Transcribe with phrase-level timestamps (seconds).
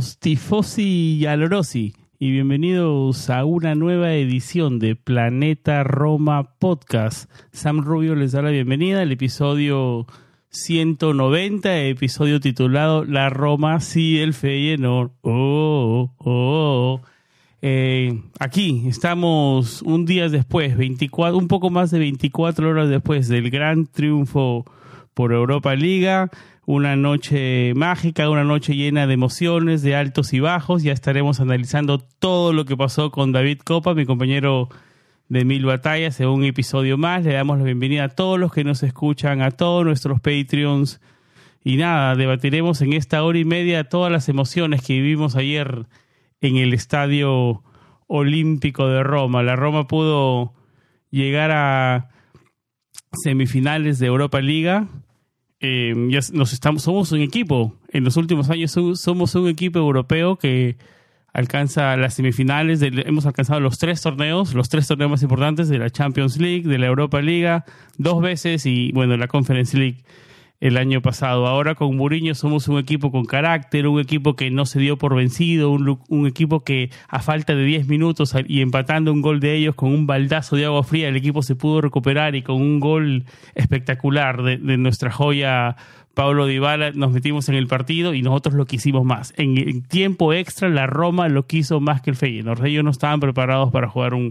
[0.00, 7.30] Tifosi y alorosi, y bienvenidos a una nueva edición de Planeta Roma Podcast.
[7.50, 10.06] Sam Rubio les da la bienvenida al episodio
[10.48, 15.10] 190, episodio titulado La Roma sí el Feyenoord.
[15.20, 17.00] Oh, oh, oh.
[17.60, 23.50] Eh, aquí estamos un día después, 24, un poco más de 24 horas después del
[23.50, 24.64] gran triunfo
[25.12, 26.30] por Europa Liga
[26.64, 30.82] una noche mágica, una noche llena de emociones, de altos y bajos.
[30.82, 34.68] Ya estaremos analizando todo lo que pasó con David Copa, mi compañero
[35.28, 37.24] de Mil Batallas, en un episodio más.
[37.24, 41.00] Le damos la bienvenida a todos los que nos escuchan, a todos nuestros Patreons.
[41.64, 45.86] Y nada, debatiremos en esta hora y media todas las emociones que vivimos ayer
[46.40, 47.62] en el Estadio
[48.06, 49.42] Olímpico de Roma.
[49.42, 50.54] La Roma pudo
[51.10, 52.08] llegar a
[53.12, 54.88] semifinales de Europa Liga
[55.62, 57.74] eh, ya nos estamos, somos un equipo.
[57.88, 60.76] En los últimos años somos un equipo europeo que
[61.32, 62.80] alcanza las semifinales.
[62.82, 66.78] hemos alcanzado los tres torneos, los tres torneos más importantes de la Champions League, de
[66.78, 67.64] la Europa Liga,
[67.96, 69.98] dos veces y bueno, la Conference League
[70.62, 71.48] el año pasado.
[71.48, 75.16] Ahora con Mourinho somos un equipo con carácter, un equipo que no se dio por
[75.16, 79.74] vencido, un, equipo que a falta de 10 minutos y empatando un gol de ellos
[79.74, 83.24] con un baldazo de agua fría, el equipo se pudo recuperar y con un gol
[83.56, 85.74] espectacular de, nuestra joya
[86.14, 89.34] Pablo Dybala nos metimos en el partido y nosotros lo quisimos más.
[89.36, 92.64] En, tiempo extra la Roma lo quiso más que el Feyenoord.
[92.64, 94.30] Ellos no estaban preparados para jugar un,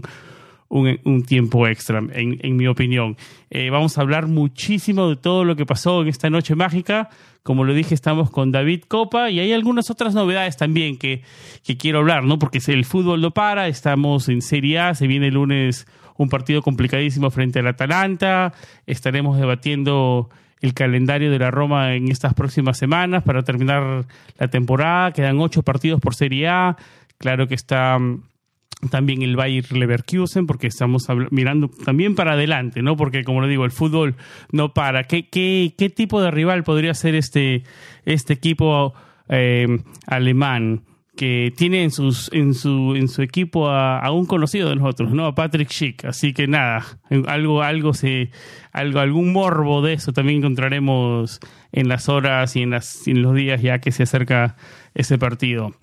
[0.72, 3.16] un, tiempo extra, en, mi opinión.
[3.50, 7.10] Eh, vamos a hablar muchísimo de todo lo que pasó en esta noche mágica.
[7.42, 11.22] Como lo dije, estamos con David Copa y hay algunas otras novedades también que,
[11.62, 12.38] que quiero hablar, ¿no?
[12.38, 16.62] Porque el fútbol no para, estamos en Serie A, se viene el lunes un partido
[16.62, 18.54] complicadísimo frente al Atalanta,
[18.86, 24.06] estaremos debatiendo el calendario de la Roma en estas próximas semanas para terminar
[24.38, 26.76] la temporada, quedan ocho partidos por Serie A,
[27.18, 27.98] claro que está
[28.90, 32.96] también el Bayer Leverkusen, porque estamos mirando también para adelante, ¿no?
[32.96, 34.16] Porque, como lo digo, el fútbol
[34.50, 35.04] no para.
[35.04, 37.62] ¿Qué, qué, qué tipo de rival podría ser este,
[38.04, 38.94] este equipo
[39.28, 39.66] eh,
[40.06, 40.82] alemán?
[41.16, 45.26] que tiene en, sus, en, su, en su equipo a, un conocido de nosotros, ¿no?
[45.26, 46.06] A Patrick Schick.
[46.06, 46.84] Así que nada,
[47.26, 48.30] algo, algo se,
[48.72, 51.38] algo, algún morbo de eso también encontraremos
[51.70, 54.56] en las horas y en, las, en los días ya que se acerca
[54.94, 55.74] ese partido.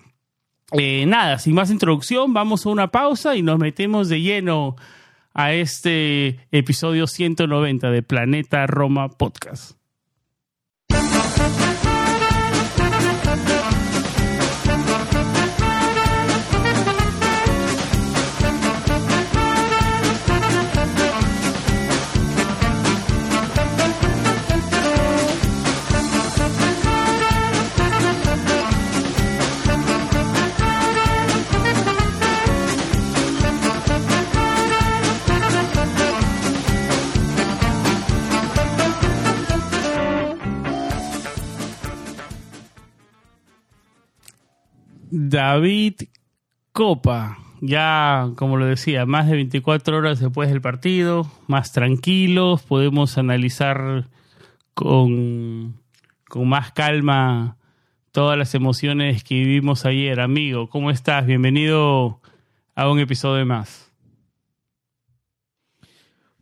[0.72, 4.76] Eh, nada, sin más introducción, vamos a una pausa y nos metemos de lleno
[5.34, 9.79] a este episodio 190 de Planeta Roma Podcast.
[45.10, 45.94] David
[46.72, 53.18] Copa, ya como lo decía, más de 24 horas después del partido, más tranquilos, podemos
[53.18, 54.08] analizar
[54.74, 55.74] con,
[56.28, 57.56] con más calma
[58.12, 60.20] todas las emociones que vivimos ayer.
[60.20, 61.26] Amigo, ¿cómo estás?
[61.26, 62.20] Bienvenido
[62.76, 63.89] a un episodio más.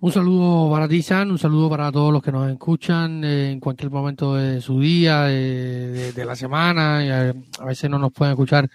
[0.01, 3.59] Un saludo para ti, San, un saludo para todos los que nos escuchan eh, en
[3.59, 6.99] cualquier momento de su día, de, la semana.
[7.59, 8.71] a, veces no nos pueden escuchar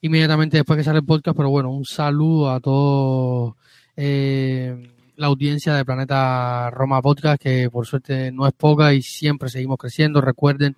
[0.00, 3.54] inmediatamente después que sale el podcast, pero bueno, un saludo a todos
[3.98, 9.50] eh, la audiencia de Planeta Roma Podcast, que por suerte no es poca y siempre
[9.50, 10.22] seguimos creciendo.
[10.22, 10.74] Recuerden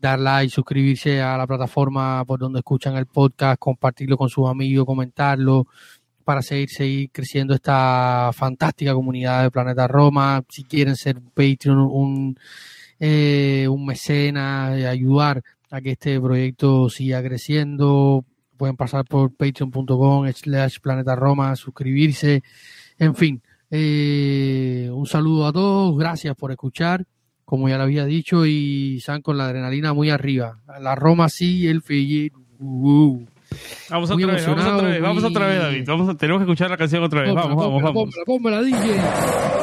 [0.00, 4.86] dar like, suscribirse a la plataforma por donde escuchan el podcast, compartirlo con sus amigos,
[4.86, 5.68] comentarlo
[6.30, 10.44] para seguir, seguir creciendo esta fantástica comunidad de Planeta Roma.
[10.48, 12.38] Si quieren ser Patreon, un,
[13.00, 15.42] eh, un mecenas, ayudar
[15.72, 18.24] a que este proyecto siga creciendo,
[18.56, 22.44] pueden pasar por patreon.com slash planeta Roma, suscribirse,
[22.96, 23.42] en fin.
[23.68, 27.06] Eh, un saludo a todos, gracias por escuchar,
[27.44, 30.60] como ya lo había dicho, y están con la adrenalina muy arriba.
[30.80, 32.30] La Roma sí, el Fiji.
[32.60, 33.24] Uh,
[33.88, 35.84] Vamos otra vez, vamos otra vez, vamos otra vez, David.
[35.86, 37.34] Vamos tenemos que escuchar la canción otra vez.
[37.34, 38.14] vamos, vamos, vamos.
[38.24, 39.59] Póngala, DJ.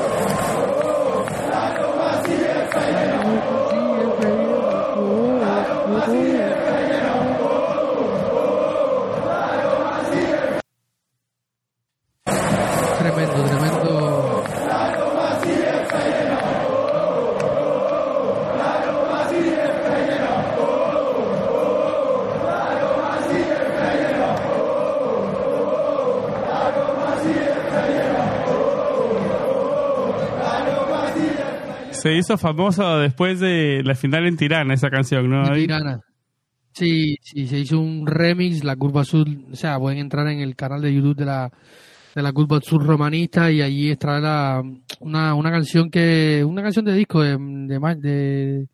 [32.01, 35.53] Se hizo famosa después de la final en Tirana, esa canción, ¿no?
[35.53, 36.01] Tirana.
[36.73, 40.55] Sí, sí, se hizo un remix, la curva sur, o sea, pueden entrar en el
[40.55, 41.51] canal de YouTube de la,
[42.13, 44.21] de la curva sur romanista y allí extraer
[44.99, 47.37] una, una canción que, una canción de disco, de,
[47.97, 48.67] de,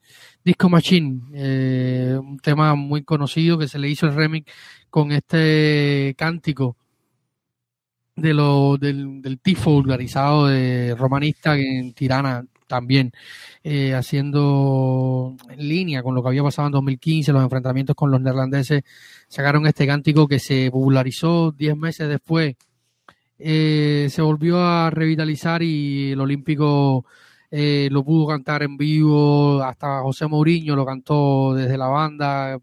[0.43, 4.51] Disco Machine, eh, un tema muy conocido que se le hizo el remix
[4.89, 6.75] con este cántico
[8.17, 13.11] de lo, del, del tifo vulgarizado de romanista en Tirana también
[13.63, 18.21] eh, haciendo en línea con lo que había pasado en 2015, los enfrentamientos con los
[18.21, 18.83] neerlandeses,
[19.27, 22.55] sacaron este cántico que se popularizó 10 meses después.
[23.39, 27.05] Eh, se volvió a revitalizar y el Olímpico
[27.51, 32.59] eh, lo pudo cantar en vivo, hasta José Mourinho lo cantó desde la banda,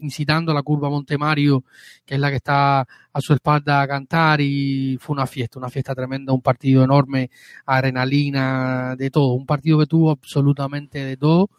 [0.00, 1.64] incitando a la curva Montemario,
[2.04, 5.70] que es la que está a su espalda a cantar y fue una fiesta, una
[5.70, 7.30] fiesta tremenda, un partido enorme,
[7.64, 11.50] adrenalina, de todo, un partido que tuvo absolutamente de todo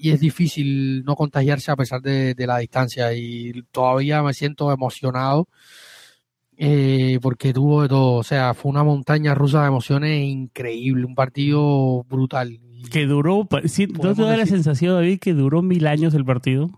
[0.00, 5.46] y es difícil no contagiarse a pesar de, la distancia y todavía me siento emocionado
[6.56, 11.14] eh, porque tuvo de todo, o sea, fue una montaña rusa de emociones increíble, un
[11.14, 12.60] partido brutal.
[12.90, 13.48] Que duró,
[14.02, 16.70] ¿no te da la sensación, David, que duró mil años el partido?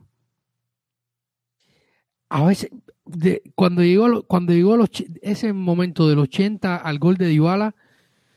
[2.32, 2.70] A veces,
[3.05, 4.88] de, cuando llegó, cuando llegó los,
[5.20, 7.75] ese momento del 80 al gol de Dybala,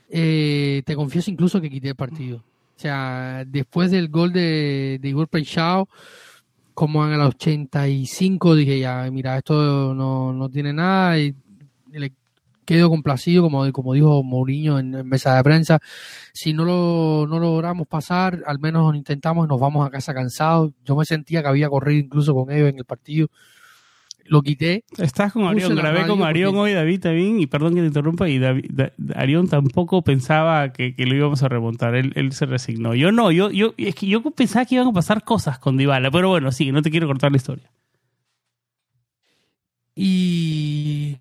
[0.09, 2.39] eh, te confieso incluso que quité el partido.
[2.75, 5.87] O sea, después del gol de, de Igor Peixao,
[6.73, 11.33] como en el 85 dije ya, mira, esto no, no tiene nada y
[11.93, 12.11] le
[12.65, 15.79] quedo complacido, como, como dijo Mourinho en, mesa de prensa.
[16.33, 20.73] Si no lo, no logramos pasar, al menos intentamos y nos vamos a casa cansados.
[20.83, 23.29] Yo me sentía que había corrido incluso con ellos en el partido
[24.25, 24.83] lo quité.
[24.97, 28.39] Estás con Arión, grabé con Arión hoy, David también, y perdón que te interrumpa, y
[28.39, 28.65] David,
[29.15, 32.95] Arión tampoco pensaba que, lo íbamos a remontar, él, él, se resignó.
[32.95, 36.11] Yo no, yo, yo, es que yo pensaba que iban a pasar cosas con Dybala,
[36.11, 37.69] pero bueno, sí, no te quiero cortar la historia.
[39.95, 41.17] Y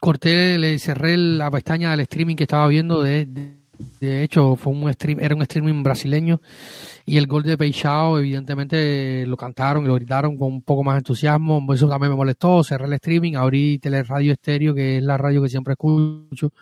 [0.00, 3.57] corté, le cerré la pestaña del streaming que estaba viendo, de, de,
[4.00, 6.40] hecho fue un stream, era un streaming brasileño,
[7.08, 10.96] y el gol de Peixao, evidentemente, lo cantaron y lo gritaron con un poco más
[10.96, 11.66] de entusiasmo.
[11.72, 12.62] Eso también me molestó.
[12.62, 16.52] Cerré el streaming, abrí Teleradio Estéreo, que es la radio que siempre escucho.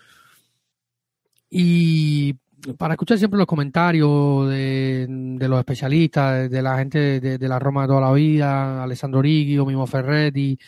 [1.50, 2.34] Y
[2.78, 7.88] para escuchar siempre los comentarios de, los especialistas, de, la gente de, la Roma de
[7.88, 10.58] toda la vida, Alessandro Righi, mismo Ferretti,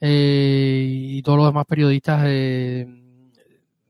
[0.00, 3.07] eh, y todos los demás periodistas de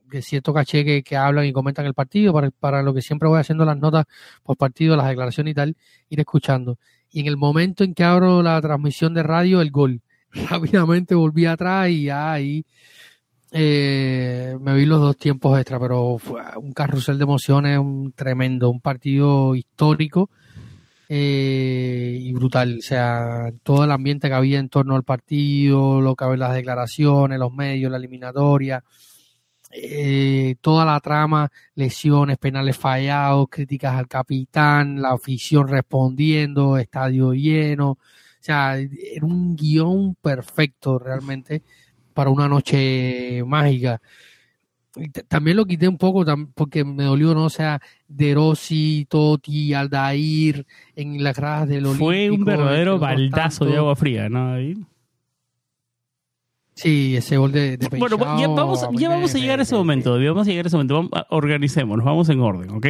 [0.09, 3.29] de cierto caché que, que, hablan y comentan el partido, para, para lo que siempre
[3.29, 4.05] voy haciendo las notas
[4.43, 5.77] por partido, las declaraciones y tal,
[6.09, 6.77] ir escuchando.
[7.11, 10.01] Y en el momento en que abro la transmisión de radio, el gol.
[10.49, 12.65] Rápidamente volví atrás y ahí
[13.51, 18.69] eh, me vi los dos tiempos extra, pero fue un carrusel de emociones un tremendo,
[18.69, 20.29] un partido histórico
[21.09, 22.77] eh, y brutal.
[22.79, 26.53] O sea, todo el ambiente que había en torno al partido, lo que había las
[26.53, 28.83] declaraciones, los medios, la eliminatoria
[29.71, 37.91] eh, toda la trama, lesiones, penales fallados, críticas al capitán, la afición respondiendo, estadio lleno.
[37.91, 37.97] O
[38.41, 41.61] sea, era un guion perfecto realmente
[42.13, 44.01] para una noche mágica.
[45.27, 47.45] también lo quité un poco porque me dolió, ¿no?
[47.45, 52.05] O sea, De Rossi, Totti, Aldair, en las gradas del Olímpico.
[52.05, 54.79] Fue un verdadero baldazo de agua fría, ¿no, David?
[56.81, 60.13] Sí, ese gol de, de Bueno, ya vamos, ya vamos a llegar a ese momento,
[60.13, 60.93] vamos a llegar a ese momento.
[60.93, 62.85] Vamos, organicémonos, vamos en orden, ¿ok?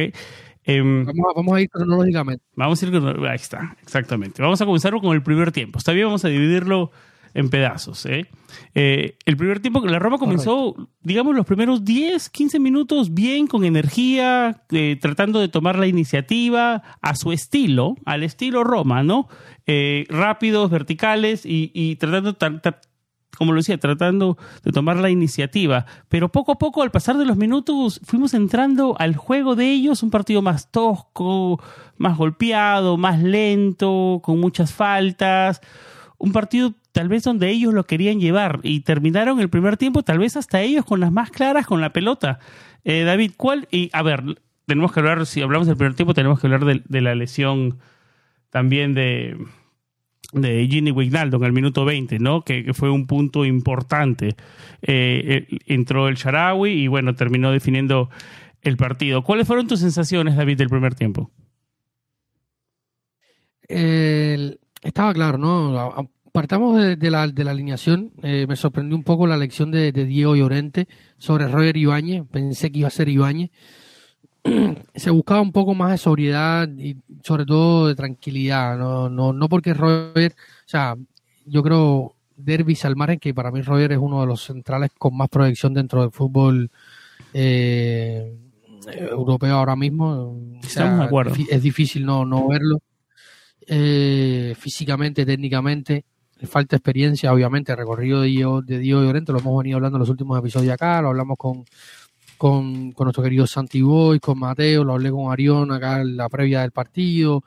[0.62, 1.04] Em,
[1.34, 2.44] vamos, a, ir cronológicamente.
[2.54, 2.94] Vamos a ir
[3.28, 4.42] Ahí está, exactamente.
[4.42, 5.80] Vamos a comenzar con el primer tiempo.
[5.80, 6.92] Está bien, vamos a dividirlo
[7.34, 8.06] en pedazos.
[8.06, 8.26] ¿eh?
[8.76, 13.64] Eh, el primer tiempo, la Roma comenzó, digamos, los primeros 10, 15 minutos bien, con
[13.64, 19.26] energía, eh, tratando de tomar la iniciativa a su estilo, al estilo Roma, ¿no?
[20.08, 22.36] rápidos, verticales y, y tratando,
[23.36, 25.86] como lo decía, tratando de tomar la iniciativa.
[26.08, 30.02] Pero poco a poco, al pasar de los minutos, fuimos entrando al juego de ellos,
[30.02, 31.62] un partido más tosco,
[31.96, 35.60] más golpeado, más lento, con muchas faltas.
[36.18, 40.18] Un partido tal vez donde ellos lo querían llevar y terminaron el primer tiempo tal
[40.18, 42.40] vez hasta ellos con las más claras con la pelota.
[42.84, 43.68] Eh, David, ¿cuál?
[43.70, 44.22] Y a ver,
[44.66, 47.78] tenemos que hablar, si hablamos del primer tiempo, tenemos que hablar de la lesión
[48.50, 49.36] también de,
[50.32, 52.42] de Ginny Wignaldo en el minuto 20, ¿no?
[52.42, 54.36] Que, fue un punto importante.
[54.82, 58.10] Eh, entró el Sharawi y bueno, terminó definiendo
[58.62, 59.22] el partido.
[59.22, 61.30] ¿Cuáles fueron tus sensaciones, David, del primer tiempo?
[64.82, 66.10] estaba claro, ¿no?
[66.32, 68.12] Partamos de, la, de la, alineación.
[68.22, 72.24] Eh, me sorprendió un poco la elección de, de Diego Llorente sobre Roger Ibáñez.
[72.30, 73.50] Pensé que iba a ser Ibáñez.
[74.94, 79.48] se buscaba un poco más de sobriedad y sobre todo de tranquilidad, no, no, no
[79.48, 80.96] porque Robert, o sea,
[81.46, 85.28] yo creo Derby Salmaren, que para mí Robert es uno de los centrales con más
[85.28, 86.70] proyección dentro del fútbol
[87.32, 88.34] eh,
[88.86, 90.58] europeo ahora mismo.
[90.62, 92.80] Es, difícil no, no verlo.
[93.66, 96.04] Eh, físicamente, técnicamente,
[96.44, 100.08] falta experiencia, obviamente, recorrido de Diego, de Diego Llorente, lo hemos venido hablando en los
[100.08, 101.64] últimos episodios acá, lo hablamos con
[102.40, 106.26] con, con nuestro querido Santi Boy, con Mateo, lo hablé con Arión acá en la
[106.30, 107.44] previa del partido.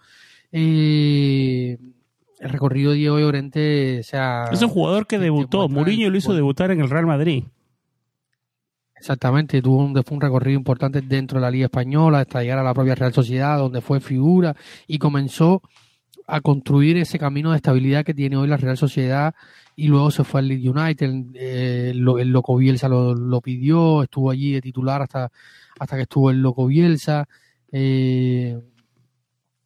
[0.51, 1.79] Eh,
[2.39, 4.45] el recorrido de Diego Llorente, o sea...
[4.51, 7.45] Es un jugador que debutó, Mourinho lo hizo debutar en el Real Madrid.
[8.95, 12.75] Exactamente, tuvo un, un recorrido importante dentro de la Liga Española hasta llegar a la
[12.75, 15.63] propia Real Sociedad, donde fue figura y comenzó
[16.27, 19.33] a construir ese camino de estabilidad que tiene hoy la Real Sociedad
[19.75, 21.99] y luego se fue al Leeds United, eh, el,
[22.29, 25.31] Loco Bielsa lo, pidió, estuvo allí de titular hasta,
[25.79, 27.27] hasta que estuvo el Loco Bielsa.
[27.71, 28.59] Eh,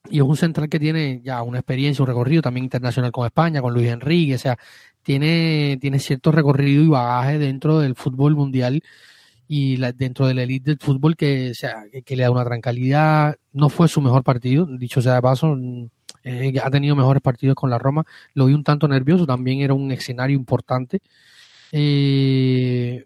[0.10, 3.62] y es un central que tiene ya una experiencia, un recorrido también internacional con España,
[3.62, 4.58] con Luis Enrique, o sea,
[5.04, 8.82] tiene, tiene cierto recorrido y bagaje dentro del fútbol mundial
[9.48, 13.38] y dentro de la elite del fútbol que, sea, que, le da una tranquilidad.
[13.54, 15.58] No fue su mejor partido, dicho sea de paso,
[16.28, 18.04] eh, ha tenido mejores partidos con la Roma.
[18.34, 21.00] Lo vi un tanto nervioso, también era un escenario importante.
[21.72, 23.06] Eh,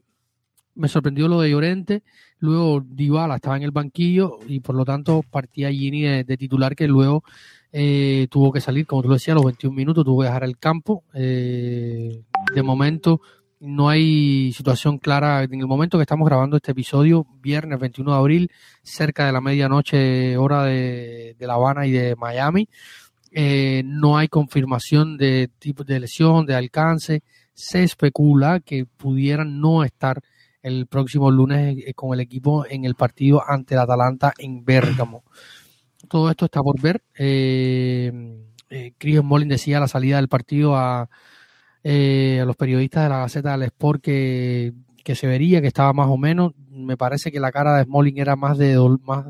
[0.74, 2.02] me sorprendió lo de Llorente.
[2.40, 6.88] Luego Dybala estaba en el banquillo y por lo tanto partía Gini de, titular que
[6.88, 7.24] luego
[7.72, 10.44] eh, tuvo que salir, como tú lo decías, a los 21 minutos tuvo que dejar
[10.44, 11.04] el campo.
[11.14, 12.24] de
[12.64, 13.22] momento
[13.60, 18.18] no hay situación clara en el momento que estamos grabando este episodio, viernes 21 de
[18.18, 18.52] abril,
[18.82, 22.68] cerca de la medianoche hora de La Habana y de Miami.
[23.32, 27.24] Eh, no hay confirmación de tipo de lesión, de alcance.
[27.54, 30.22] Se especula que pudieran no estar
[30.62, 35.24] el próximo lunes eh, con el equipo en el partido ante el Atalanta en Bérgamo.
[36.10, 37.02] Todo esto está por ver.
[37.18, 38.12] Eh,
[38.70, 41.10] eh Chris Molin decía la salida del partido a, a
[42.46, 44.74] los periodistas de la Gaceta del Sport que,
[45.04, 46.54] que, se vería, que estaba más o menos.
[46.70, 49.26] Me parece que la cara de Smalling era más de más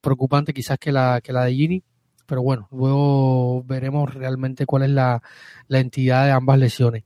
[0.00, 1.82] preocupante quizás que la, que la de Gini
[2.26, 5.22] pero bueno, luego veremos realmente cuál es la,
[5.68, 7.04] entidad de ambas lesiones.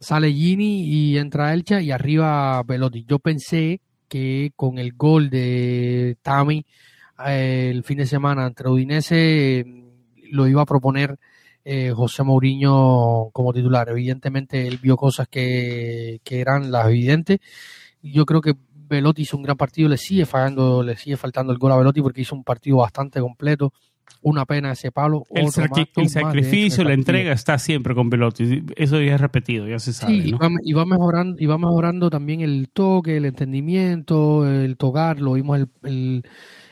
[0.00, 3.04] Sale Gini y entra Elcha y arriba Velotti.
[3.04, 6.64] Yo pensé que con el gol de Tami
[7.26, 9.64] eh, el fin de semana entre Udinese
[10.30, 11.18] lo iba a proponer
[11.64, 13.88] eh, José Mourinho como titular.
[13.90, 17.40] Evidentemente él vio cosas que, que eran las evidentes.
[18.02, 18.54] Yo creo que
[18.88, 22.00] Velotti hizo un gran partido, le sigue fallando, le sigue faltando el gol a Velotti
[22.00, 23.72] porque hizo un partido bastante completo
[24.22, 25.24] una pena ese palo.
[25.30, 28.64] El, sacrificio, la entrega está siempre con Velotti.
[28.76, 30.14] Eso ya es repetido, ya se sabe.
[30.14, 35.20] y, va, mejorando, y va mejorando también el toque, el entendimiento, el tocar.
[35.20, 36.24] Lo vimos el,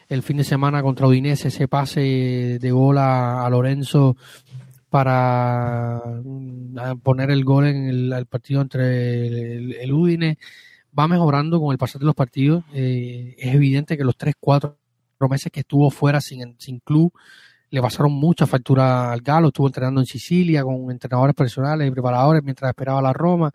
[0.08, 4.16] el, fin de semana contra Udinese, ese pase de gol a, Lorenzo
[4.90, 10.38] para mm, poner el gol en el, partido entre el, el, Udine.
[10.98, 12.64] Va mejorando con el pasar de los partidos.
[12.72, 14.76] Eh, es evidente que los 3-4
[15.28, 17.12] meses que estuvo fuera sin, sin club,
[17.70, 22.42] le pasaron mucha factura al Galo, estuvo entrenando en Sicilia con entrenadores personales y preparadores
[22.42, 23.52] mientras esperaba la Roma.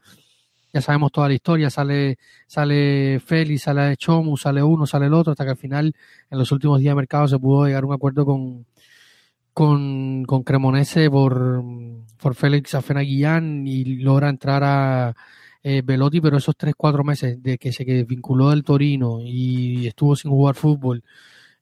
[0.74, 5.32] ya sabemos toda la historia, sale, sale Félix, sale Chomu, sale uno, sale el otro,
[5.32, 5.94] hasta que al final,
[6.30, 8.65] en los últimos días de mercado, se pudo llegar a un acuerdo con,
[9.53, 11.63] con, con Cremonese por,
[12.18, 15.15] por Félix Afenaguillán y logra entrar a
[15.63, 20.32] eh, Velotti, pero esos 3-4 meses de que se vinculó del Torino y estuvo sin
[20.32, 21.03] jugar fútbol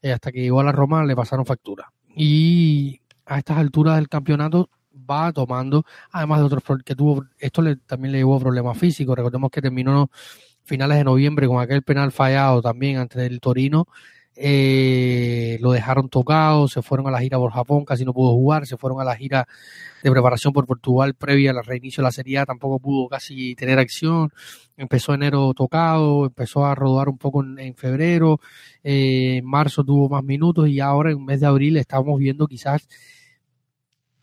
[0.02, 1.92] eh, hasta que llegó a la Roma, le pasaron factura.
[2.16, 4.70] Y a estas alturas del campeonato
[5.10, 9.16] va tomando, además de otros que tuvo, esto le, también le llevó problemas físicos.
[9.16, 10.10] Recordemos que terminó
[10.64, 13.88] finales de noviembre con aquel penal fallado también ante el Torino.
[14.42, 18.66] Eh, lo dejaron tocado, se fueron a la gira por Japón, casi no pudo jugar,
[18.66, 19.50] se fueron a la gira
[20.02, 24.32] de preparación por Portugal previa al reinicio de la Serie tampoco pudo casi tener acción,
[24.78, 28.40] empezó enero tocado, empezó a rodar un poco en, febrero,
[28.82, 32.88] eh, en marzo tuvo más minutos y ahora en mes de abril estamos viendo quizás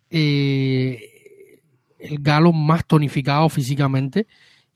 [0.08, 1.60] eh,
[1.98, 4.26] el Galo más tonificado físicamente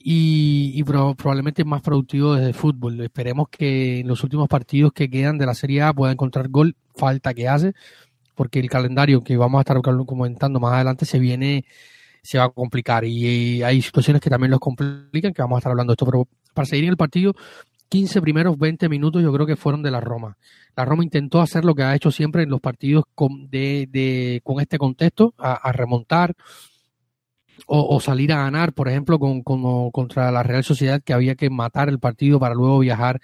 [0.03, 3.01] y, probablemente más productivo desde el fútbol.
[3.01, 6.75] Esperemos que en los últimos partidos que quedan de la Serie A pueda encontrar gol,
[6.95, 7.75] falta que hace,
[8.35, 11.67] porque el calendario que vamos a estar comentando más adelante se viene,
[12.23, 15.73] se va a complicar y, hay situaciones que también los complican, que vamos a estar
[15.73, 17.35] hablando de esto, pero para seguir en el partido,
[17.91, 20.39] 15 primeros 20 minutos yo creo que fueron de la Roma.
[20.77, 24.61] La Roma intentó hacer lo que ha hecho siempre en los partidos con, de, con
[24.61, 26.35] este contexto, a remontar,
[27.67, 31.89] o, salir a ganar, por ejemplo, con, contra la Real Sociedad, que había que matar
[31.89, 33.21] el partido para luego viajar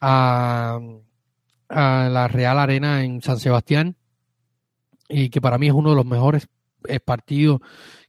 [0.00, 0.80] a,
[1.68, 3.96] a la Real Arena en San Sebastián,
[5.08, 6.48] y que para mí es uno de los mejores
[6.88, 7.60] eh, partidos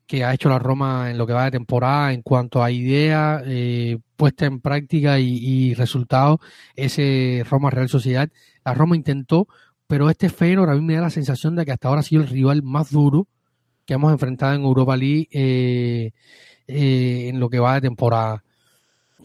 [0.08, 3.41] que ha hecho la Roma en lo que va de temporada en cuanto a idea
[3.46, 6.39] eh, puesta en práctica y, y resultados.
[6.75, 8.29] Ese Roma Real Sociedad,
[8.63, 9.48] la Roma intentó,
[9.88, 12.22] pero este Feyenoord a mí me da la sensación de que hasta ahora ha sido
[12.22, 13.27] el rival más duro
[13.86, 16.12] que hemos enfrentado en Europa League eh,
[16.68, 18.44] eh, en lo que va de temporada.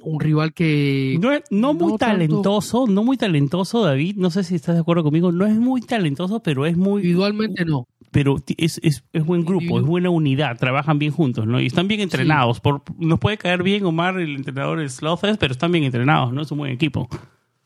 [0.03, 1.19] Un rival que...
[1.51, 5.45] No, muy talentoso, no muy talentoso, David, no sé si estás de acuerdo conmigo, no
[5.45, 7.03] es muy talentoso, pero es muy...
[7.03, 7.87] Individualmente no.
[8.11, 11.61] Pero es, es, es buen grupo, es buena unidad, trabajan bien juntos, ¿no?
[11.61, 12.61] Y están bien entrenados.
[12.61, 16.43] Por, nos puede caer bien Omar, el entrenador es Slothes, pero están bien entrenados, ¿no?
[16.43, 17.09] Es un buen equipo.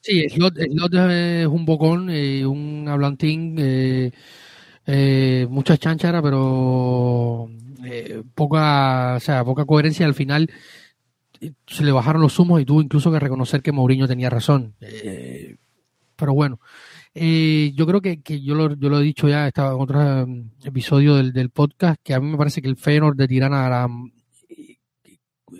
[0.00, 3.56] Sí, Slot, es un bocón, eh, un hablantín...
[3.58, 4.10] Eh,
[4.86, 7.48] eh, mucha chanchara, pero
[7.84, 10.06] eh, poca, o sea, poca coherencia.
[10.06, 10.50] Al final
[11.66, 14.74] se le bajaron los humos y tuvo incluso que reconocer que Mourinho tenía razón.
[14.80, 15.56] Eh,
[16.16, 16.60] pero bueno,
[17.14, 20.26] eh, yo creo que, que yo, lo, yo lo he dicho ya estaba en otro
[20.64, 23.88] episodio del, del, podcast, que a mí me parece que el Feyenoord de Tirana era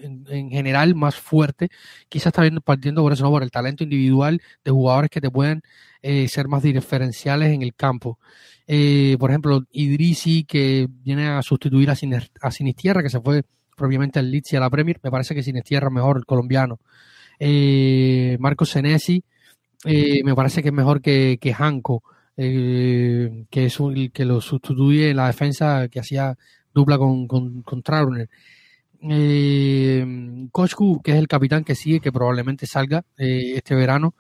[0.03, 1.69] en, en, general más fuerte,
[2.09, 3.31] quizás también partiendo por eso, ¿no?
[3.31, 5.63] por el talento individual de jugadores que te pueden
[6.03, 8.19] eh, ser más diferenciales en el campo.
[8.67, 11.95] Eh, por ejemplo, Idrisi, que viene a sustituir a,
[12.51, 13.43] Sinistierra, que se fue
[13.77, 15.01] propiamente al Leeds y a la Premier.
[15.03, 16.81] Me parece que Sinistierra es mejor, el colombiano.
[17.39, 19.23] Eh, Marcos Senesi,
[19.85, 22.03] eh, me parece que es mejor que, que Hanco,
[22.37, 26.37] que es el que lo sustituye en la defensa que hacía
[26.73, 28.29] dupla con, con, con Trauner.
[29.07, 34.15] Eh, Kochku, que es el capitán que sigue, que probablemente salga este verano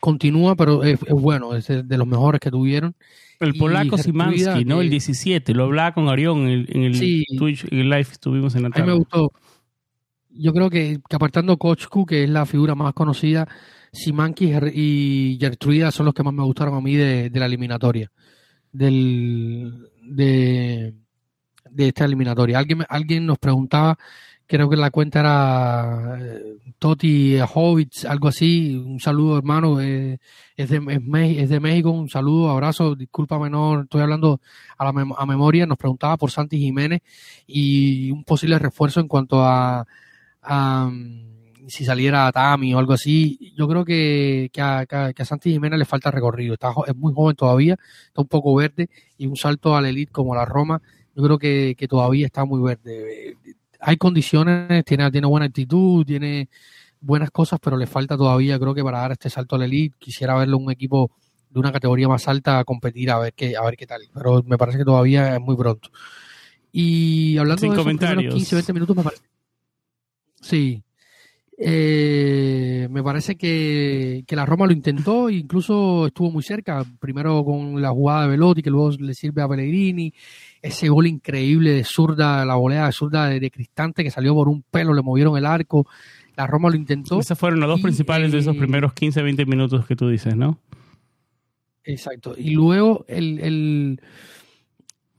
[0.00, 2.94] continúa, pero es, bueno, es de los mejores que tuvieron.
[3.38, 4.80] El polaco Simansky, ¿no?
[4.80, 8.70] El 17, lo hablaba con Arión en el, Twitch, en el live estuvimos en la
[8.70, 8.82] tarde.
[8.82, 9.32] A mí me gustó.
[10.30, 13.48] Yo creo que, apartando Kochku, que es la figura más conocida,
[13.92, 18.10] Simansky y Gertruida son los que más me gustaron a mí de, la eliminatoria.
[18.72, 20.94] Del, de,
[21.70, 22.58] de esta eliminatoria.
[22.58, 23.98] Alguien, alguien nos preguntaba
[24.50, 28.74] creo que la cuenta era eh, Toti Hovitz, algo así.
[28.74, 29.80] Un saludo, hermano.
[29.80, 30.18] Eh,
[30.56, 30.78] es, de,
[31.38, 31.90] es, de México.
[31.90, 32.96] Un saludo, abrazo.
[32.96, 34.40] Discúlpame, no estoy hablando
[34.76, 35.66] a la a memoria.
[35.66, 37.00] Nos preguntaba por Santi Jiménez
[37.46, 39.86] y un posible refuerzo en cuanto a,
[40.90, 43.54] mm, si saliera Tami o algo así.
[43.56, 46.54] Yo creo que, que, a, que a Santi Jiménez le falta recorrido.
[46.54, 47.76] Está, es muy joven todavía,
[48.08, 50.82] está un poco verde y un salto a la elite como la Roma.
[51.14, 53.36] Yo creo que todavía está muy verde
[53.80, 56.48] hay condiciones, tiene, tiene buena actitud, tiene
[57.00, 59.96] buenas cosas, pero le falta todavía, creo que para dar este salto a la elite,
[59.98, 61.10] quisiera verlo un equipo
[61.48, 64.02] de una categoría más alta a competir a ver qué, a ver qué tal.
[64.14, 65.90] Pero me parece que todavía es muy pronto.
[66.72, 68.34] Y hablando de comentarios.
[68.34, 69.22] 15, 20 minutos, me parece.
[70.40, 70.82] Sí.
[71.62, 76.82] Eh, me parece que, que, la Roma lo intentó e incluso estuvo muy cerca.
[76.98, 80.10] Primero con la jugada de Velotti, que luego le sirve a Pellegrini
[80.62, 84.62] ese gol increíble de zurda, la volea de zurda de, Cristante que salió por un
[84.62, 85.86] pelo, le movieron el arco,
[86.34, 87.20] la Roma lo intentó.
[87.20, 90.58] Esos fueron los dos principales de esos primeros 15, 20 minutos que tú dices, ¿no?
[91.84, 92.34] Exacto.
[92.38, 94.00] Y luego el, el,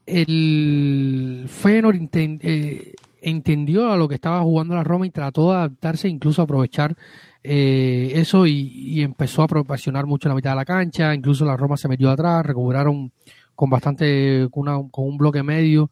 [0.07, 6.09] el Feyenoord eh, entendió a lo que estaba jugando la Roma y trató de adaptarse,
[6.09, 6.95] incluso aprovechar
[7.43, 11.57] eh, eso y, empezó a presionar mucho en la mitad de la cancha, incluso la
[11.57, 13.11] Roma se metió atrás, recuperaron
[13.55, 15.91] con bastante, con, con un bloque medio,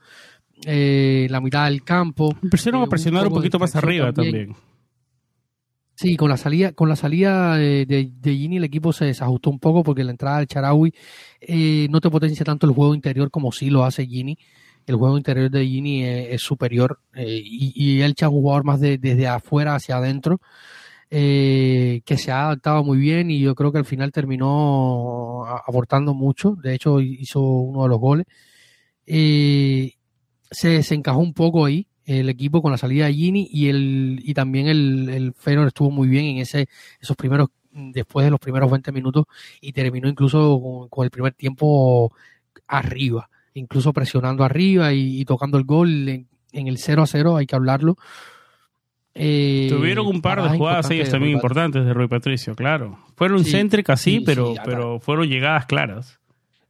[0.65, 2.35] eh, la mitad del campo.
[2.41, 4.55] Empezaron a eh, presionar un, poquito más arriba también.
[5.95, 9.59] Sí, con la salida, con la salida de, de, Gini el equipo se desajustó un
[9.59, 10.93] poco porque la entrada del Charaui
[11.41, 14.37] eh, no te potencia tanto el juego interior como sí lo hace Gini.
[14.89, 18.97] El juego interior de Gini es, superior y, y, él echa un jugador más de,
[18.97, 20.41] desde afuera hacia adentro.
[21.09, 26.55] que se ha adaptado muy bien y yo creo que al final terminó aportando mucho.
[26.61, 28.25] De hecho, hizo uno de los goles.
[29.05, 29.93] Eh,
[30.51, 34.19] se, se encajó un poco ahí el equipo con la salida de Gini y el
[34.23, 35.33] y también el, el
[35.67, 36.67] estuvo muy bien en ese
[36.99, 39.25] esos primeros después de los primeros 20 minutos
[39.61, 42.11] y terminó incluso con, el primer tiempo
[42.67, 46.27] arriba, incluso presionando arriba y, tocando el gol en,
[46.67, 47.97] el 0 a 0, hay que hablarlo.
[49.13, 52.99] Eh, Tuvieron un par de jugadas ellos también importantes de Rui Patricio, claro.
[53.15, 56.19] Fueron sí, céntricas, sí, pero, pero fueron llegadas claras.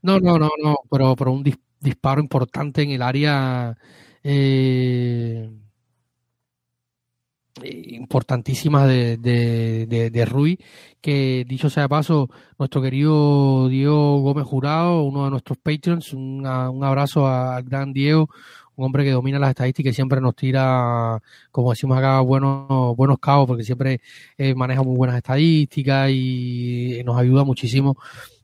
[0.02, 1.44] No, no, no, no, pero, pero un,
[1.80, 3.78] disparo importante en el área
[4.24, 5.50] eh,
[7.64, 10.60] importantísima de, de, de, Rui,
[11.02, 16.46] que dicho sea de paso, nuestro querido Diego Gómez Jurado, uno de nuestros patrons, un
[16.46, 18.30] abrazo al gran Diego,
[18.80, 23.20] un hombre que domina las estadísticas y siempre nos tira, como decimos acá, buenos, buenos
[23.20, 24.00] cabos, porque siempre
[24.38, 27.98] eh, maneja muy buenas estadísticas y nos ayuda muchísimo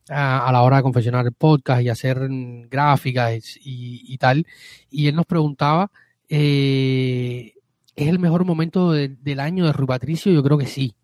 [0.09, 2.27] a, la hora de confeccionar el podcast y hacer
[2.69, 4.45] gráficas y, tal.
[4.91, 5.89] Y él nos preguntaba,
[6.27, 7.53] eh,
[7.95, 10.31] ¿es el mejor momento del año de Rui Patricio?
[10.31, 10.95] Yo creo que sí.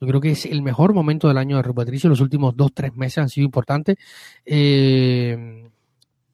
[0.00, 2.10] Yo creo que es el mejor momento del año de Rui Patricio.
[2.10, 3.96] Los últimos dos, tres meses han sido importantes.
[4.44, 5.68] Eh,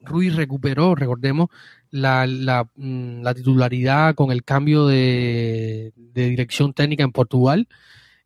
[0.01, 1.49] recuperó, recordemos,
[1.91, 7.67] mm, la, titularidad con el cambio de, dirección técnica en Portugal.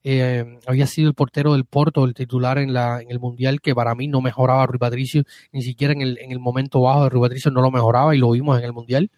[0.05, 4.07] Eh, había sido el portero del Porto, el titular en, el Mundial, que para mí
[4.07, 7.21] no mejoraba a Rui Patricio, ni siquiera en el, en el momento bajo de Rui
[7.21, 9.11] Patricio no lo mejoraba y lo vimos en el Mundial.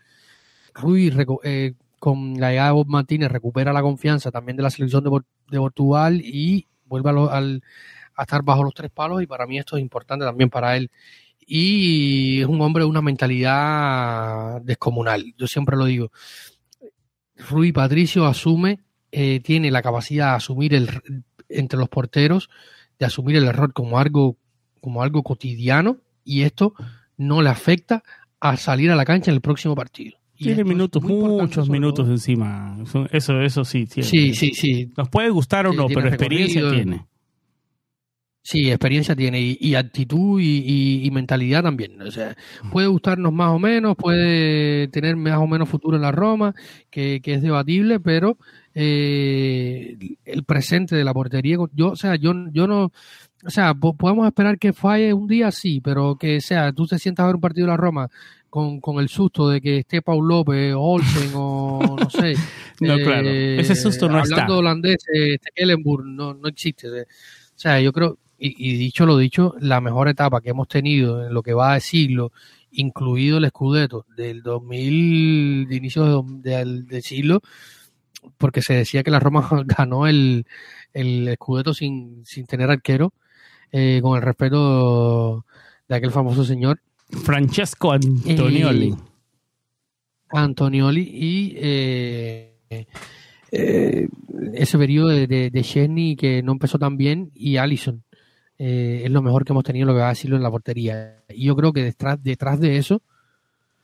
[0.73, 1.11] Rui,
[1.43, 5.09] eh, con la llegada de Bob Martínez, recupera la confianza también de la selección de,
[5.49, 7.63] de Portugal y vuelve a, al,
[8.15, 10.91] a estar bajo los tres palos y para mí esto es importante también para él.
[11.47, 16.11] Y es un hombre de una mentalidad descomunal, yo siempre lo digo.
[17.37, 18.79] Rui Patricio asume
[19.11, 20.89] eh, tiene la capacidad de asumir el,
[21.47, 22.49] entre los porteros,
[22.99, 24.37] de asumir el error como algo,
[24.81, 26.73] como algo cotidiano y esto
[27.15, 28.03] no le afecta
[28.39, 30.17] a salir a la cancha en el próximo partido.
[30.37, 32.77] Tiene minutos, muchos minutos encima.
[33.11, 34.09] Eso, eso sí tiene.
[34.09, 34.91] Sí, sí, sí.
[34.97, 37.05] Nos puede gustar o no, pero experiencia tiene.
[38.47, 41.99] Sí, experiencia tiene y, actitud y, mentalidad también.
[42.03, 42.37] O sea,
[42.71, 46.53] puede gustarnos más o menos, puede tener más o menos futuro en la Roma,
[46.91, 48.37] que, que es debatible, pero
[48.75, 51.57] eh, el presente de la portería.
[51.73, 52.91] Yo, o sea, yo, yo no,
[53.45, 57.23] o sea, podemos esperar que falle un día, sí, pero que sea, tú te sientas
[57.23, 58.09] a ver un partido de la Roma
[58.55, 62.35] con, con el susto de que esté Paul López Olsen o no sé.
[62.79, 64.55] no, claro, ese susto no hablando está.
[64.55, 66.87] holandés, este Kellenburg, no, no existe.
[66.87, 67.03] O
[67.53, 71.43] sea, yo creo, y, dicho lo dicho, la mejor etapa que hemos tenido en lo
[71.43, 72.31] que va de siglo,
[72.71, 77.41] incluido el Scudetto del 2000, de inicio del siglo,
[78.37, 80.45] porque se decía que la Roma ganó el,
[80.93, 83.11] el Scudetto sin, sin tener arquero,
[83.73, 85.45] eh, con el respeto
[85.89, 86.79] de aquel famoso señor.
[87.09, 88.89] Francesco Antonioli.
[88.89, 88.95] Eh,
[90.29, 92.55] Antonioli y eh,
[94.53, 98.03] ese periodo de, de, que no empezó tan bien y Allison.
[98.57, 101.23] es lo mejor que hemos tenido, lo que va a decirlo en la portería.
[101.29, 103.01] Y yo creo que detrás, detrás de eso,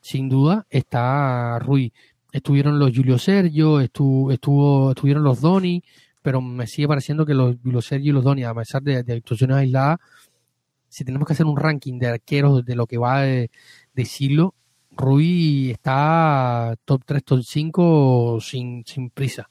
[0.01, 1.93] sin duda, está Rui
[2.31, 5.83] estuvieron los Julio Sergio, estuvo, estuvo, estuvieron los Doni,
[6.21, 9.13] pero me sigue pareciendo que los Julio Sergio y los Doni, a pesar de, de
[9.13, 9.99] actuaciones aisladas,
[10.91, 13.49] si tenemos que hacer un ranking de arqueros de lo que va de,
[14.03, 14.55] siglo,
[14.91, 19.49] Rui está top 3, top 5 sin, sin prisa.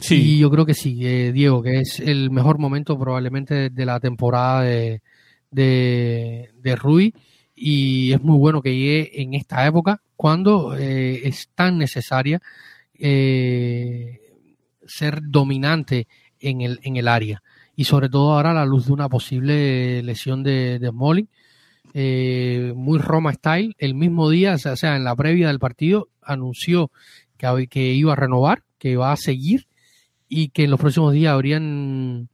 [0.00, 0.14] Sí.
[0.14, 3.98] Y yo creo que sí, eh, Diego, que es el mejor momento probablemente de, la
[3.98, 5.02] temporada de,
[5.50, 7.12] de, de Rui
[7.56, 12.40] y es muy bueno que llegue en esta época cuando eh, es tan necesaria
[12.94, 14.20] eh,
[14.86, 16.06] ser dominante
[16.38, 17.42] en el, en el área
[17.76, 21.28] y sobre todo ahora a la luz de una posible lesión de, de Smalling
[21.94, 26.90] eh, muy Roma style el mismo día o sea en la previa del partido anunció
[27.36, 29.68] que, que iba a renovar que iba a seguir
[30.28, 32.28] y que en los próximos días habrían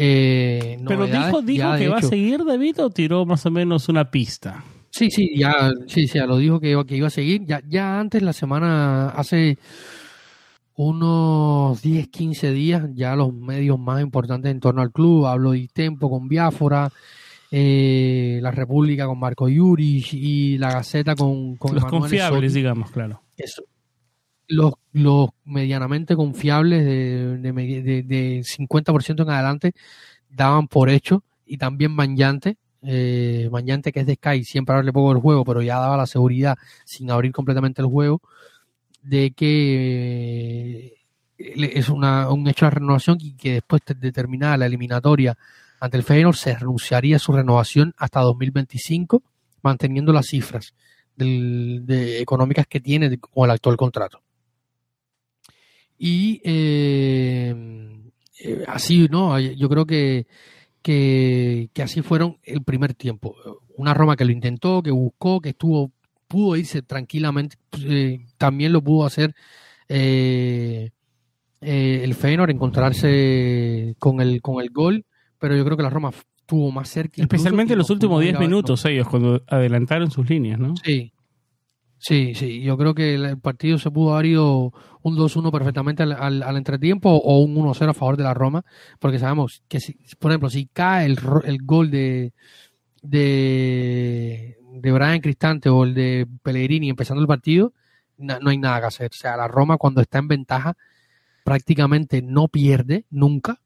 [0.00, 4.08] eh, Pero dijo, dijo que va a seguir David o tiró más o menos una
[4.12, 4.62] pista.
[4.90, 7.44] Sí, sí, ya, sí, sí, ya lo dijo que, que iba a seguir.
[7.44, 9.58] Ya, ya antes, la semana, hace
[10.78, 15.68] unos 10, 15 días, ya los medios más importantes en torno al club, hablo de
[15.72, 16.88] Tempo con Biafora,
[17.50, 23.22] eh, La República con Marco Yuri y La Gaceta con, con Los confiables, digamos, claro.
[23.36, 23.64] Eso.
[24.46, 29.72] Los, los medianamente confiables de, de, de, 50% en adelante
[30.30, 35.18] daban por hecho y también Mañante, eh, que es de Sky, siempre abre poco el
[35.18, 38.22] juego, pero ya daba la seguridad sin abrir completamente el juego
[39.08, 40.98] de que
[41.38, 45.36] eh, es una, un hecho de renovación y que después de terminada la eliminatoria
[45.80, 49.22] ante el Feyenoord se renunciaría a su renovación hasta 2025,
[49.62, 50.74] manteniendo las cifras
[51.16, 54.20] económicas que tiene con el actual contrato.
[55.96, 57.54] Y eh,
[58.40, 59.38] eh, así, ¿no?
[59.40, 60.26] Yo creo que,
[60.80, 63.34] que, que, así fueron el primer tiempo.
[63.76, 65.92] Una Roma que lo intentó, que buscó, que estuvo
[66.28, 69.34] pudo irse tranquilamente, pues, eh, también lo pudo hacer
[69.88, 70.90] eh,
[71.60, 75.04] eh, el Feyenoord, encontrarse con el, con el gol,
[75.38, 77.20] pero yo creo que la Roma estuvo más cerca.
[77.20, 80.74] Especialmente en los últimos 10 minutos ellos, cuando adelantaron sus líneas, ¿no?
[80.84, 81.12] Sí,
[81.98, 82.62] sí, sí.
[82.62, 87.10] Yo creo que el partido se pudo haber ido un 2-1 perfectamente al, al, entretiempo
[87.10, 88.64] o un 1-0 a favor de la Roma,
[88.98, 92.32] porque sabemos que, si, por ejemplo, si cae el, el gol de,
[93.02, 97.72] de, de Brian Cristante o el de Pellegrini empezando el partido,
[98.16, 99.10] no, hay nada que hacer.
[99.12, 100.76] O sea, la Roma cuando está en ventaja
[101.44, 103.60] prácticamente no pierde nunca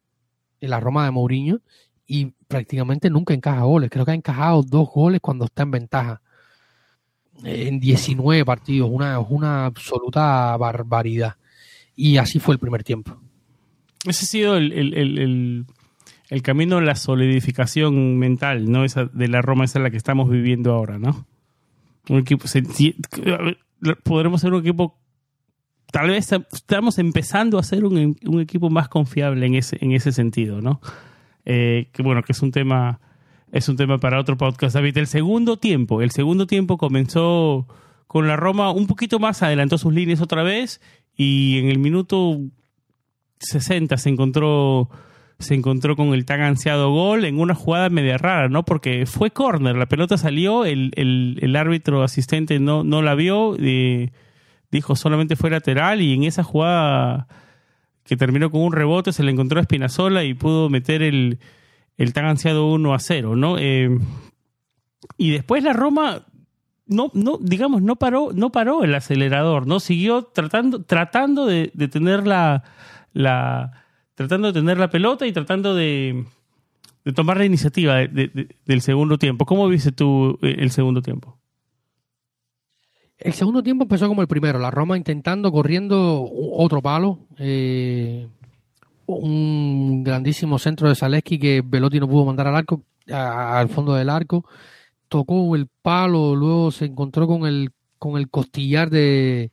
[0.61, 1.61] en la Roma de Mourinho
[2.07, 3.91] y prácticamente nunca encaja goles.
[3.91, 6.23] Creo que ha encajado dos goles cuando está en ventaja
[7.45, 11.37] en 19 partidos, una, una absoluta barbaridad.
[11.97, 13.21] Y así fue el primer tiempo.
[14.05, 15.67] Ese ha sido el el
[16.43, 18.85] camino a la solidificación mental, ¿no?
[18.85, 21.27] Esa de la Roma, esa es la que estamos viviendo ahora, ¿no?
[22.09, 22.47] Un equipo,
[24.03, 24.99] podremos ser un equipo,
[25.91, 30.61] tal vez estamos empezando a ser un, equipo más confiable en ese, en ese sentido,
[30.61, 30.81] ¿no?
[31.45, 33.01] Eh, que bueno, que es un tema,
[33.51, 34.97] es un tema para otro podcast, David.
[34.99, 37.67] El segundo tiempo, el segundo tiempo comenzó
[38.07, 40.81] con la Roma un poquito más, adelantó sus líneas otra vez
[41.17, 42.41] y en el minuto
[43.39, 44.91] 60 se encontró
[45.43, 48.65] se encontró con el tan ansiado gol en una jugada media rara, ¿no?
[48.65, 53.57] Porque fue córner, la pelota salió, el, el, árbitro asistente no, no la vio,
[54.71, 57.27] dijo solamente fue lateral y en esa jugada
[58.05, 61.39] que terminó con un rebote se le encontró a Espinazola y pudo meter el,
[61.99, 63.59] el tan ansiado 1 a 0, ¿no?
[63.59, 63.91] Eh,
[65.19, 66.25] y después la Roma
[66.87, 69.81] no, no, digamos, no paró, no paró el acelerador, ¿no?
[69.81, 72.65] Siguió tratando, tratando de, de tener la,
[73.13, 73.82] la
[74.14, 76.25] tratando de tener la pelota y tratando de,
[77.14, 79.46] tomar la iniciativa del segundo tiempo.
[79.46, 81.38] ¿Cómo viste tú eh, el segundo tiempo?
[83.18, 88.27] El segundo tiempo empezó como el primero, la Roma intentando, corriendo otro palo, eh,
[89.07, 94.11] un grandísimo centro de Zaleski que Velotti no pudo mandar al arco, al fondo del
[94.11, 94.44] arco,
[95.09, 97.70] tocó el palo, luego se encontró con el
[98.03, 99.53] con el costillar de,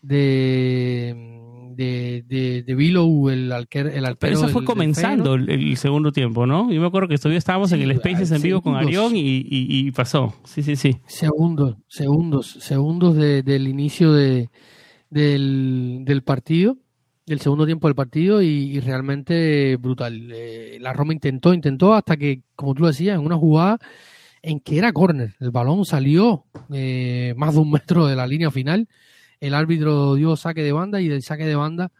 [0.00, 1.31] de
[1.74, 6.70] de, de, de Billow, el, alquer, el Pero eso fue comenzando el, segundo tiempo, ¿no?
[6.72, 9.90] Yo me acuerdo que todavía estábamos en el Spaces en vivo con Arión y, y,
[9.92, 10.34] pasó.
[10.44, 10.98] Sí, sí, sí.
[11.06, 14.50] Segundos, segundos, segundos del inicio de,
[15.10, 16.76] del, del partido,
[17.26, 20.30] del segundo tiempo del partido y, realmente brutal.
[20.32, 23.78] Eh, la Roma intentó, intentó hasta que, como tú decías, en una jugada
[24.42, 25.34] en que era córner.
[25.40, 28.88] El balón salió eh, más de un metro de la línea final
[29.42, 31.90] el árbitro dio saque de banda y del saque de banda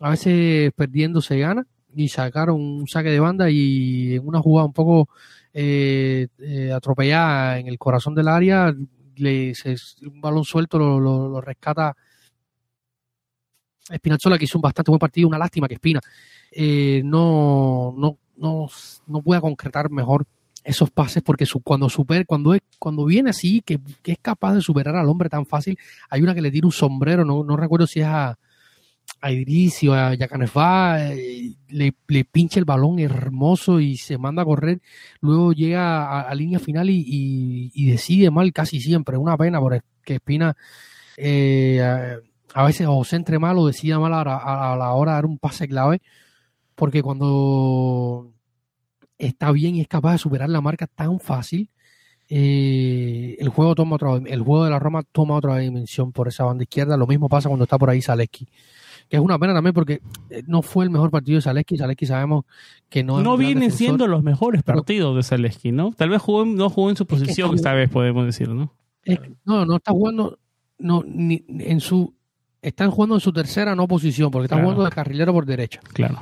[0.00, 4.66] a veces perdiendo se gana y sacaron un saque de banda y en una jugada
[4.66, 5.08] un poco
[5.54, 8.74] eh, eh, atropellada en el corazón del área
[9.16, 9.52] le,
[10.02, 11.96] un balón suelto lo, rescata
[13.88, 16.00] Espinazola que hizo un bastante buen partido una lástima que Espina
[16.50, 18.68] eh, no, no, no,
[19.06, 20.26] no pueda concretar mejor
[20.64, 24.60] esos pases porque su, cuando super, cuando es, cuando viene así, que, es capaz de
[24.60, 27.86] superar al hombre tan fácil, hay una que le tira un sombrero, no, no recuerdo
[27.86, 28.38] si es a,
[29.22, 34.46] a o a Yacanefá, eh, le, le pincha el balón hermoso y se manda a
[34.46, 34.80] correr,
[35.20, 40.56] luego llega a, línea final y, y, decide mal casi siempre, una pena porque Espina
[41.16, 41.80] eh,
[42.54, 45.26] a, veces o se entre mal o decida mal a, a la hora de dar
[45.26, 46.00] un pase clave,
[46.74, 48.32] porque cuando
[49.20, 51.68] está bien y es capaz de superar la marca tan fácil.
[52.28, 56.44] eh, el juego toma otra, el juego de la Roma toma otra dimensión por esa
[56.44, 56.96] banda izquierda.
[56.96, 58.48] Lo mismo pasa cuando está por ahí Zaleski.
[59.08, 61.76] Que es una pena también porque eh, no fue el mejor partido de Zaleski.
[61.76, 62.44] Zaleski sabemos
[62.88, 65.92] que no No vienen siendo los mejores partidos de Zaleski, ¿no?
[65.96, 68.72] Tal vez jugó, no jugó en su posición esta vez, podemos decir, ¿no?
[69.44, 70.38] no, no está jugando
[70.78, 72.14] no, ni, en su
[72.62, 75.80] están jugando en su tercera no posición, porque están jugando de carrilero por derecha.
[75.92, 76.20] Claro.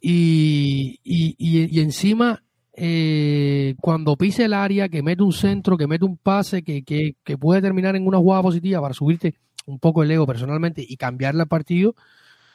[0.00, 2.42] Y, y, y, encima,
[2.74, 7.38] eh, cuando pise el área, que mete un centro, que mete un pase, que, que,
[7.38, 9.34] puede terminar en una jugada positiva para subirte
[9.66, 11.94] un poco el ego personalmente y cambiarle el partido,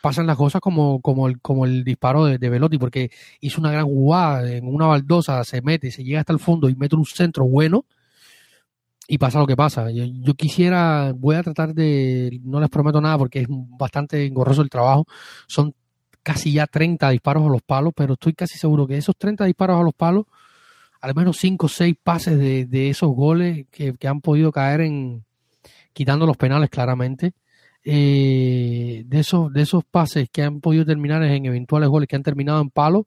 [0.02, 3.72] pasan las cosas como, como, el, como el disparo de, de, Velotti, porque hizo una
[3.72, 7.06] gran jugada en una baldosa, se mete, se llega hasta el fondo y mete un
[7.06, 7.86] centro bueno
[9.12, 9.92] y pasa lo que pasa.
[9.92, 14.70] Yo, quisiera, voy a tratar de, no les prometo nada porque es bastante engorroso el
[14.70, 15.06] trabajo,
[15.48, 15.76] son
[16.24, 19.80] casi ya 30 disparos a los palos, pero estoy casi seguro que esos 30 disparos
[19.80, 20.26] a los palos,
[21.02, 25.24] al menos 5 o 6 pases de, esos goles que, han podido caer en,
[25.94, 27.34] quitando los penales claramente,
[27.84, 32.24] eh, de, esos, de esos pases que han podido terminar en eventuales goles que han
[32.24, 33.06] terminado en palos,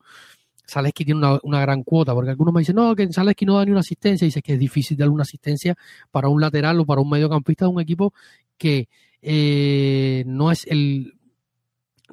[0.68, 3.64] Zaleski tiene una, una, gran cuota, porque algunos me dicen, no, que Zaleski no da
[3.64, 5.76] ni una asistencia, y dice que es difícil dar una asistencia
[6.10, 8.14] para un lateral o para un mediocampista de un equipo
[8.56, 8.88] que
[9.20, 11.14] eh, no es el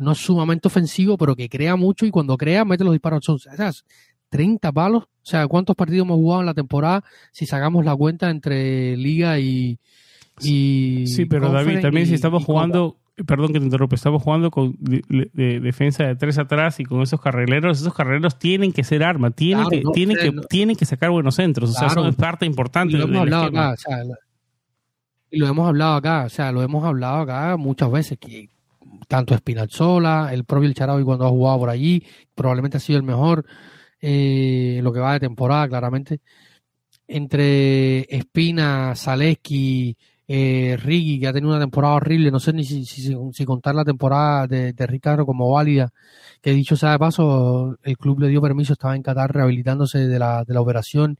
[0.01, 3.23] no es sumamente ofensivo, pero que crea mucho y cuando crea mete los disparos.
[3.23, 3.71] Son, o sea,
[4.29, 5.03] 30 palos.
[5.03, 9.39] O sea, ¿cuántos partidos hemos jugado en la temporada si sacamos la cuenta entre liga
[9.39, 9.79] y...
[10.41, 14.75] y sí, pero David, también si estamos jugando perdón que te interrumpa, estamos jugando con
[14.79, 19.31] de, defensa de tres atrás y con esos carrileros, esos carrileros tienen que ser arma,
[19.31, 22.93] tienen, que, tienen, que, tienen que sacar buenos centros, o sea, son parte importante.
[22.93, 24.03] Y lo hemos hablado acá, o sea,
[25.29, 28.49] y lo hemos hablado acá, o sea, lo hemos hablado acá muchas veces, que
[29.07, 32.03] tanto Espinalzola, el propio El cuando ha jugado por allí,
[32.35, 33.45] probablemente ha sido el mejor
[34.01, 36.21] eh, lo que va de temporada, claramente.
[37.07, 42.85] Entre Espina, Zaleski, eh, Riggi, que ha tenido una temporada horrible, no sé ni si,
[42.85, 45.91] si, contar la temporada de, Ricardo como válida,
[46.41, 50.19] que dicho sea de paso, el club le dio permiso, estaba en Qatar rehabilitándose de
[50.19, 51.19] la, de la operación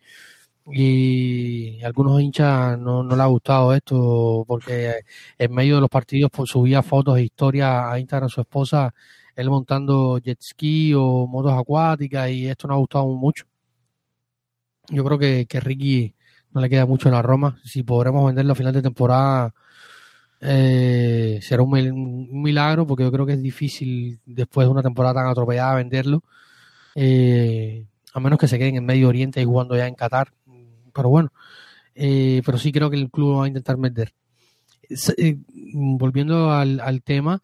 [0.68, 5.02] y algunos hinchas no, no le ha gustado esto porque
[5.38, 8.94] en medio de los partidos pues, subía fotos e historias a Instagram su esposa,
[9.36, 13.46] él montando jet ski o motos acuáticas y esto no ha gustado mucho.
[14.90, 16.16] Yo creo que, que Ricky
[16.54, 17.60] no le queda mucho en la Roma.
[17.64, 19.54] Si podremos venderlo a final de temporada,
[20.42, 25.28] eh, será un, milagro, porque yo creo que es difícil después de una temporada tan
[25.28, 26.24] atropellada venderlo.
[26.96, 30.34] Eh, a menos que se queden en Medio Oriente y jugando ya en Qatar.
[30.94, 31.32] Pero bueno,
[31.96, 34.14] eh, pero sí creo que el club va a intentar vender.
[35.74, 37.42] volviendo al, al tema,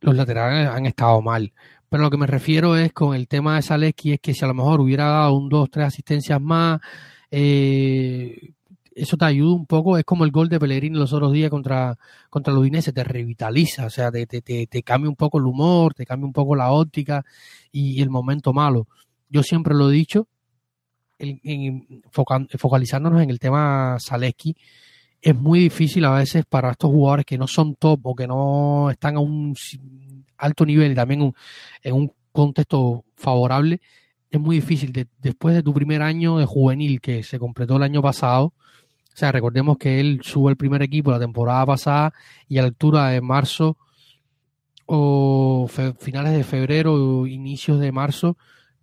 [0.00, 1.52] los laterales han estado mal.
[1.88, 4.48] Pero lo que me refiero es con el tema de Zaleski es que si a
[4.48, 6.80] lo mejor hubiera dado un, dos, tres asistencias más,
[7.30, 8.52] eh,
[8.94, 9.96] eso te ayuda un poco.
[9.96, 11.98] Es como el gol de Pellegrini los otros días contra,
[12.30, 16.04] contra Udinese, te revitaliza, o sea, te, te, te, cambia un poco el humor, te
[16.04, 17.24] cambia un poco la óptica
[17.72, 18.86] y, el momento malo.
[19.30, 20.28] Yo siempre lo he dicho,
[22.10, 24.56] focalizándonos en el tema Zaleski,
[25.20, 28.90] es muy difícil a veces para estos jugadores que no son top o que no
[28.90, 29.54] están a un
[30.36, 31.34] alto nivel y también
[31.82, 33.80] en un contexto favorable,
[34.30, 35.08] es muy difícil.
[35.18, 39.32] después de tu primer año de juvenil que se completó el año pasado, o sea,
[39.32, 42.12] recordemos que él sube el primer equipo la temporada pasada
[42.48, 43.76] y a la altura de marzo
[44.86, 48.36] o finales de febrero o inicios de marzo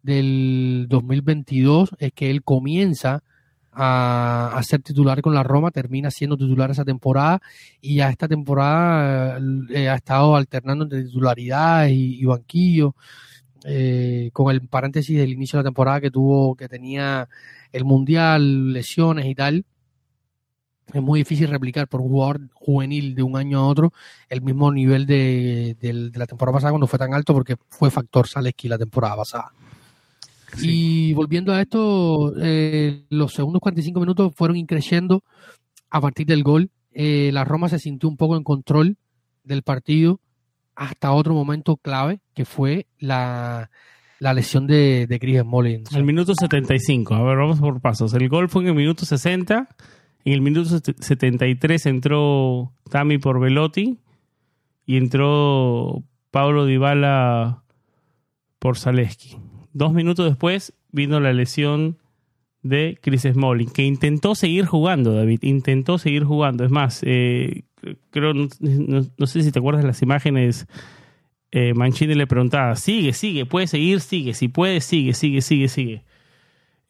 [0.06, 3.24] del 2022 es que él comienza
[3.72, 7.41] a, ser titular con la Roma, termina siendo titular esa temporada
[7.82, 9.39] y a esta temporada
[9.70, 12.96] eh, ha estado alternando entre titularidad y, banquillo,
[13.65, 17.28] eh, con el paréntesis del inicio de la temporada que tuvo, que tenía
[17.72, 19.65] el Mundial, lesiones y tal.
[20.94, 23.91] Es muy difícil replicar por un jugador juvenil de un año a otro
[24.30, 28.28] el mismo nivel de, de la temporada pasada cuando fue tan alto porque fue factor
[28.28, 29.52] Saleski la temporada pasada.
[30.62, 35.24] Y volviendo a esto, eh, los segundos 45 minutos fueron increciendo
[35.89, 36.70] a partir del gol.
[36.91, 38.98] Eh, la Roma se sintió un poco en control
[39.44, 40.20] del partido
[40.76, 43.70] hasta otro momento clave, que fue la,
[44.20, 45.84] lesión de, de Chris Smalling.
[45.94, 48.13] El minuto 75, a ver, vamos por pasos.
[48.13, 49.70] El gol fue en el minuto 60,
[50.26, 54.00] en el minuto 73 entró Tami por Velotti
[54.86, 57.63] y entró Pablo Dybala
[58.60, 59.38] por Zaleski.
[59.76, 61.98] Dos minutos después vino la lesión
[62.63, 66.63] de Chris Smalling, que intentó seguir jugando, David, intentó seguir jugando.
[66.63, 67.63] Es más, eh,
[68.10, 68.48] creo, no,
[69.28, 70.65] sé si te acuerdas de las imágenes,
[71.52, 76.06] eh, Mancini le preguntaba, sigue, sigue, puede seguir, sigue, si puede, sigue, sigue, sigue, sigue.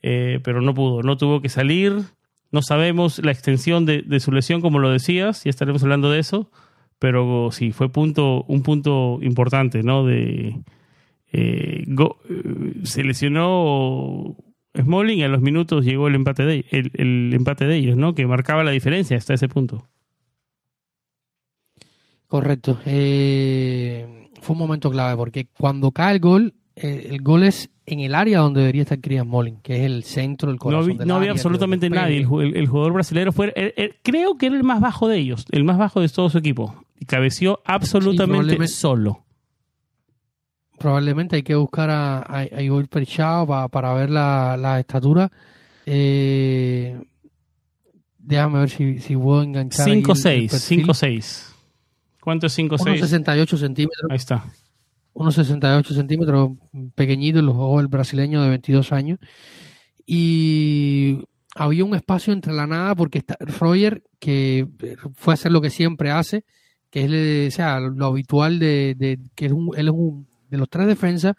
[0.04, 2.04] eh, pero no pudo, no tuvo que salir.
[2.52, 6.20] No sabemos la extensión de, de su lesión, como lo decías, ya estaremos hablando de
[6.20, 6.52] eso,
[7.00, 10.06] pero sí, fue punto, un punto importante, ¿no?
[10.06, 10.62] De,
[11.38, 14.36] eh, go- eh, se lesionó
[14.78, 18.14] Smalling y a los minutos llegó el empate de el, el empate de ellos, ¿no?
[18.16, 19.88] Que marcaba la diferencia hasta ese punto.
[22.28, 22.80] Correcto.
[22.86, 28.00] Eh, fue un momento clave porque cuando cae el gol, eh, el gol es en
[28.00, 30.98] el área donde debería estar Chris Smalling, que es el centro, el No, corazón vi-
[30.98, 32.18] del no había área, absolutamente nadie.
[32.18, 33.54] El, ju- el- el jugador brasileño fue,
[34.02, 36.76] creo que era el más bajo de ellos, el más bajo de todo su equipo.
[37.00, 39.25] Y cabeció absolutamente solo.
[40.78, 45.32] Probablemente hay que buscar a, a, a Igor Perchao pa- para ver la, la estatura.
[45.86, 47.00] Eh,
[48.20, 49.86] déjame ver si, si puedo enganchar.
[49.88, 50.88] ahí el- el 5-6, perfil.
[50.88, 51.52] 5-6.
[52.22, 53.00] ¿Cuánto es 5-6?
[53.00, 54.08] 1,68 centímetros.
[54.10, 54.44] Ahí está.
[55.14, 56.52] unos 68 centímetros,
[56.96, 59.20] pequeñito, los ojos del brasileño de 22 años.
[60.06, 61.20] Y
[61.56, 64.68] había un espacio entre la nada porque está Roger, que
[65.16, 66.44] fue a hacer lo que siempre hace,
[66.90, 67.06] que
[67.48, 70.70] es o sea, lo habitual de, de- que es un- él es un, de los
[70.70, 71.36] tres defensas,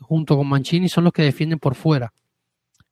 [0.00, 2.12] junto con Mancini, son los que defienden por fuera.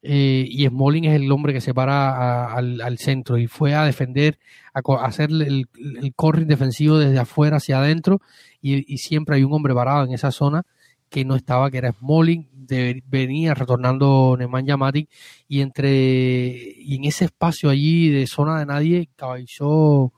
[0.06, 3.84] Eh, y Smalling es el hombre que se para al, al centro y fue a
[3.86, 4.38] defender,
[4.74, 8.20] a, hacer el, el corring defensivo desde afuera hacia adentro
[8.60, 10.62] y, siempre hay un hombre parado en esa zona
[11.08, 15.08] que no estaba, que era Smalling, de- venía retornando Nemanja Matic
[15.48, 20.12] y entre y en ese espacio allí de zona de nadie caballizó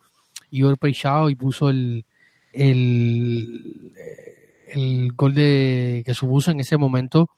[0.51, 2.05] Igor Peixao y puso el
[2.53, 3.93] el,
[4.73, 7.29] el gol de que supuso en ese momento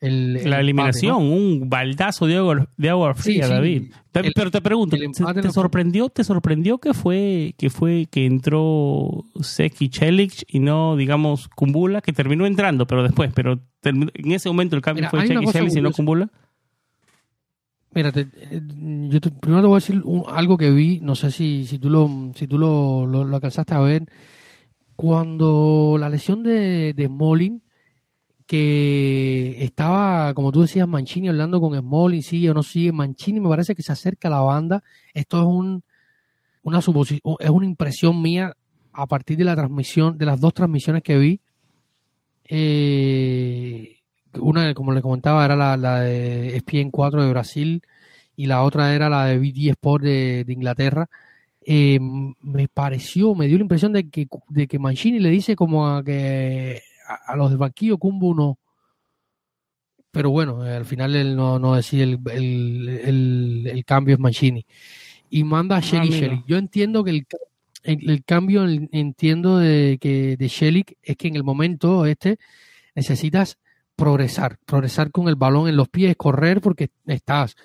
[0.00, 1.34] el, el La empate, eliminación, ¿no?
[1.34, 3.50] un baldazo de agua, de agua fría, sí.
[3.52, 3.92] David.
[4.14, 9.88] El- pero te pregunto, ¿te, sorprendió, te sorprendió que fue que fue que entró Seki
[9.92, 14.82] Celic y no, digamos, Kumbula, que terminó entrando, pero después, pero en ese momento el
[14.82, 15.92] cambio Mira, fue Seki cosa Celic y no.
[15.92, 16.30] Kumbula?
[17.94, 18.60] Mira, te- eh,
[19.08, 21.78] yo te- primero te voy a decir un- algo que vi, no sé si, si
[21.78, 24.04] tú, lo, si tú lo, lo, lo alcanzaste a ver.
[24.98, 27.62] Cuando la lesión de, de Smalling,
[28.48, 33.48] que estaba, como tú decías, Mancini hablando con Smalling, sigue o no sigue, Mancini me
[33.48, 34.82] parece que se acerca a la banda.
[35.14, 35.84] Esto es un,
[36.64, 38.56] una suposición, es una impresión mía
[38.92, 41.40] a partir de la transmisión, de las dos transmisiones que vi.
[42.46, 44.00] Eh,
[44.40, 47.82] una, como le comentaba, era la, la de ESPN 4 de Brasil
[48.34, 51.08] y la otra era la de BT Sport de Inglaterra.
[51.70, 55.86] Eh, me pareció, me dio la impresión de que, de que Mancini le dice como
[55.86, 58.58] a que a, a los del banquillo Kumbu no.
[60.10, 64.18] Pero bueno, eh, al final él no, no decide el, el, el- el cambio es
[64.20, 64.64] Mancini.
[65.28, 66.18] Y manda a Shelly mira.
[66.28, 66.44] Shelly.
[66.46, 67.26] Yo entiendo que el,
[67.82, 72.38] el, el cambio en- entiendo de que de Shelly es que en el momento este
[72.94, 73.58] necesitas
[73.94, 77.56] progresar, progresar con el balón en los pies, correr porque estás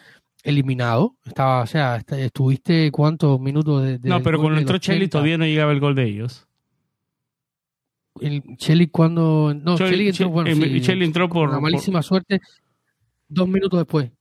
[0.44, 4.98] eliminado, estaba, o sea, est- estuviste cuántos minutos de, de- No, pero cuando entró Cheli
[5.06, 5.12] 80.
[5.12, 6.46] todavía no llegaba el gol de ellos.
[8.22, 12.39] el Cheli cuando no Cheli- entró, bueno, eh, sí, entró por, la por- malísima suerte
[13.28, 14.12] dos minutos después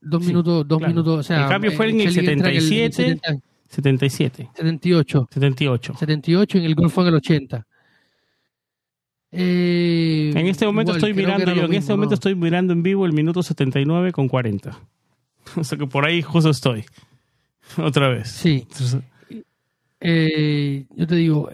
[0.00, 0.92] dos Sí, minutos dos claro.
[0.92, 3.20] minutos o sea El cambio fue en el Cheli entra en 77.
[3.20, 5.94] 70, 77, 78 78.
[5.96, 7.66] 78 y en el gol fue en el 80
[9.30, 12.14] Eh, En este momento igual, estoy mirando, yo en este momento ¿no?
[12.14, 14.78] estoy mirando en vivo el minuto 79 con 40.
[15.56, 16.84] O sea que por ahí justo estoy.
[17.78, 18.28] Otra vez.
[18.28, 18.66] sí
[20.00, 21.48] Eh, yo te digo,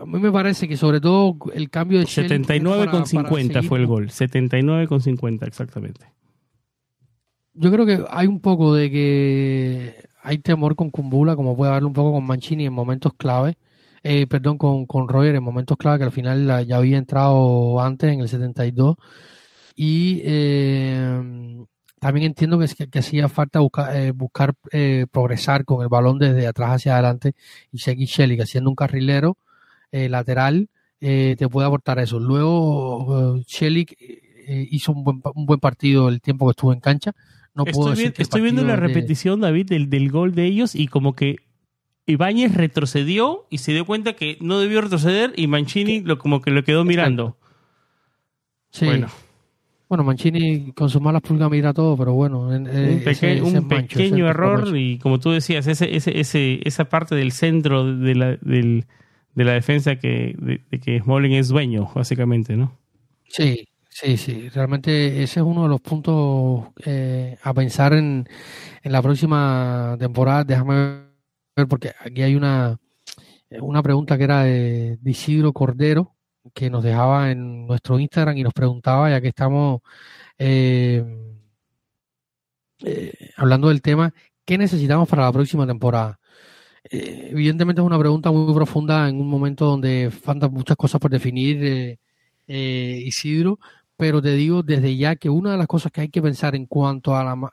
[0.00, 3.06] a mí me parece que sobre todo el cambio de Shelley 79 para- con para
[3.10, 4.10] 50 seguir fue el gol.
[4.10, 6.06] 79 con 50, exactamente.
[7.52, 11.88] Yo creo que hay un poco de que hay temor con Kumbula, como puede haberlo
[11.88, 13.58] un poco con Mancini en momentos clave.
[14.02, 17.80] Eh, perdón, con, con Roger en momentos clave, que al final la- ya había entrado
[17.82, 18.96] antes, en el 72.
[19.76, 21.64] Y eh,
[22.00, 26.18] también entiendo que, que, que hacía falta buscar, eh, buscar eh, progresar con el balón
[26.18, 27.34] desde atrás hacia adelante
[27.70, 29.36] y seguir Shelly, que siendo un carrilero
[29.92, 30.68] eh, lateral,
[31.00, 32.18] eh, te puede aportar eso.
[32.18, 36.80] Luego, eh, Shelly eh, hizo un buen, un buen partido el tiempo que estuvo en
[36.80, 37.12] cancha.
[37.54, 40.74] No puedo estoy el estoy viendo la de- repetición, David, del, del gol de ellos
[40.74, 41.36] y como que
[42.06, 46.50] Ibáñez retrocedió y se dio cuenta que no debió retroceder y Mancini lo, como que
[46.50, 47.36] lo quedó mirando.
[48.70, 48.86] Sí.
[48.86, 49.08] Bueno,
[49.90, 50.04] Bueno.
[50.04, 52.54] Mancini con sus malas pulgas mira todo, pero bueno.
[52.54, 54.76] en- eh, un, peque- ese- un Mancho, pequeño error Mancho.
[54.76, 58.86] y como tú decías, ese, ese, ese, esa parte del centro de la, del-
[59.34, 62.72] de la defensa que, de, de que Smalling es dueño, básicamente, ¿no?
[63.28, 64.48] Sí, sí, sí.
[64.48, 68.28] Realmente ese es uno de los puntos eh, a pensar en,
[68.82, 70.44] en la próxima temporada.
[70.44, 70.74] Déjame
[71.56, 72.76] ver, porque aquí hay una,
[73.60, 76.14] una pregunta que era de, de Isidro Cordero,
[76.54, 79.82] que nos dejaba en nuestro Instagram y nos preguntaba, ya que estamos
[80.38, 81.04] eh,
[82.84, 84.12] eh, hablando del tema,
[84.44, 86.18] ¿qué necesitamos para la próxima temporada?
[86.84, 91.10] Eh, evidentemente es una pregunta muy profunda en un momento donde faltan muchas cosas por
[91.10, 91.98] definir,
[92.46, 93.58] Isidro,
[93.96, 96.66] pero te digo desde ya que una de las cosas que hay que pensar en
[96.66, 97.50] cuanto a la,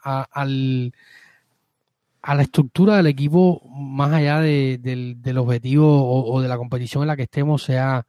[2.27, 7.15] a la estructura del equipo, más allá del, objetivo o, de la competición en la
[7.15, 8.05] que estemos, sea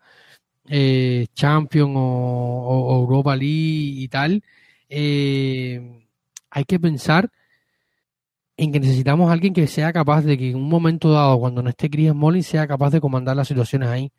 [0.68, 4.42] eh, Champion o, Europa League y tal,
[4.88, 6.06] eh,
[6.50, 7.30] hay que pensar
[8.56, 11.62] en que necesitamos a alguien que sea capaz de que en un momento dado, cuando
[11.62, 14.12] no esté Chris Smalling, sea capaz de comandar las situaciones ahí.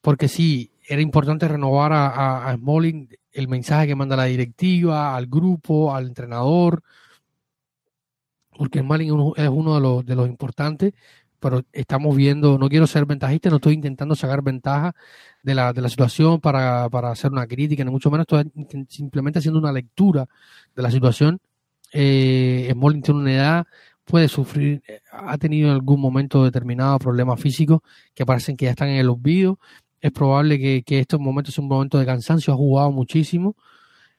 [0.00, 5.26] Porque sí, era importante renovar a, a, Smalling el mensaje que manda la directiva, al
[5.26, 6.82] grupo, al entrenador,
[8.56, 10.94] porque Smalling es uno de los importantes,
[11.46, 14.96] pero estamos viendo, no quiero ser ventajista, no estoy intentando sacar ventaja
[15.44, 18.50] de la, de la situación para, para hacer una crítica, ni mucho menos estoy
[18.88, 20.26] simplemente haciendo una lectura
[20.74, 21.38] de la situación.
[21.92, 23.66] Eh, Smalling tiene una edad,
[24.04, 24.82] puede sufrir,
[25.12, 27.78] ha tenido en algún momento determinado problemas físicos
[28.12, 29.60] que parecen que ya están en el olvido,
[30.00, 33.54] es probable que, que estos momentos es un momento de cansancio, ha jugado muchísimo,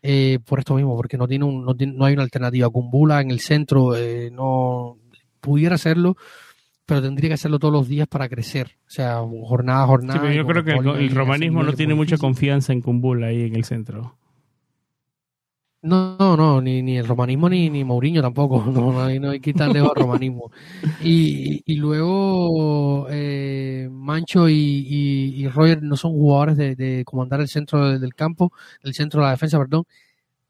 [0.02, 2.70] eh, por esto mismo, porque no tiene, un, no, no hay una alternativa.
[2.70, 4.98] Cumbula en el centro eh, no
[5.42, 6.16] pudiera hacerlo,
[6.88, 8.78] pero tendría que hacerlo todos los días para crecer.
[8.88, 10.34] O sea, jornada a jornada.
[10.34, 14.18] yo creo que el, romanismo no tiene mucha confianza en Cumbula ahí en el centro.
[15.82, 18.64] No, no, ni, ni el romanismo ni, ni Mourinho tampoco.
[18.72, 20.50] No, hay, no hay que quitarle al romanismo.
[21.04, 27.50] Y, y luego eh, Mancho y, y, Roger no son jugadores de, de comandar el
[27.50, 29.84] centro del campo, el centro de la defensa, perdón.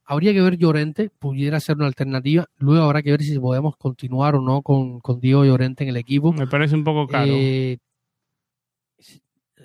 [0.10, 2.47] Habría que ver Llorente, pudiera ser una alternativa.
[2.58, 5.97] Luego habrá que ver si podemos continuar o no con, con Diego Llorente en el
[5.97, 6.32] equipo.
[6.32, 7.30] Me parece un poco caro.
[7.30, 7.78] Eh,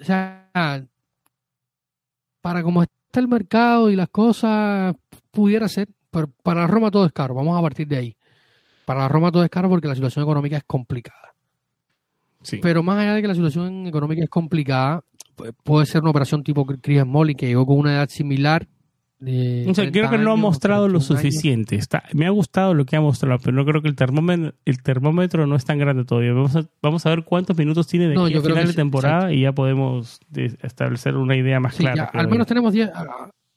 [0.00, 0.50] o sea,
[2.40, 4.96] para como está el mercado y las cosas,
[5.30, 8.16] pudiera ser, pero para Roma todo es caro, vamos a partir de ahí.
[8.84, 11.34] Para la Roma todo es caro porque la situación económica es complicada.
[12.42, 12.58] Sí.
[12.60, 15.04] Pero más allá de que la situación económica es complicada,
[15.62, 18.66] puede ser una operación tipo Chris Molly que llegó con una edad similar.
[19.24, 21.76] O sea, creo que no ha mostrado lo suficiente.
[21.76, 24.82] Está, me ha gustado lo que ha mostrado, pero no creo que el termómetro, el
[24.82, 26.32] termómetro no es tan grande todavía.
[26.32, 29.42] Vamos a, vamos a ver cuántos minutos tiene de aquí a final de temporada y
[29.42, 30.18] ya podemos
[30.62, 32.10] establecer una idea más clara.
[32.12, 32.90] al menos tenemos 10,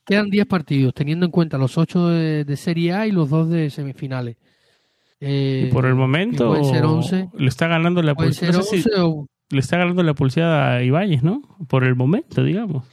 [0.05, 3.69] Quedan 10 partidos, teniendo en cuenta los 8 de, Serie A y los 2 de
[3.71, 4.37] semifinales.
[5.19, 6.55] y por el momento
[7.35, 8.61] le está ganando la pulsada.
[9.49, 11.41] Le está ganando la pulsada a Ibáñez, ¿no?
[11.67, 12.85] Por el momento, digamos.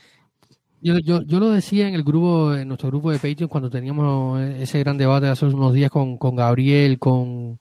[0.84, 4.40] Yo, yo, yo lo decía en el grupo, en nuestro grupo de Patreon, cuando teníamos
[4.40, 7.56] ese gran debate hace unos días con, con Gabriel, con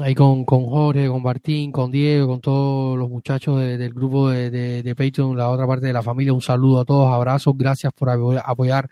[0.00, 4.50] ahí con, con Jorge, con Martín, con Diego, con todos los muchachos del grupo de,
[4.82, 6.32] de, Patreon, la otra parte de la familia.
[6.32, 8.88] Un saludo a todos, abrazos, gracias por apoyar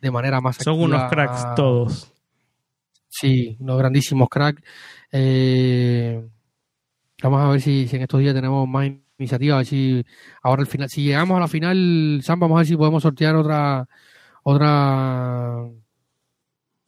[0.00, 2.12] de manera más Son unos cracks todos.
[3.08, 4.62] Sí, unos grandísimos cracks.
[5.10, 6.22] Eh,
[7.22, 8.90] vamos a ver si, en estos días tenemos más
[9.22, 10.04] iniciativas, a ver si
[10.42, 13.36] ahora al final, si llegamos a la final, Sam, vamos a ver si podemos sortear
[13.36, 13.88] otra
[14.42, 15.64] otra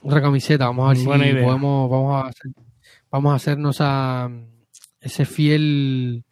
[0.03, 2.53] otra camiseta, vamos a ver si podemos, vamos a hacer
[3.11, 4.29] vamos a hacernos a
[5.01, 6.25] ese fiel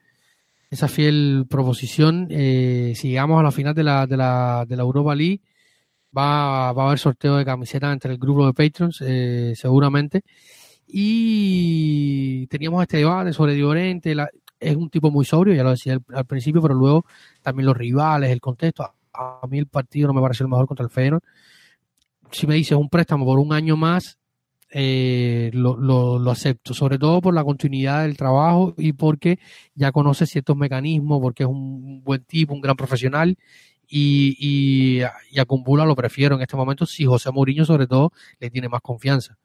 [0.72, 2.28] esa fiel proposición.
[2.30, 5.42] Eh, si llegamos a la final de la, de la, de la Europa League,
[6.16, 10.22] va, va a haber sorteo de camisetas entre el grupo de Patrons, eh, seguramente.
[10.86, 14.14] Y teníamos este debate sobre Diorente,
[14.62, 17.04] es un tipo muy sobrio, ya lo decía al, principio, pero luego
[17.42, 18.84] también los rivales, el contexto.
[18.84, 18.94] A,
[19.42, 21.22] a, mí el partido no me pareció el mejor contra el Feyenoord.
[22.30, 24.18] Si me dices un préstamo por un año más,
[24.74, 29.38] eh, lo, lo, acepto, sobre todo por la continuidad del trabajo y porque
[29.74, 33.36] ya conoce ciertos mecanismos, porque es un buen tipo, un gran profesional
[33.86, 38.12] y, y, y a Cumbula lo prefiero en este momento si José Mourinho sobre todo
[38.40, 39.36] le tiene más confianza.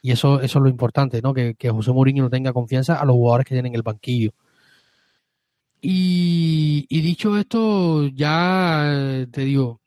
[0.00, 1.34] Y eso, eso es lo importante, ¿no?
[1.34, 4.32] Que, que José Mourinho no tenga confianza a los jugadores que tienen el banquillo.
[5.82, 9.80] Y, y dicho esto, ya eh, te digo,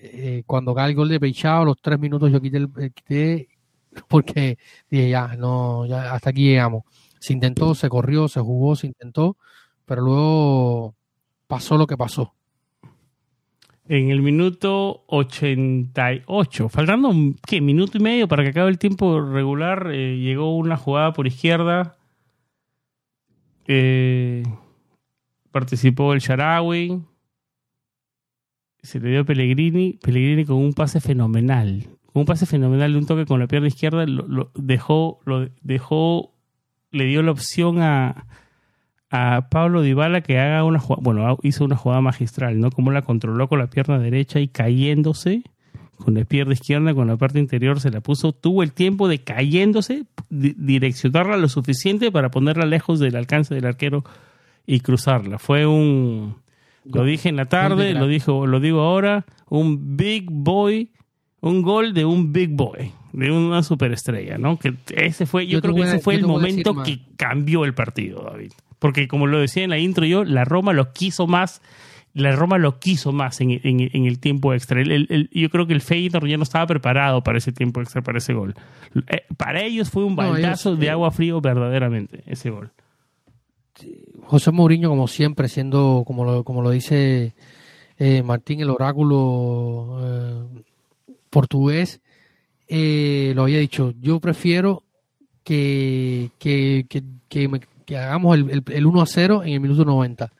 [0.00, 3.48] eh, cuando cae el gol de Peixao, los tres minutos yo quité, el, quité
[4.08, 4.58] porque
[4.90, 6.84] dije, ya, no, ya hasta aquí llegamos.
[7.20, 9.36] Se intentó, se corrió, se jugó, se intentó,
[9.84, 10.94] pero luego
[11.46, 12.34] pasó lo que pasó.
[13.88, 17.10] En el minuto 88, faltando,
[17.46, 17.60] ¿qué?
[17.60, 21.96] Minuto y medio para que acabe el tiempo regular, eh, llegó una jugada por izquierda.
[23.66, 24.42] Eh,
[25.58, 27.02] participó el Sharawi.
[28.82, 29.98] Se le dio Pellegrini.
[30.02, 31.88] Pellegrini con un pase fenomenal
[32.18, 36.34] un pase fenomenal de un toque con la pierna izquierda, lo, dejó, lo dejó,
[36.90, 38.26] le dio la opción a,
[39.10, 42.70] a Pablo Dybala que haga una jugada, bueno, hizo una jugada magistral, ¿no?
[42.70, 45.42] Como la controló con la pierna derecha y cayéndose,
[45.96, 49.22] con la pierna izquierda, con la parte interior se la puso, tuvo el tiempo de
[49.22, 54.04] cayéndose, direccionarla lo suficiente para ponerla lejos del alcance del arquero
[54.68, 55.38] y cruzarla.
[55.38, 56.36] Fue un,
[56.84, 60.90] lo dije en la tarde, lo dijo, lo digo ahora, un big boy,
[61.40, 64.58] un gol de un big boy, de una superestrella, ¿no?
[64.58, 68.52] Que ese fue, yo, creo que ese fue el momento que cambió el partido, David.
[68.78, 71.62] Porque como lo decía en la intro yo, la Roma lo quiso más
[72.12, 74.82] la Roma lo quiso más en, el tiempo extra.
[74.82, 78.32] yo creo que el Feyenoord ya no estaba preparado para ese tiempo extra, para ese
[78.32, 78.54] gol.
[79.08, 82.72] Eh, para ellos fue un baldazo de agua frío verdaderamente, ese gol.
[84.24, 87.34] José Mourinho, como siempre, siendo, como lo, como lo dice
[87.98, 90.62] eh, Martín, el oráculo eh,
[91.30, 92.00] portugués,
[92.68, 94.82] lo había dicho, yo prefiero
[95.42, 100.32] que, que, hagamos el, el 1 a 0 en el minuto 90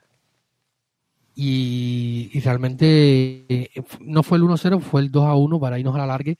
[1.40, 3.70] y, realmente eh,
[4.00, 6.36] no fue el 1-0, fue el 2-1 para irnos a la largue.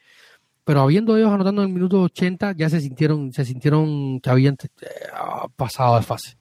[0.64, 4.56] Pero habiendo ellos anotando en el minuto 80, ya se sintieron, se sintieron que habían
[4.80, 4.86] eh,
[5.54, 6.36] pasado de fase.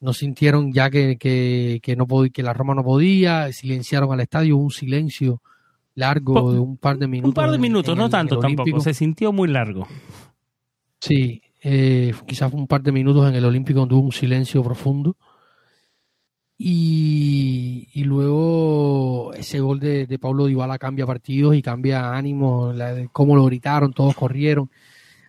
[0.00, 4.56] No sintieron ya que, que, no podía, que la Roma no podía, silenciaron al estadio,
[4.56, 5.42] un silencio
[5.94, 7.28] largo de un par de minutos.
[7.28, 9.86] Un par de minutos, no tanto tampoco, se sintió muy largo.
[11.00, 15.16] Sí, eh, quizás un par de minutos en el Olímpico donde hubo un silencio profundo.
[16.56, 23.08] Y, y, luego ese gol de, de Pablo Dybala cambia partidos y cambia ánimo, la,
[23.12, 24.70] cómo lo gritaron, todos corrieron.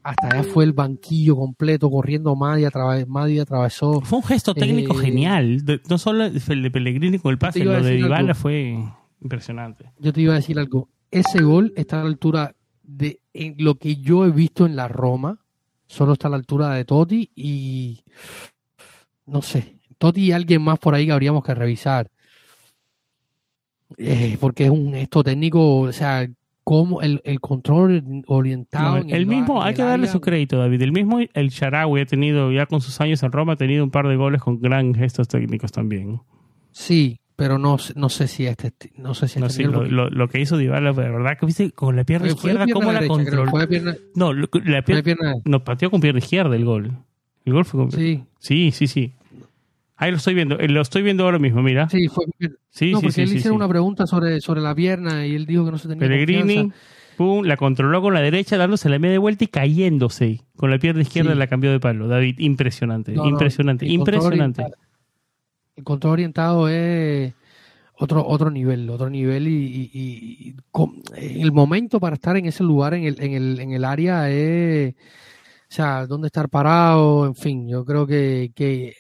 [0.04, 4.02] Hasta allá fue el banquillo completo corriendo Madi, y atravesó.
[4.02, 7.82] Fue un gesto técnico eh, genial, no solo el de Pellegrini con el pase, lo
[7.82, 8.84] de Dybala fue
[9.22, 9.92] impresionante.
[10.00, 13.22] Yo te iba a decir algo, ese gol está a la altura de
[13.58, 15.40] lo que yo he visto en la Roma,
[15.86, 18.04] solo está a la altura de Totti y
[19.26, 22.10] no sé, Totti y alguien más por ahí que habríamos que revisar.
[23.98, 26.28] Eh, porque es un esto técnico, o sea,
[26.64, 28.98] como el, control orientado.
[28.98, 30.82] el, mismo, hay que darle su crédito, David.
[30.82, 33.92] El mismo, el Sharawi ha tenido, ya con sus años en Roma, ha tenido un
[33.92, 36.22] par de goles con gran gestos técnicos también.
[36.72, 40.94] Sí, pero no, no sé si este, no sé si este lo, que hizo Dybala,
[40.94, 43.52] de verdad, que viste con la pierna izquierda, ¿cómo la controló?
[44.16, 46.92] No, la pierna, no, pateó con pierna izquierda el gol.
[47.44, 47.92] El gol fue con...
[47.92, 48.24] Sí.
[48.38, 49.16] Sí, sí, sí.
[50.02, 51.88] Ahí lo estoy viendo, eh, lo estoy viendo ahora mismo, mira.
[51.88, 52.26] Sí, fue.
[52.72, 55.70] Sí, no, porque él hizo una pregunta sobre, sobre la pierna y él dijo que
[55.70, 56.72] no se tenía Pellegrini,
[57.18, 60.42] pum, la controló con la derecha, dándose la media vuelta y cayéndose.
[60.56, 62.08] Con la pierna izquierda la cambió de palo.
[62.08, 64.66] David, impresionante, impresionante, impresionante.
[65.76, 67.36] el control orientado es
[68.00, 70.56] otro otro nivel, otro nivel y,
[71.16, 74.96] el momento para estar en ese lugar, en el, en el, en el área es,
[74.96, 74.96] o
[75.68, 78.96] sea, dónde estar parado, en fin, yo creo que, que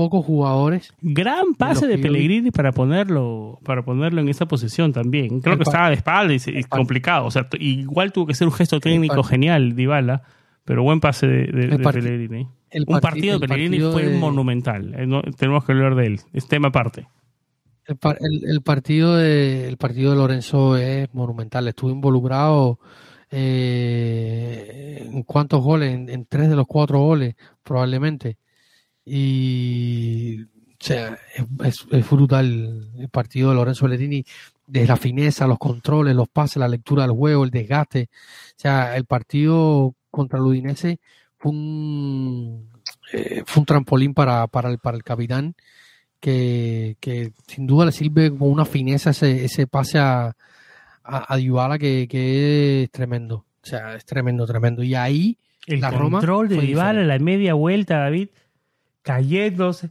[0.00, 0.94] pocos jugadores.
[1.02, 5.40] Gran pase de, Pellegrini para ponerlo para ponerlo en esa posición también.
[5.40, 7.26] Creo que estaba de espalda y, complicado.
[7.26, 10.22] O sea, igual tuvo que ser un gesto técnico genial, Dybala,
[10.64, 12.48] pero buen pase de, Pellegrini.
[12.86, 14.94] un partido de Pellegrini fue monumental.
[14.96, 16.20] Eh, tenemos que hablar de él.
[16.32, 17.06] Es tema aparte.
[17.86, 21.68] El, partido de el partido de Lorenzo es monumental.
[21.68, 22.78] Estuvo involucrado
[23.30, 28.38] eh, en cuántos goles, en, tres de los cuatro goles probablemente.
[29.04, 30.46] Y
[30.80, 31.18] o sea,
[31.64, 34.24] es, brutal el partido de Lorenzo Pellegrini,
[34.66, 38.08] desde la fineza, los controles, los pases, la lectura del juego, el desgaste.
[38.10, 40.98] O sea, el partido contra el Udinese
[41.36, 42.70] fue un,
[43.12, 45.54] eh, fue un trampolín para, para, el, para el capitán,
[46.18, 50.34] que, que sin duda le sirve con una fineza ese, ese pase a,
[51.04, 53.44] a, que, que es tremendo.
[53.62, 54.82] O sea, es tremendo, tremendo.
[54.82, 55.36] Y ahí
[55.66, 58.28] el la control de Dybala, la media vuelta, David
[59.10, 59.90] cayéndose.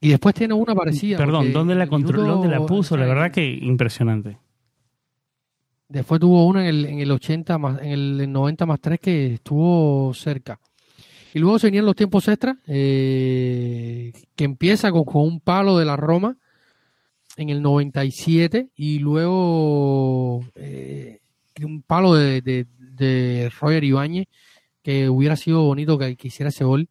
[0.00, 1.16] Y después tiene una parecida.
[1.16, 2.36] Perdón, ¿dónde la controló?
[2.36, 2.96] ¿Dónde la puso?
[2.96, 4.38] La verdad que impresionante.
[5.88, 9.34] Después tuvo una en el, en el 80 más, en el 90 más 3 que
[9.34, 10.58] estuvo cerca.
[11.32, 15.96] Y luego se venían los tiempos extras, eh, que empieza con, un palo de la
[15.96, 16.36] Roma
[17.36, 21.20] en el 97 y luego eh,
[21.62, 24.26] un palo de, de, de Roger Ibáñez
[24.82, 26.88] que hubiera sido bonito que, que hiciera ese gol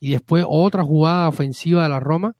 [0.00, 2.34] y después otra jugada ofensiva de la Roma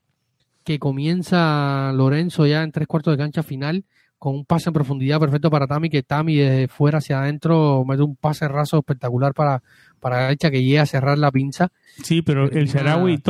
[0.65, 3.85] que comienza Lorenzo ya en tres cuartos de cancha final
[4.19, 8.03] con un pase en profundidad perfecto para Tami, que Tami desde fuera hacia adentro mete
[8.03, 9.63] un pase raso espectacular para,
[10.01, 11.71] para la derecha que llega a cerrar la pinza.
[12.03, 13.23] Sí, pero el Sharawi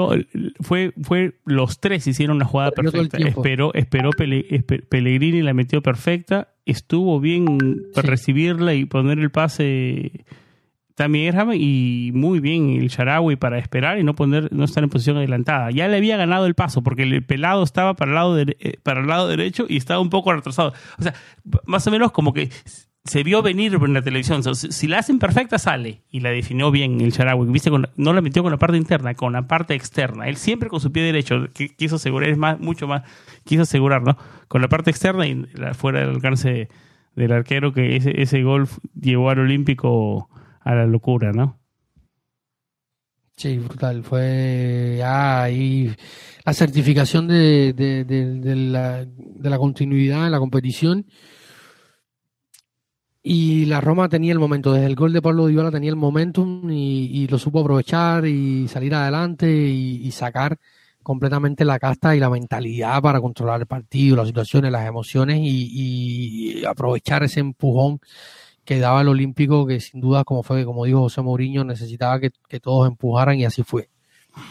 [0.61, 3.19] fue, fue los tres hicieron una jugada perfecta.
[3.19, 10.25] Esperó, esperó Pellegrini la metió perfecta, estuvo bien para recibirla y poner el pase
[10.99, 14.91] Tammy Abraham y muy bien el Sharawi para esperar y no poner no estar en
[14.91, 15.71] posición adelantada.
[15.71, 19.01] Ya le había ganado el paso porque el pelado estaba para el lado eh, para
[19.01, 20.73] el lado derecho y estaba un poco retrasado.
[20.99, 21.15] O sea,
[21.67, 22.51] más o menos como que
[23.05, 24.43] se vio venir en la televisión.
[24.57, 26.03] si la hacen perfecta, sale.
[26.11, 27.47] Y la definió bien el Sharawi.
[27.47, 27.71] ¿Viste?
[27.71, 30.27] no la metió con la parte interna, con la parte externa.
[30.27, 31.47] Él siempre con su pie derecho
[31.77, 33.05] quiso asegurar, es más, mucho más,
[33.45, 34.19] quiso asegurar, ¿no?
[34.49, 36.69] Con la parte externa y fuera del alcance
[37.15, 38.67] del arquero, que ese, ese gol
[39.01, 40.29] llevó al Olímpico
[40.61, 41.59] a la locura, ¿no?
[43.39, 44.03] Sí, brutal.
[44.03, 45.95] Fue ahí
[46.45, 51.07] la certificación de, de, la, de la continuidad en la competición.
[53.23, 56.69] Y la Roma tenía el momento, desde el gol de Pablo Dybala tenía el momentum
[56.71, 60.59] y, lo supo aprovechar y salir adelante y, sacar
[61.03, 66.65] completamente la casta y la mentalidad para controlar el partido, las situaciones, las emociones y
[66.65, 68.01] aprovechar ese empujón
[68.69, 72.31] que daba el Olímpico, que sin duda, como fue, como dijo José Mourinho, necesitaba que,
[72.61, 73.89] todos empujaran y así fue.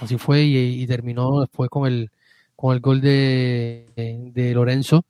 [0.01, 2.09] Así fue y, terminó después con el,
[2.55, 3.85] con el gol de,
[4.33, 5.05] de Lorenzo.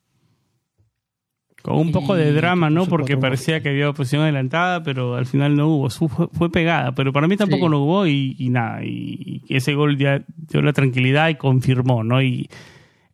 [1.62, 2.84] Con un poco de drama, ¿no?
[2.84, 5.88] Porque parecía que había oposición adelantada, pero al final no hubo.
[5.88, 8.84] Fue, pegada, pero para mí tampoco no hubo y, nada.
[8.84, 12.20] Y, ese gol ya dio la tranquilidad y confirmó, ¿no?
[12.20, 12.50] Y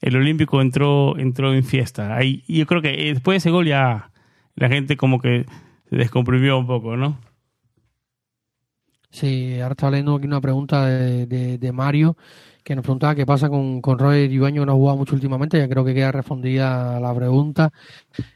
[0.00, 2.18] el Olímpico entró, entró en fiesta.
[2.24, 4.10] y yo creo que después de ese gol ya
[4.56, 5.46] la gente como que
[5.96, 7.18] descomprimió un poco, ¿no?
[9.10, 12.16] Sí, ahora estaba leyendo aquí una pregunta de, Mario
[12.64, 15.58] que nos preguntaba qué pasa con, con Roger Ibaño que no ha jugado mucho últimamente.
[15.58, 17.70] Ya creo que queda respondida la pregunta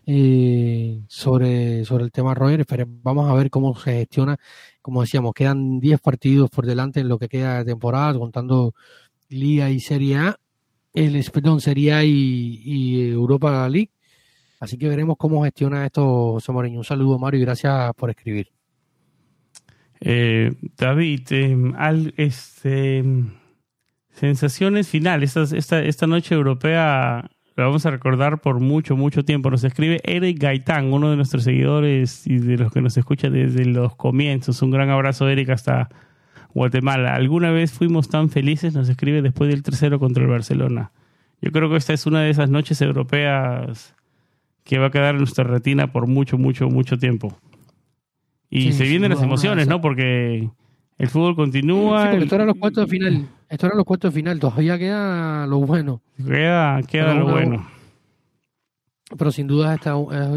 [0.06, 2.64] eh, sobre, sobre el tema Roger.
[3.02, 4.36] vamos a ver cómo se gestiona.
[4.82, 8.74] Como decíamos, quedan 10 partidos por delante en lo que queda de temporada, contando
[9.28, 10.40] Liga y Serie A.
[10.94, 13.90] El, perdón, Serie A y Europa League.
[14.60, 16.52] Así que veremos cómo gestiona esto José.
[16.52, 18.48] Un saludo, Mario, y gracias por escribir.
[20.00, 23.04] Eh, David, eh, al, este,
[24.12, 25.36] sensaciones finales.
[25.36, 29.50] Esta, esta, noche europea la vamos a recordar por mucho, mucho tiempo.
[29.50, 33.64] Nos escribe Eric Gaitán, uno de nuestros seguidores y de los que nos escucha desde
[33.64, 34.62] los comienzos.
[34.62, 35.88] Un gran abrazo, Eric, hasta
[36.54, 37.14] Guatemala.
[37.14, 38.74] ¿Alguna vez fuimos tan felices?
[38.74, 40.92] Nos escribe después del tercero contra el Barcelona.
[41.40, 43.94] Yo creo que esta es una de esas noches europeas
[44.68, 47.34] que va a quedar en nuestra retina por mucho, mucho, mucho tiempo.
[48.50, 49.80] Y se vienen las emociones, ¿no?
[49.80, 50.50] Porque
[50.98, 52.02] el fútbol continúa.
[52.02, 53.28] Sí, porque esto era los cuartos de final.
[53.48, 54.38] Esto era los cuartos de final.
[54.38, 56.02] Todavía queda lo bueno.
[56.22, 57.66] Queda, queda lo bueno.
[59.16, 59.94] Pero sin duda esta,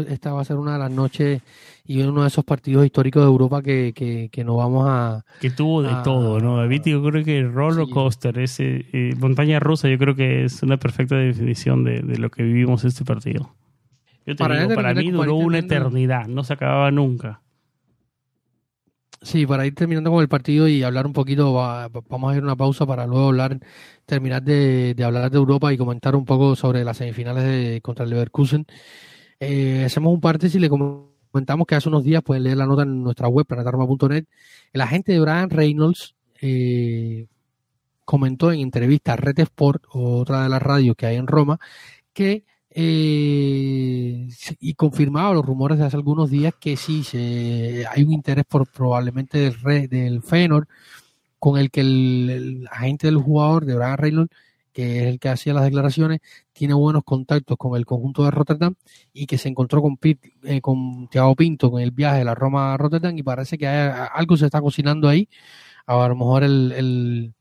[0.08, 1.42] esta va a ser una de las noches
[1.84, 3.92] y uno de esos partidos históricos de Europa que,
[4.32, 5.26] que, nos vamos a...
[5.42, 6.56] Que tuvo de todo, ¿no?
[6.56, 10.62] David, yo creo que el roller coaster, ese, eh, montaña rusa, yo creo que es
[10.62, 13.54] una perfecta definición de, de lo que vivimos este partido
[14.38, 17.42] para, mí duró una eternidad, no se acababa nunca.
[19.22, 22.56] Sí, para ir terminando con el partido y hablar un poquito, vamos a hacer una
[22.56, 23.60] pausa para luego hablar,
[24.04, 28.10] terminar de, hablar de Europa y comentar un poco sobre las semifinales de, contra el
[28.10, 28.66] Leverkusen.
[29.38, 32.82] Eh, hacemos un parte si le comentamos que hace unos días pueden leer la nota
[32.82, 34.24] en nuestra web, planetarma.net.
[34.72, 37.26] El agente de Brian Reynolds eh,
[38.04, 41.60] comentó en entrevista a Red Sport, otra de las radios que hay en Roma,
[42.12, 42.44] que
[42.74, 44.28] eh,
[44.60, 48.66] y confirmaba los rumores de hace algunos días que sí, se, hay un interés por
[48.70, 50.66] probablemente del, del Feyenoord
[51.38, 54.30] con el que el, agente del jugador, de Brian Reynolds,
[54.72, 56.20] que es el que hacía las declaraciones,
[56.52, 58.74] tiene buenos contactos con el conjunto de Rotterdam
[59.12, 59.98] y que se encontró con,
[60.44, 63.66] eh, con Thiago Pinto con el viaje de la Roma a Rotterdam y parece que
[63.66, 65.28] algo se está cocinando ahí.
[65.86, 67.34] A lo mejor el, el,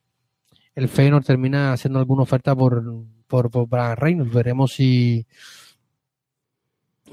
[0.75, 2.83] el Feyenoord termina haciendo alguna oferta por
[3.31, 4.33] por, por Brian Reynolds.
[4.33, 5.25] Veremos si,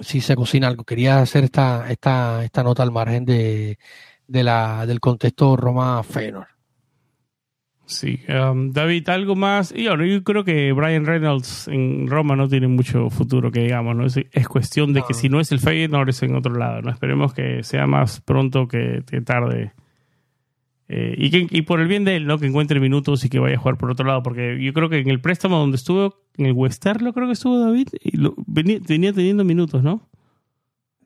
[0.01, 0.85] si se cocina algo.
[0.85, 3.79] Quería hacer esta, esta, esta nota al margen de,
[4.27, 6.49] de la, del contexto Roma Feyenoord.
[7.87, 9.73] Sí, um, David, algo más.
[9.75, 14.05] Y yo creo que Brian Reynolds en Roma no tiene mucho futuro, que digamos, ¿no?
[14.05, 16.91] Es, cuestión de que si no es el Feyenoord es en otro lado, ¿no?
[16.91, 19.73] Esperemos que sea más pronto que tarde
[20.89, 22.39] eh, y, que, y por el bien de él, ¿no?
[22.39, 24.23] Que encuentre minutos y que vaya a jugar por otro lado.
[24.23, 27.59] Porque yo creo que en el préstamo donde estuvo, en el Westerlo creo que estuvo
[27.59, 30.09] David, y lo, venía, teniendo minutos, ¿no?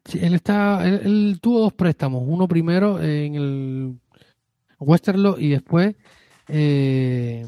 [0.04, 2.22] Sí, él, está, él, tuvo dos préstamos.
[2.24, 3.98] Uno primero en el
[4.78, 5.96] Westerlo y después
[6.48, 7.44] eh,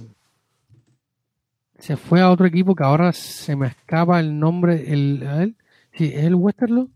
[1.78, 4.93] se fue a otro equipo que ahora se me escapa el nombre.
[4.93, 5.47] El, a.
[5.93, 6.89] Sí, ¿es el Westerlo?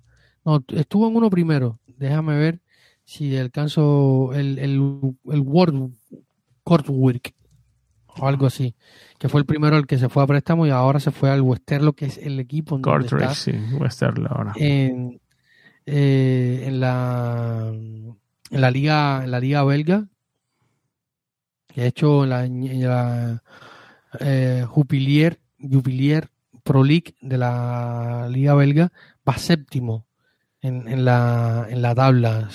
[0.45, 1.79] No, estuvo en uno primero.
[1.87, 2.61] Déjame ver
[3.09, 4.73] si alcanzo el, el,
[5.33, 5.95] el World
[6.67, 7.35] Work
[8.07, 8.75] o algo así,
[9.19, 11.41] que fue el primero al que se fue a préstamo y ahora se fue al
[11.41, 14.53] Westerlo, que es el equipo en donde sí, Westerlo ahora.
[14.57, 15.23] En,
[15.87, 20.07] eh, en la en la liga, en la liga belga,
[21.69, 23.43] que ha hecho en la, en la
[24.21, 26.29] eh, Jupiler, Jupiler
[26.63, 28.93] Pro League de la liga belga,
[29.27, 30.08] va séptimo
[30.63, 32.49] en, en, la, en la tabla.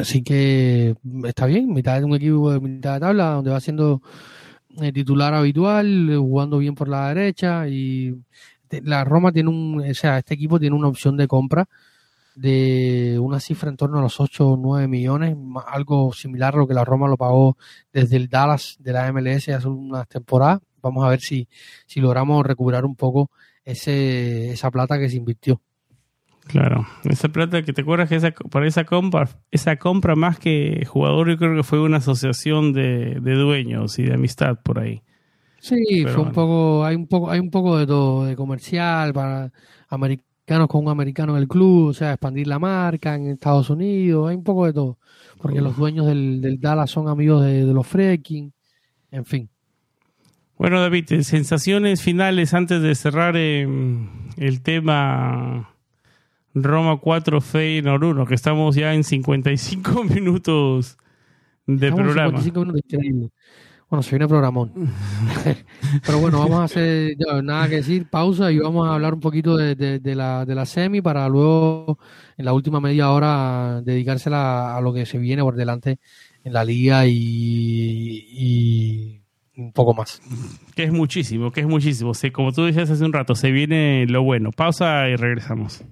[0.00, 4.02] así que está bien, mitad de un equipo de mitad de tabla, donde va siendo
[4.80, 8.14] eh, titular habitual, jugando bien por la derecha y
[8.82, 11.68] la Roma tiene un, o sea, este equipo tiene una opción de compra
[12.34, 16.66] de una cifra en torno a los 8 o 9 millones, algo similar a lo
[16.66, 17.56] que la Roma lo pagó
[17.92, 20.60] desde el Dallas de la MLS hace unas temporadas.
[20.82, 21.48] Vamos a ver si,
[21.86, 23.30] si logramos recuperar un poco
[23.64, 25.60] ese, esa plata que se invirtió.
[26.46, 30.84] Claro, esa plata que te acuerdas que esa, para esa compra, esa compra más que
[30.86, 35.02] jugador, yo creo que fue una asociación de, de dueños y de amistad por ahí.
[35.58, 39.50] Sí, fue un poco, hay un poco, hay un poco de todo, de comercial para
[39.88, 44.28] americanos con un americano en el club, o sea, expandir la marca en Estados Unidos,
[44.28, 44.98] hay un poco de todo,
[45.40, 48.52] porque los dueños del, del Dallas son amigos de, de los Freaking,
[49.10, 49.48] en fin.
[50.58, 53.66] Bueno, David, sensaciones finales antes de cerrar eh,
[54.36, 55.73] el tema
[56.54, 60.96] Roma 4, Feyenoord 1, que estamos ya en 55 minutos
[61.66, 62.40] de Estamos programa.
[62.40, 63.30] 55 minutos, increíble.
[63.90, 64.72] Bueno, se viene programón.
[66.06, 69.20] Pero bueno, vamos a hacer ya, nada que decir, pausa y vamos a hablar un
[69.20, 71.98] poquito de, de, de la, de la semi para luego,
[72.36, 75.98] en la última media hora, dedicársela a lo que se viene por delante
[76.42, 77.12] en la liga y,
[78.32, 79.22] y
[79.56, 80.20] un poco más.
[80.74, 82.12] Que es muchísimo, que es muchísimo.
[82.32, 84.50] Como tú decías hace un rato, se viene lo bueno.
[84.50, 85.84] Pausa y regresamos.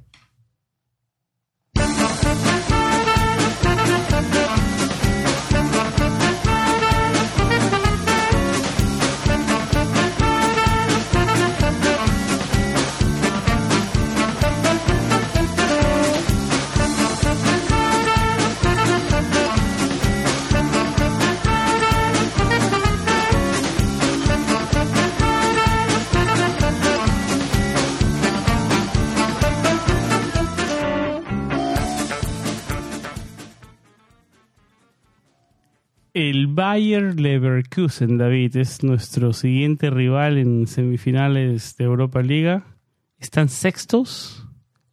[36.54, 42.66] Bayer Leverkusen, David, es nuestro siguiente rival en semifinales de Europa Liga.
[43.18, 44.46] Están sextos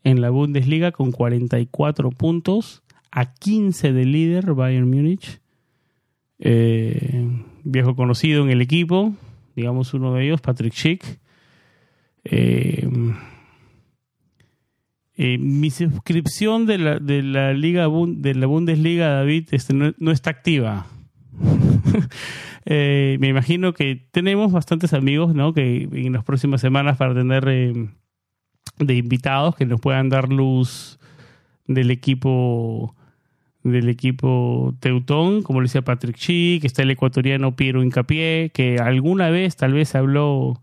[0.06, 2.82] en la Bundesliga con 44 puntos,
[3.12, 5.42] a 15 del líder Bayern Múnich.
[6.40, 7.28] Eh,
[7.66, 9.14] viejo conocido en el equipo,
[9.58, 11.20] digamos uno de ellos, Patrick Schick.
[12.24, 12.88] Eh,
[15.18, 20.30] eh, mi suscripción de la, de la Liga de la Bundesliga, David, este, no está
[20.30, 20.88] activa.
[22.72, 25.54] Eh, me imagino que tenemos bastantes amigos, ¿no?
[25.54, 27.90] Que en las próximas semanas para tener eh,
[28.78, 31.00] de invitados que nos puedan dar luz
[31.66, 32.96] del equipo
[33.64, 38.78] del equipo Teutón, como lo decía Patrick Chi, que está el ecuatoriano Piero Incapié, que
[38.78, 40.62] alguna vez tal vez habló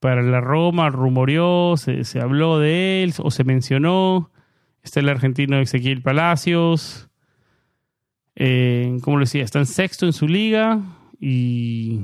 [0.00, 4.30] para la Roma, rumoreó, se, se habló de él o se mencionó.
[4.82, 7.09] Está el argentino Ezequiel Palacios.
[8.42, 10.80] Eh, como lo decía, está en sexto en su liga
[11.20, 12.00] y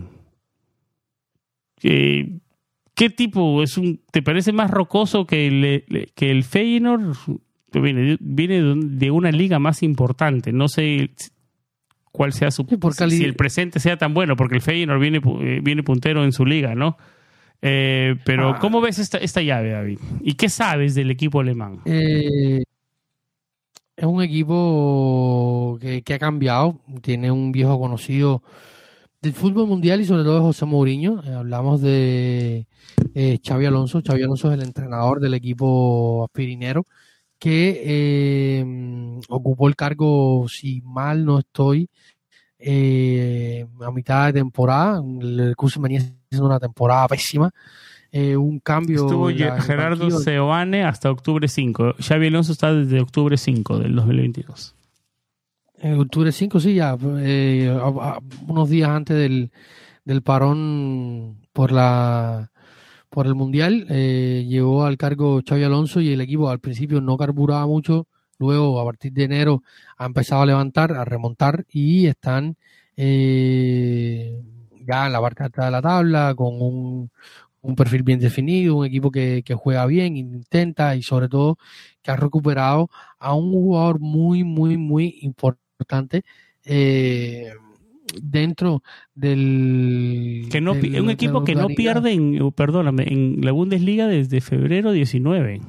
[1.83, 2.39] eh,
[2.95, 7.17] ¿qué tipo es un te parece más rocoso que el, que el Feyenoord?
[7.73, 10.53] Viene, de- viene de un- de una liga más importante.
[10.53, 11.11] No sé
[12.13, 12.65] cuál sea su
[13.11, 16.47] si- el presente sea tan bueno, porque el Feyenoord viene eh, viene puntero en su
[16.47, 16.97] liga, ¿no?
[17.63, 18.59] Eh, pero Ah.
[18.61, 19.99] ¿cómo ves esta, esta llave, David?
[20.23, 21.81] ¿Y qué sabes del equipo alemán?
[21.87, 22.63] Eh,
[23.97, 28.43] es un equipo que, ha cambiado, tiene un viejo conocido
[29.23, 31.23] del fútbol mundial y sobre todo de José Mourinho.
[31.25, 32.67] Eh, hablamos de
[33.15, 34.03] eh, Xavi Alonso.
[34.07, 36.85] Xavi Alonso es el entrenador del equipo aspirinero
[37.39, 38.65] que eh,
[39.29, 41.89] ocupó el cargo, si mal no estoy,
[42.59, 44.99] eh, a mitad de temporada.
[44.99, 47.51] El Leverkusen venía haciendo una temporada pésima.
[48.19, 49.05] Eh, un cambio.
[49.05, 50.11] Estuvo la- Gerardo.
[50.11, 51.95] Seoane hasta octubre 5.
[52.01, 54.75] Xavi Alonso está desde octubre 5 del 2022.
[55.79, 59.51] En octubre 5, sí, ya, eh, a- a- unos días antes del,
[60.05, 62.51] del parón por la
[63.11, 67.17] por el Mundial, eh, llegó al cargo Xavi Alonso y el equipo al principio no
[67.17, 68.07] carburaba mucho,
[68.39, 69.63] luego a partir de enero
[69.97, 72.57] ha empezado a levantar, a remontar y están
[72.97, 74.39] eh,
[74.87, 77.11] ya en la parte alta de la tabla con un,
[77.67, 81.59] un perfil bien definido, un equipo que, que juega bien, intenta y sobre todo
[82.03, 82.89] que ha recuperado
[83.19, 86.23] a un jugador muy, muy, muy importante
[86.65, 87.49] eh,
[88.23, 88.83] dentro
[89.15, 90.47] del...
[90.51, 94.41] Que no, del- un equipo que no pierde, en, oh, perdóname, en la Bundesliga desde
[94.41, 95.61] febrero 19.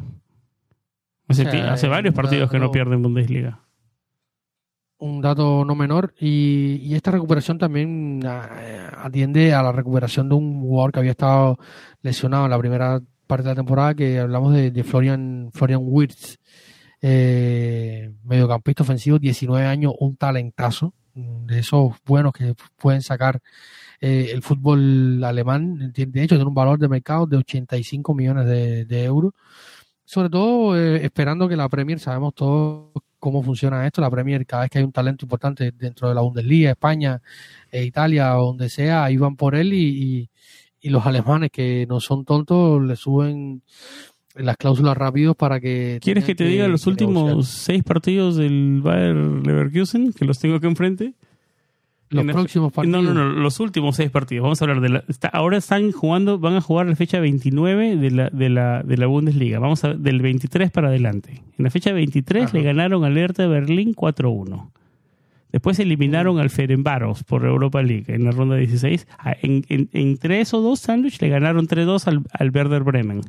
[1.29, 3.63] Hace, O sea, ti- hace varios partidos que no no- pierde en Bundesliga.
[4.99, 6.13] Un dato no menor.
[6.19, 11.57] Y, esta recuperación también ah, atiende a la recuperación de un jugador que había estado
[12.01, 16.37] lesionado en la primera parte de la temporada, que hablamos de, Florian, Florian Wirtz,
[17.01, 23.39] eh, mediocampista ofensivo, 19 años, un talentazo, de esos buenos que pueden sacar
[23.99, 25.91] eh, el fútbol alemán.
[25.91, 29.33] De hecho, tiene un valor de mercado de 85 millones de, euros.
[30.05, 32.91] Sobre todo eh, esperando que la Premier, sabemos todos
[33.27, 36.21] cómo funciona esto, la Premier, cada vez que hay un talento importante dentro de la
[36.21, 37.21] Bundesliga, España,
[37.69, 40.29] eh, Italia o donde sea, ahí van por él y,
[40.81, 43.61] y, los alemanes que no son tontos le suben
[44.35, 45.99] las cláusulas rápidos para que...
[46.01, 50.67] ¿Quieres que te diga los últimos seis partidos del Bayer Leverkusen, que los tengo aquí
[50.67, 51.13] enfrente?
[52.09, 53.03] Los próximos partidos.
[53.03, 54.43] No, no, no, los últimos seis partidos.
[54.43, 55.03] Vamos a hablar de la.
[55.33, 59.07] ahora están jugando, van a jugar la fecha 29 de la, de la, de la
[59.07, 59.59] Bundesliga.
[59.59, 61.43] Vamos a del 23 para adelante.
[61.57, 64.69] En la fecha 23 le ganaron al Hertha Berlín 4-1.
[65.51, 69.07] Después eliminaron al Ferenbaros por Europa League en la ronda 16.
[69.17, 73.21] Ah, en, en, en 3 o 2 sándwich le ganaron 3-2 al, al Werder Bremen.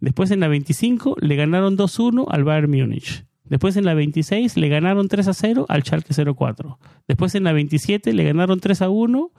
[0.00, 3.24] Después en la 25 le ganaron 2-1 al Bayern Múnich.
[3.50, 6.78] Después en la 26 le ganaron 3 a 0 al Schalke 04.
[7.08, 9.30] Después en la 27 le ganaron 3 a 1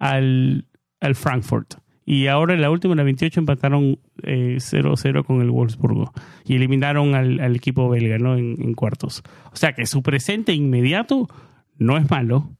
[0.00, 0.66] al,
[1.00, 1.76] al Frankfurt.
[2.04, 6.12] Y ahora en la última, en la 28, empataron 0-0 eh, con el Wolfsburgo.
[6.44, 8.36] Y eliminaron al, equipo belga ¿no?
[8.36, 9.22] En, en, cuartos.
[9.52, 11.28] O sea que su presente inmediato
[11.78, 12.50] no es malo.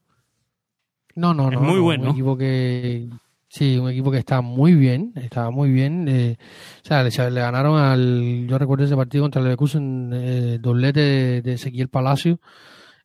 [1.17, 1.61] No, no, no.
[1.61, 2.05] Es muy bueno.
[2.05, 3.09] Un equipo que
[3.55, 6.09] Sí, un equipo que está muy bien, estaba muy bien.
[6.09, 6.37] Eh,
[6.83, 8.47] o sea, le, ganaron al.
[8.49, 12.41] Yo recuerdo ese partido contra el Leverkusen, eh, doblete de, Ezequiel Palacio.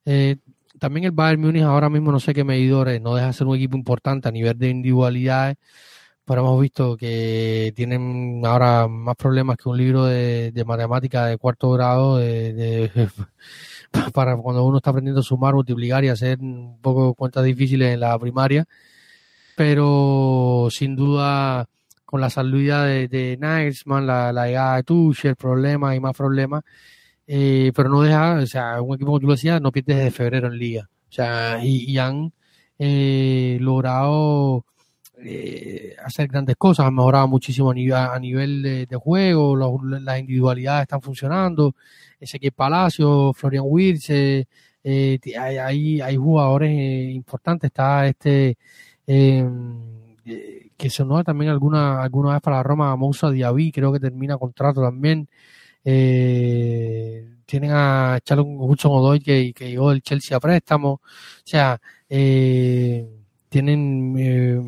[0.04, 0.38] Eh,
[0.80, 3.56] también el Bayern Múnich ahora mismo no sé qué medidores, no deja de ser un
[3.56, 5.56] equipo importante a nivel de individualidades,
[6.24, 11.38] pero hemos visto que tienen ahora más problemas que un libro de, de matemática de
[11.38, 12.90] cuarto grado de,
[14.14, 18.00] para cuando uno está aprendiendo a sumar, multiplicar y hacer un poco cuentas difíciles en
[18.00, 18.66] la primaria
[19.60, 21.68] pero sin duda
[22.06, 26.62] con la salida de, de Nagelsmann, la, la llegada de Tuchel, problemas y más problemas,
[27.26, 30.12] eh, pero no deja, o sea, un equipo como tú lo decías, no pierde desde
[30.12, 32.32] febrero en liga, o sea, y, han
[32.78, 34.64] eh, logrado
[35.22, 40.84] eh, hacer grandes cosas, han mejorado muchísimo a nivel, a nivel de, juego, las individualidades
[40.84, 41.74] están funcionando,
[42.18, 44.08] Ezequiel Palacio, Florian Wirtz,
[44.82, 46.70] eh, hay, hay, jugadores
[47.10, 48.56] importantes, está este
[49.12, 54.38] eh, que sonó también alguna, alguna vez para la Roma, Moussa Diaby, creo que termina
[54.38, 55.28] contrato también.
[55.84, 60.92] Eh, tienen a Charles Hudson Odoy que, llegó del Chelsea a préstamo.
[60.92, 61.00] O
[61.44, 63.06] sea, eh,
[63.48, 64.60] tienen eh,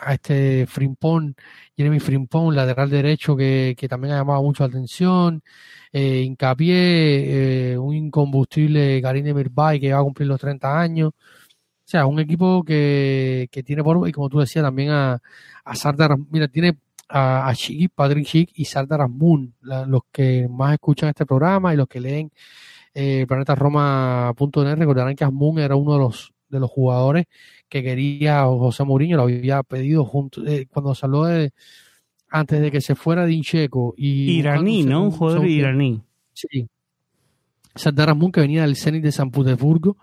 [0.00, 1.36] a este Frimpón,
[1.76, 5.42] Jeremy Frimpón, lateral derecho, que, que también ha llamado mucho la atención.
[5.92, 11.12] Eh, hincapié, un incombustible Karim Mirbay que va a cumplir los 30 años.
[11.94, 15.22] Sea, un equipo que, que tiene por, y como tú decías, también a,
[15.64, 16.76] a Sardar, mira, tiene
[17.08, 21.76] a, a Chic, Patrick Chic y Sardar Asmun, los que más escuchan este programa y
[21.76, 22.32] los que leen
[22.94, 27.26] eh, planetaroma.net recordarán que Asmun era uno de los de los jugadores
[27.68, 31.52] que quería José Mourinho, lo había pedido junto eh, cuando salió de
[32.28, 35.04] antes de que se fuera Dincheco y iraní, ¿no?
[35.04, 36.02] Un jugador iraní.
[36.32, 36.66] Sí.
[37.76, 39.96] Sardar Asmun que venía del Zenit de San Petersburgo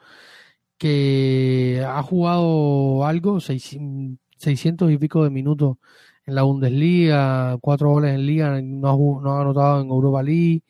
[0.82, 5.78] que ha jugado algo, 600 y pico de minutos
[6.26, 10.64] en la Bundesliga, cuatro goles en Liga, no ha, no ha anotado en Europa League,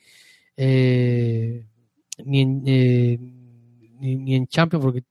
[0.57, 1.65] eh,
[2.25, 3.17] ni, en, eh,
[4.01, 5.03] ni, en Champions, porque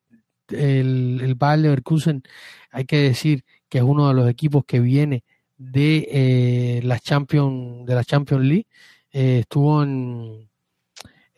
[0.51, 2.23] el, el Bayer Leverkusen,
[2.71, 5.25] hay que decir que es uno de los equipos que viene
[5.57, 8.67] de eh, la Champions de la Champions League,
[9.11, 10.50] estuvo en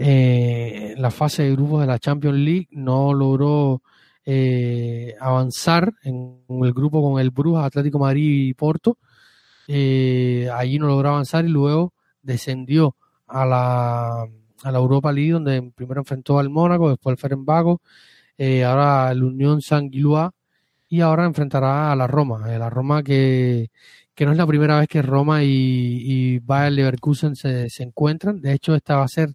[0.04, 3.82] eh, la fase de grupos de la Champions League, no logró
[4.24, 8.98] eh, avanzar en el grupo con el Brujas, Atlético Madrid y Porto.
[9.68, 12.96] Eh, allí no logró avanzar y luego descendió
[13.26, 17.80] a la, a la Europa League, donde primero enfrentó al Mónaco, después al Ferenbago,
[18.38, 19.90] eh, ahora el Unión San
[20.88, 22.46] y ahora enfrentará a la Roma.
[22.46, 23.70] la Roma que,
[24.14, 28.40] que no es la primera vez que Roma y, y Bayer Leverkusen se, se encuentran.
[28.40, 29.32] De hecho, esta va a ser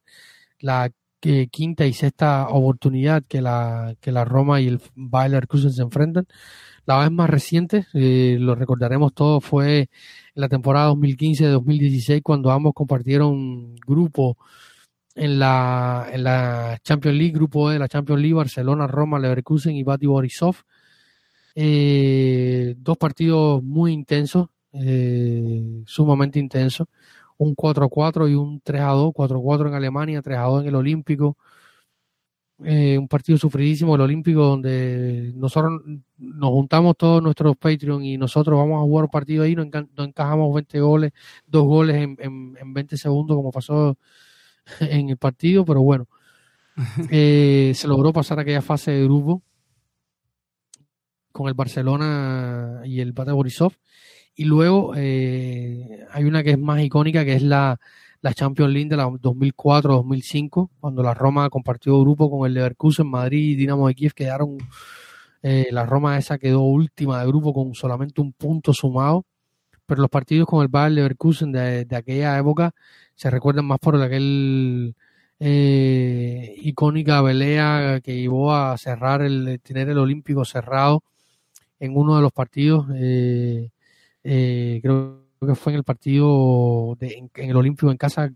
[0.59, 0.89] la
[1.51, 6.27] quinta y sexta oportunidad que la, que la Roma y el Bayer Leverkusen se enfrentan.
[6.85, 9.89] La vez más reciente, eh, lo recordaremos todos, fue en
[10.35, 14.37] la temporada 2015-2016 cuando ambos compartieron grupo
[15.15, 19.83] en la, en la Champions League, grupo de la Champions League, Barcelona, Roma, Leverkusen y
[19.83, 20.57] Bati Borisov.
[21.55, 26.87] Eh, dos partidos muy intensos, eh, sumamente intensos
[27.37, 31.37] un 4-4 y un 3-2, 4-4 en Alemania, 3-2 en el Olímpico.
[32.63, 35.81] eh, un partido sufridísimo, el Olímpico, donde nosotros
[36.17, 40.53] nos juntamos todos nuestros Patreon y nosotros vamos a jugar un partido ahí, no, encajamos
[40.55, 41.11] 20 goles,
[41.45, 43.97] dos goles en, en, 20 segundos, como pasó
[44.81, 46.07] en el partido, pero bueno,
[47.11, 49.43] eh, se logró pasar aquella fase de grupo
[51.31, 53.73] con el Barcelona y el Bate Borisov.
[54.37, 57.79] Y luego eh, hay una que es más icónica, que es la,
[58.21, 63.51] la Champions League de la 2004-2005, cuando la Roma compartió grupo con el Leverkusen, Madrid
[63.51, 64.57] y Dinamo de Kiev quedaron,
[65.41, 69.25] eh, la Roma esa quedó última de grupo con solamente un punto sumado,
[69.87, 72.75] pero los partidos con el Bayern Leverkusen de, de aquella época
[73.15, 74.95] se recuerdan más por aquel
[75.39, 81.03] eh, icónica pelea que llevó a cerrar el, tener el Olímpico cerrado
[81.79, 83.69] en uno de los partidos, eh,
[84.29, 88.29] eh, creo que fue en el partido de, en, el Olímpico en casa,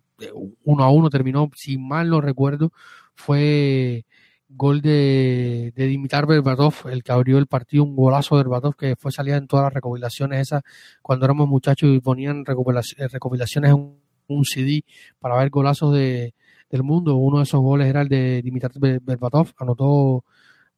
[0.63, 2.71] uno a uno terminó, si mal no recuerdo,
[3.13, 4.05] fue
[4.47, 8.95] gol de, de Dimitar Berbatov, el que abrió el partido, un golazo de Berbatov que
[8.95, 10.63] fue salida en todas las recopilaciones esas
[11.01, 14.85] cuando éramos muchachos y ponían recopilaciones en un CD
[15.19, 16.33] para ver golazos de,
[16.69, 17.17] del mundo.
[17.17, 20.23] Uno de esos goles era el de Dimitar Berbatov, anotó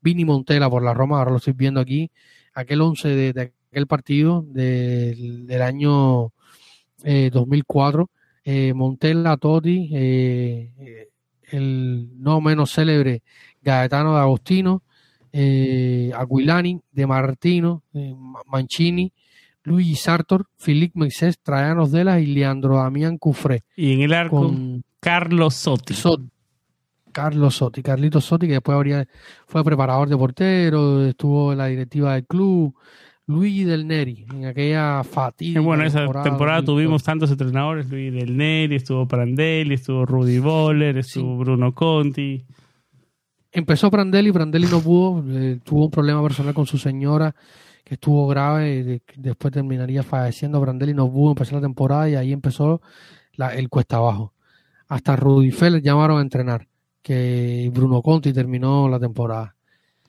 [0.01, 2.09] Vini Montela por la Roma, ahora lo estoy viendo aquí,
[2.55, 6.32] aquel 11 de, aquel partido del, año
[7.03, 8.09] 2004.
[8.45, 11.09] Eh, eh, Montella, Totti, eh,
[11.51, 13.24] el no menos célebre
[13.61, 14.84] Gaetano de Agostino,
[15.34, 17.84] Aguilani, De Martino,
[18.45, 19.11] Mancini,
[19.63, 23.63] Luigi Sartor, Philippe Mexés, Traianos Delas y Leandro Damián Cufré.
[23.76, 24.53] Y en el arco,
[24.99, 25.95] Carlos Sotti.
[27.11, 29.07] Carlos Sotti, Carlitos Sotti, que después habría,
[29.47, 32.76] fue preparador de portero, estuvo en la directiva del club,
[33.26, 35.61] Luigi Del Neri, en aquella fatiga.
[35.61, 41.38] Bueno, esa temporada, tuvimos tantos entrenadores, Luigi Del Neri, estuvo Prandelli, estuvo Rudy Boller, estuvo
[41.38, 42.45] Bruno Conti.
[43.51, 47.34] Empezó Prandelli, Prandelli no pudo, eh, tuvo un problema personal con su señora
[47.84, 52.34] que estuvo grave, y después terminaría falleciendo, Prandelli no pudo empezar la temporada y ahí
[52.34, 52.82] empezó
[53.38, 54.34] el cuesta abajo.
[54.88, 56.67] Hasta Rudy Feller llamaron a entrenar,
[57.01, 59.55] que Bruno Conti terminó la temporada.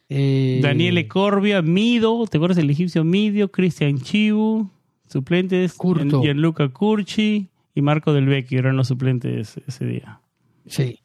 [0.08, 3.50] Eh, Daniele Corbia, Mido, ¿te acuerdas del egipcio Midio?
[3.50, 4.68] Cristian Chibu,
[5.08, 5.76] suplentes
[6.22, 10.20] Gianluca Curci y Marco Del Vecchio eran los suplentes ese día.
[10.66, 11.00] Sí.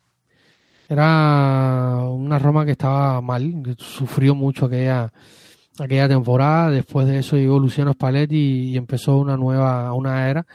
[0.90, 5.14] Era una Roma que estaba mal, que sufrió mucho aquella,
[5.80, 6.72] aquella temporada.
[6.72, 10.46] Después de eso llegó Luciano Spalletti y empezó una nueva, una era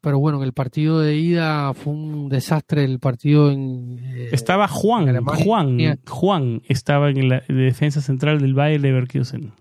[0.00, 3.98] pero bueno, en el partido de ida fue un desastre el partido en...
[4.02, 9.52] Eh, estaba Juan, Juan, Juan estaba en la defensa central del Bayern Leverkusen.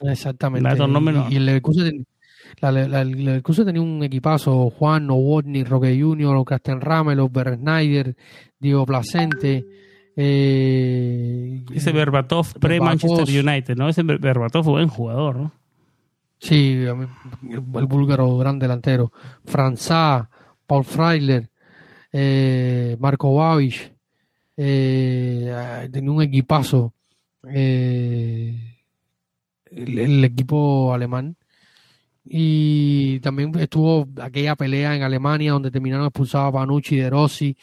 [0.00, 0.68] Exactamente.
[1.30, 2.06] y, el Leverkusen,
[3.66, 8.16] tenía un equipazo, Juan, Nowotny, Roque Junior, Castenrame, los Schneider,
[8.58, 9.64] Diego Placente...
[10.16, 13.88] Eh, Ese Berbatov pre-Manchester United, ¿no?
[13.88, 15.63] Ese Berbatov fue buen jugador, ¿no?
[16.44, 19.10] Sí, el búlgaro gran delantero.
[19.46, 20.28] Franzá,
[20.66, 21.48] Paul Freiler,
[22.12, 23.58] eh, Marco
[24.54, 26.92] eh, tenía un equipazo.
[27.48, 28.76] Eh,
[29.70, 31.34] el, equipo alemán.
[32.26, 37.56] Y también estuvo aquella pelea en Alemania donde terminaron expulsados a Panucci de Rossi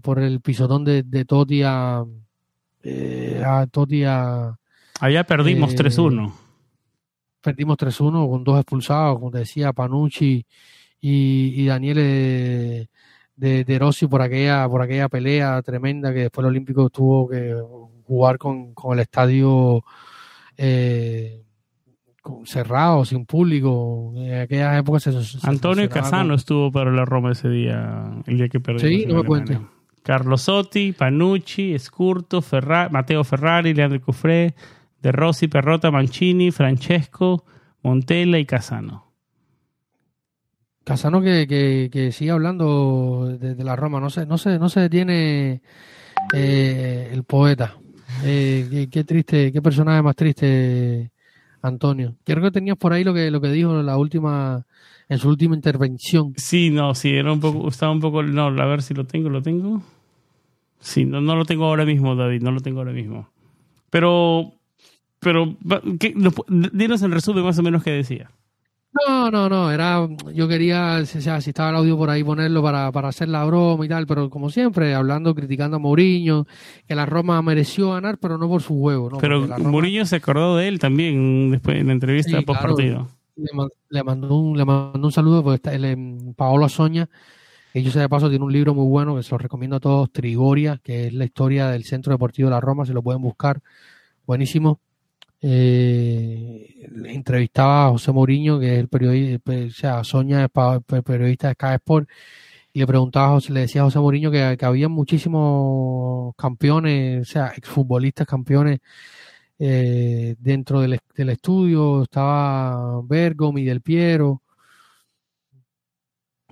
[0.00, 4.56] por el pisotón de, de Totti a, a Totti a.
[5.00, 6.32] Allá perdimos 3-1
[7.40, 10.44] perdimos 3-1 con dos expulsados, como te decía, Panucci
[11.00, 12.88] y, y Daniele
[13.36, 17.54] de, de, Rossi por aquella, por aquella pelea tremenda que después el Olímpico tuvo que
[18.04, 19.82] jugar con, con el estadio
[20.56, 21.42] eh,
[22.44, 24.12] cerrado, sin público.
[24.16, 28.90] En aquellas épocas Antonio Casano estuvo para la Roma ese día, el día que perdimos.
[28.90, 29.58] Sí, no me cuente.
[30.02, 32.42] Carlos Sotti, Panucci, Escurto,
[32.90, 34.54] Mateo Ferrari, Leandro Cufré,
[35.02, 37.44] de Rossi, Perrota, Mancini, Francesco,
[37.82, 39.10] Montella y Casano.
[40.84, 45.62] Casano que, que, sigue hablando de, la Roma, no se, no se, no se detiene
[46.34, 47.76] eh, el poeta.
[48.24, 51.10] Eh, qué, triste, qué personaje más triste,
[51.62, 52.16] Antonio.
[52.24, 54.66] Creo que tenías por ahí lo que, lo que dijo en la última,
[55.08, 56.32] en su última intervención.
[56.36, 59.28] Sí, no, sí, era un poco, estaba un poco, no, a ver si lo tengo,
[59.28, 59.82] lo tengo.
[60.80, 63.28] Sí, no, no lo tengo ahora mismo, David, no lo tengo ahora mismo.
[63.90, 64.59] Pero
[65.20, 65.56] pero,
[65.98, 66.14] ¿qué,
[66.72, 68.30] dinos el resumen más o menos que decía.
[69.06, 72.60] No, no, no, era, yo quería, o sea, si estaba el audio por ahí ponerlo
[72.60, 76.46] para, para hacer la broma y tal, pero como siempre, hablando, criticando a Mourinho,
[76.88, 79.08] que la Roma mereció ganar, pero no por su juego.
[79.08, 79.18] ¿no?
[79.18, 83.08] Pero Mourinho se acordó de él también después en la entrevista post partido.
[83.36, 87.08] Le, mandó un, le mandó un saludo, porque está, el, Paolo Soña
[87.72, 90.80] Ellos de paso tiene un libro muy bueno que se lo recomiendo a todos, Trigoria,
[90.82, 93.62] que es la historia del Centro Deportivo de la Roma, se lo pueden buscar,
[94.26, 94.80] buenísimo.
[95.42, 100.50] Eh, entrevistaba a José Mourinho, que es el periodista, o sea, Soña, el
[101.02, 102.08] periodista de Sky Sport,
[102.72, 108.26] y le preguntaba, le decía a José Mourinho que, había muchísimos campeones, o sea, exfutbolistas
[108.26, 108.80] campeones
[109.58, 111.00] eh, dentro del,
[111.30, 114.42] estudio, estaba Bergo, Miguel Piero,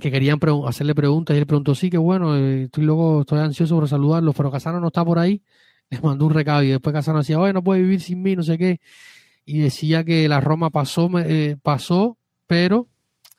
[0.00, 3.76] que querían hacerle preguntas y él preguntó, sí, que bueno, eh, estoy luego, estoy ansioso
[3.76, 5.42] por saludarlo, pero Casano no está por ahí,
[5.90, 8.42] le mandó un recado y después Casano decía, oye, no puede vivir sin mí, no
[8.42, 8.80] sé qué,
[9.44, 12.88] y decía que la Roma pasó, eh, pasó, pero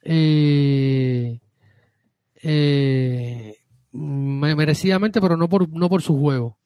[0.02, 1.40] eh,
[2.42, 3.56] eh,
[3.92, 6.58] merecidamente, pero no por, no por su juego.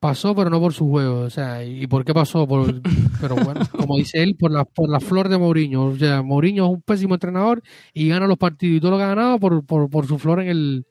[0.00, 1.20] Pasó, pero no por su juego.
[1.20, 2.46] O sea, ¿y por qué pasó?
[2.46, 2.82] Por,
[3.22, 5.86] pero bueno, como dice él, por la, por la flor de Mourinho.
[5.86, 7.62] O sea, Mourinho es un pésimo entrenador
[7.94, 8.76] y gana los partidos.
[8.76, 10.86] Y todo lo que ha ganado por, por, por su flor en, el,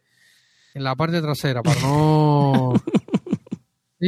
[0.73, 2.73] en la parte trasera, para no...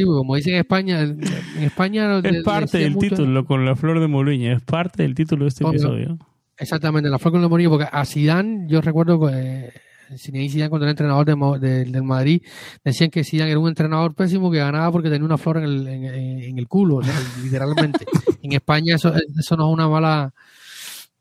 [0.04, 2.18] como dicen en España, en España...
[2.18, 5.64] Es parte del título con la flor de Mourinho, es parte del título de este
[5.64, 6.18] episodio.
[6.58, 9.70] Exactamente, la flor de Mourinho, porque a Zidane, yo recuerdo que
[10.08, 12.42] eh, Zidane cuando era entrenador de, del Madrid,
[12.84, 15.88] decían que Zidane era un entrenador pésimo que ganaba porque tenía una flor en el,
[15.88, 17.00] en, el culo,
[17.42, 18.06] literalmente.
[18.42, 20.32] en España eso, eso no es una mala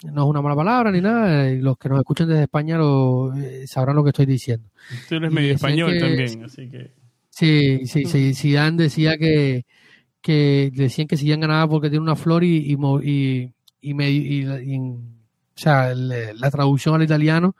[0.03, 3.65] no es una mala palabra ni nada, los que nos escuchan desde España lo, eh,
[3.65, 4.69] sabrán lo que estoy diciendo.
[5.09, 7.04] Tú eres medio español también, así que...
[7.35, 9.65] Sí, sí, sí, Zidane decía que,
[10.21, 12.77] que decían que Zidane ganaba porque tiene una flor y, y,
[13.81, 15.01] y, y, o
[15.53, 17.53] sea, la traducción al italiano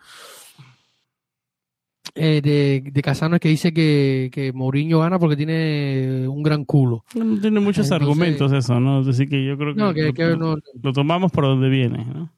[2.14, 6.64] eh, de, de Casano es que dice que, que Mourinho gana porque tiene un gran
[6.64, 7.04] culo.
[7.14, 9.00] No tiene muchos argumentos eso, ¿no?
[9.00, 12.32] Así que yo creo que, lo, tomamos por donde viene, ¿no?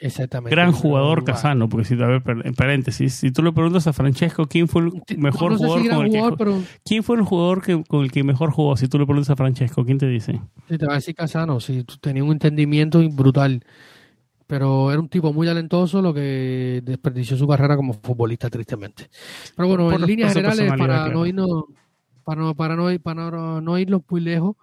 [0.00, 0.56] Exactamente.
[0.56, 4.46] Gran jugador Casano, porque si, a ver, en paréntesis, si tú le preguntas a Francesco
[4.46, 8.10] quién fue el mejor jugador con el que quién fue el jugador que, con el
[8.10, 10.40] que mejor jugó, si tú le preguntas a Francesco, ¿quién te dice?
[10.68, 13.62] Sí, te va a decir Casano, si tenía un entendimiento brutal
[14.50, 19.08] pero era un tipo muy talentoso, lo que desperdició su carrera como futbolista, tristemente.
[19.54, 21.66] Pero bueno, en líneas generales, para no, irnos,
[22.24, 24.56] para, no, para, no, para no irnos muy lejos,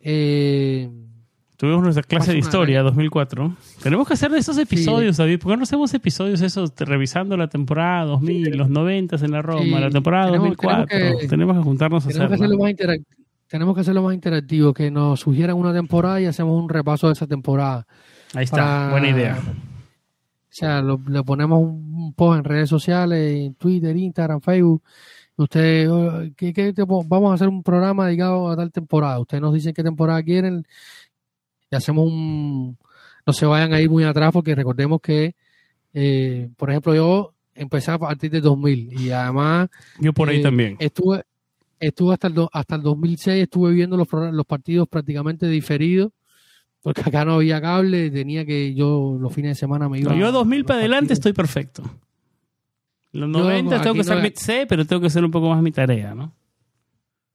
[0.00, 0.88] eh,
[1.56, 3.56] Tuvimos nuestra clase de historia 2004.
[3.82, 5.38] Tenemos que hacer de esos episodios, David.
[5.38, 9.80] ¿Por qué no hacemos episodios esos revisando la temporada 2000, los 90 en la Roma,
[9.80, 10.86] la temporada 2004?
[11.28, 12.58] Tenemos que, juntarnos a tenemos hacerlo.
[12.58, 12.74] más
[13.48, 17.14] tenemos que hacerlo más interactivo, que nos sugieran una temporada y hacemos un repaso de
[17.14, 17.86] esa temporada.
[18.34, 19.38] Ahí está, buena idea.
[19.38, 24.82] O sea, le ponemos un post en redes sociales, en Twitter, Instagram, Facebook.
[25.36, 26.74] Usted, oh, ¿qué,
[27.06, 29.20] vamos a hacer un programa dedicado a tal temporada.
[29.20, 30.66] Ustedes nos dicen qué temporada quieren
[31.70, 32.78] y hacemos un.
[33.26, 35.34] No se vayan a ir muy atrás porque recordemos que,
[35.92, 39.68] eh, por ejemplo, yo empecé a partir de 2000 y además.
[39.98, 40.76] Yo por ahí eh, también.
[40.78, 41.24] Estuve,
[41.80, 46.12] estuve hasta el, hasta el 2006, estuve viendo los, los partidos prácticamente diferidos
[46.86, 50.14] porque acá no había cable, tenía que yo los fines de semana me iba.
[50.14, 51.82] yo 2000 para adelante estoy perfecto.
[53.10, 55.72] Los 90 tengo que hacer mi C, pero tengo que hacer un poco más mi
[55.72, 56.32] tarea, ¿no?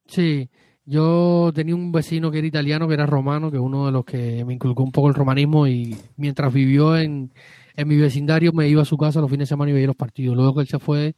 [0.06, 0.48] Sí,
[0.84, 4.04] yo tenía un vecino que era italiano, que era romano, que es uno de los
[4.04, 7.32] que me inculcó un poco el romanismo y mientras vivió en,
[7.76, 9.96] en mi vecindario me iba a su casa los fines de semana y veía los
[9.96, 10.36] partidos.
[10.36, 11.14] Luego que él se fue,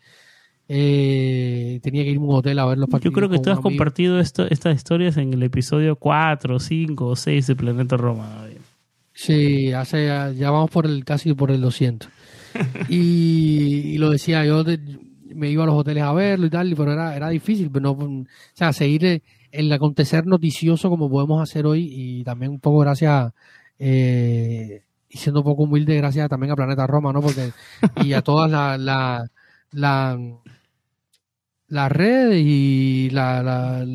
[0.69, 3.12] eh, tenía que irme a un hotel a ver los partidos.
[3.12, 7.16] Yo creo que tú has compartido esto, estas historias en el episodio 4, 5 o
[7.16, 8.47] 6 de Planeta Roma.
[9.12, 12.09] Sí, hace, ya vamos por el casi por el 200.
[12.89, 14.65] y, lo decía, yo
[15.35, 17.70] me iba a los hoteles a verlo y tal, pero era, era difícil.
[17.70, 19.23] Pero no, o sea, seguir
[19.55, 23.32] el acontecer noticioso como podemos hacer hoy y también un poco gracias
[23.78, 27.20] eh, y siendo un poco humilde gracias también a Planeta Roma, ¿no?
[27.22, 27.52] Porque
[28.05, 29.31] y a todas las la,
[29.70, 30.18] la,
[31.68, 33.86] la red y la, la,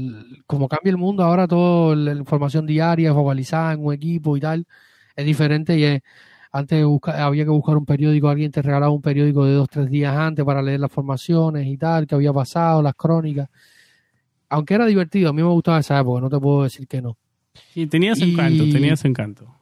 [0.48, 4.65] como cambia el mundo ahora, toda la información diaria, focalizada en un equipo y tal,
[5.15, 5.99] es diferente y
[6.52, 10.15] antes había que buscar un periódico, alguien te regalaba un periódico de dos, tres días
[10.15, 13.49] antes para leer las formaciones y tal, que había pasado, las crónicas.
[14.50, 17.18] Aunque era divertido, a mí me gustaba esa época, no te puedo decir que no.
[17.76, 19.54] Y tenía su encanto, tenía su encanto.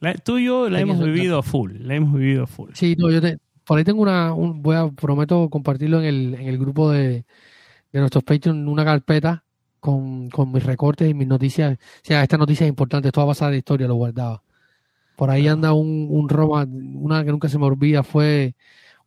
[0.00, 2.70] La, tú y yo la hemos vivido a full, la hemos vivido a full.
[2.74, 6.48] Sí, no, yo te, por ahí tengo una, voy a, prometo compartirlo en el, en
[6.48, 7.24] el grupo de,
[7.92, 9.44] de nuestros Patreon, una carpeta
[9.80, 11.74] con, con mis recortes y mis noticias.
[11.74, 14.42] O sea, esta noticia es importante, toda basada de historia, lo guardaba.
[15.16, 18.54] Por ahí anda un, un Roma, una que nunca se me olvida fue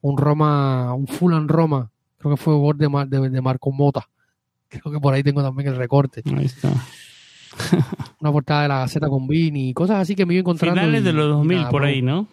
[0.02, 4.10] un Roma, un Fulan Roma, creo que fue gol de, de, de, Marco Mota.
[4.82, 6.22] Creo que por ahí tengo también el recorte.
[6.36, 6.72] Ahí está.
[8.20, 10.80] una portada de la Gaceta con Vini, cosas así que me iba encontrando.
[10.80, 12.28] Finales de los 2000 por ahí, ¿no?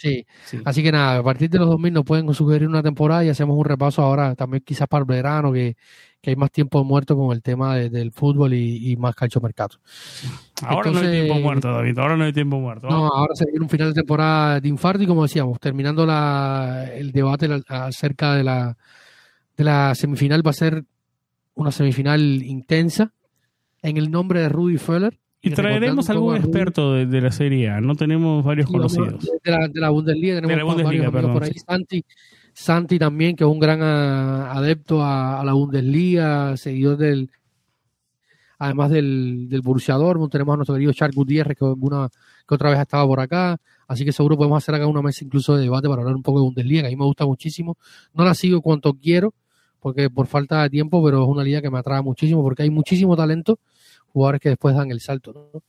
[0.00, 0.24] Sí.
[0.64, 3.54] así que nada, a partir de los 2000 nos pueden sugerir una temporada y hacemos
[3.54, 5.76] un repaso ahora también quizás para el verano, que,
[6.24, 9.76] hay más tiempo muerto con el tema del fútbol y, más calcio mercado.
[10.62, 12.88] Ahora no hay tiempo muerto, David, ahora no hay tiempo muerto.
[12.88, 16.88] No, ahora se viene un final de temporada de infarto y como decíamos, terminando la,
[16.94, 18.76] el debate acerca de la,
[19.54, 20.84] de la semifinal, va a ser
[21.60, 23.12] una semifinal intensa
[23.82, 25.18] en el nombre de Rudy Feller.
[25.42, 29.24] Y traeremos algún experto de, la Serie A, no tenemos varios conocidos.
[29.42, 31.52] De la, de la, Bundesliga tenemos varios por ahí.
[31.66, 32.04] Santi,
[32.52, 37.30] Santi también, que es un gran ah, adepto a, la Bundesliga, seguidor del,
[38.58, 42.08] además del, del tenemos a nuestro querido Charles Gutiérrez, que, alguna,
[42.46, 43.58] que otra vez ha estado por acá,
[43.88, 46.40] así que seguro podemos hacer acá una mesa incluso de debate para hablar un poco
[46.40, 47.78] de Bundesliga, que a mí me gusta muchísimo,
[48.12, 49.32] no la sigo cuanto quiero,
[49.80, 52.70] porque por falta de tiempo, pero es una liga que me atrae muchísimo, porque hay
[52.70, 53.58] muchísimo talento,
[54.12, 55.62] jugadores que después dan el salto, ¿no?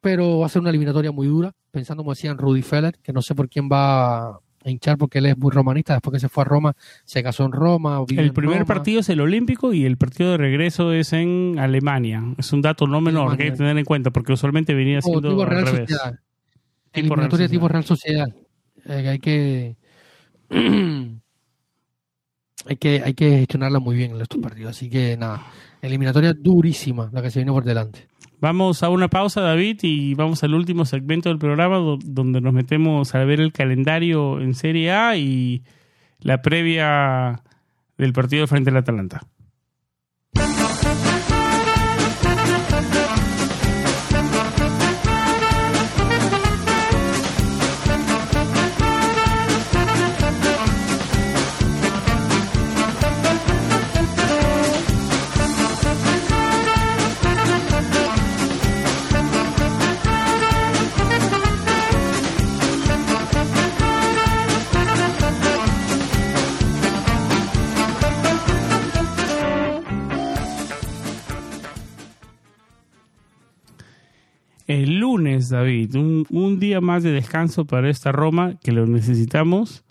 [0.00, 3.22] Pero va a ser una eliminatoria muy dura, pensando como decían Rudy Feller, que no
[3.22, 4.40] sé por quién va a
[4.70, 7.52] hinchar porque él es muy romanista, después que se fue a Roma, se casó en
[7.52, 8.04] Roma.
[8.08, 12.22] El primer partido es el Olímpico y el partido de regreso es en Alemania.
[12.38, 15.28] Es un dato no menor que hay que tener en cuenta, porque usualmente venía siendo
[15.28, 15.90] tipo Real revés.
[15.90, 16.18] Sociedad.
[16.92, 18.28] Eliminatoria tipo Real Sociedad.
[18.86, 19.76] Eh, hay que...
[22.68, 24.70] hay que hay que gestionarla muy bien en estos partidos.
[24.70, 25.46] Así que nada,
[25.82, 28.08] Eliminatoria durísima la que se viene por delante.
[28.38, 33.14] Vamos a una pausa, David, y vamos al último segmento del programa donde nos metemos
[33.14, 35.62] a ver el calendario en Serie A y
[36.20, 37.42] la previa
[37.96, 39.22] del partido frente al Atalanta.
[75.50, 79.84] David, un, día más de descanso para esta Roma que lo necesitamos.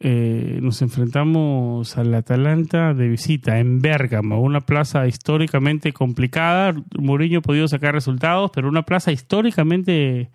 [0.00, 6.74] Eh, nos enfrentamos al Atalanta de visita en Bérgamo, una plaza históricamente complicada.
[6.98, 10.30] Mourinho ha podido sacar resultados, pero una plaza históricamente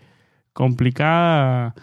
[0.53, 1.75] complicada.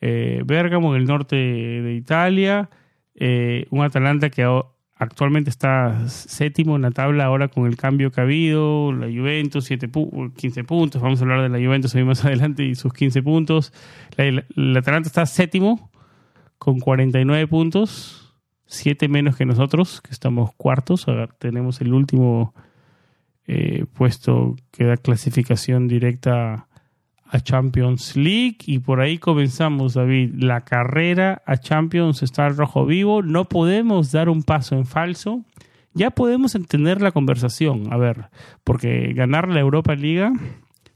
[0.00, 2.70] Eh, Bérgamo, en el norte de Italia.
[3.14, 4.44] Eh, un Atalanta que
[4.96, 9.64] actualmente está séptimo en la tabla ahora con el cambio que ha habido, la Juventus
[9.64, 9.90] 7
[10.36, 13.72] 15 puntos, vamos a hablar de la Juventus ahí más adelante y sus 15 puntos.
[14.16, 15.90] La, Atalanta está séptimo
[16.58, 18.34] con 49 puntos,
[18.66, 21.06] 7 menos que nosotros, que estamos cuartos,
[21.38, 22.54] tenemos el último
[23.46, 26.68] eh, puesto que da clasificación directa
[27.34, 32.86] a Champions League y por ahí comenzamos, David, la carrera a Champions está al rojo
[32.86, 35.44] vivo, no podemos dar un paso en falso,
[35.94, 38.26] ya podemos entender la conversación, a ver,
[38.62, 40.32] porque ganar la Europa Liga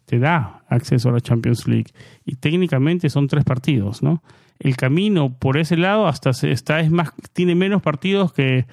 [0.04, 1.90] te da acceso a la Champions League
[2.24, 4.22] y técnicamente son tres partidos, ¿no?
[4.60, 8.66] El camino por ese lado hasta está es más tiene menos partidos que,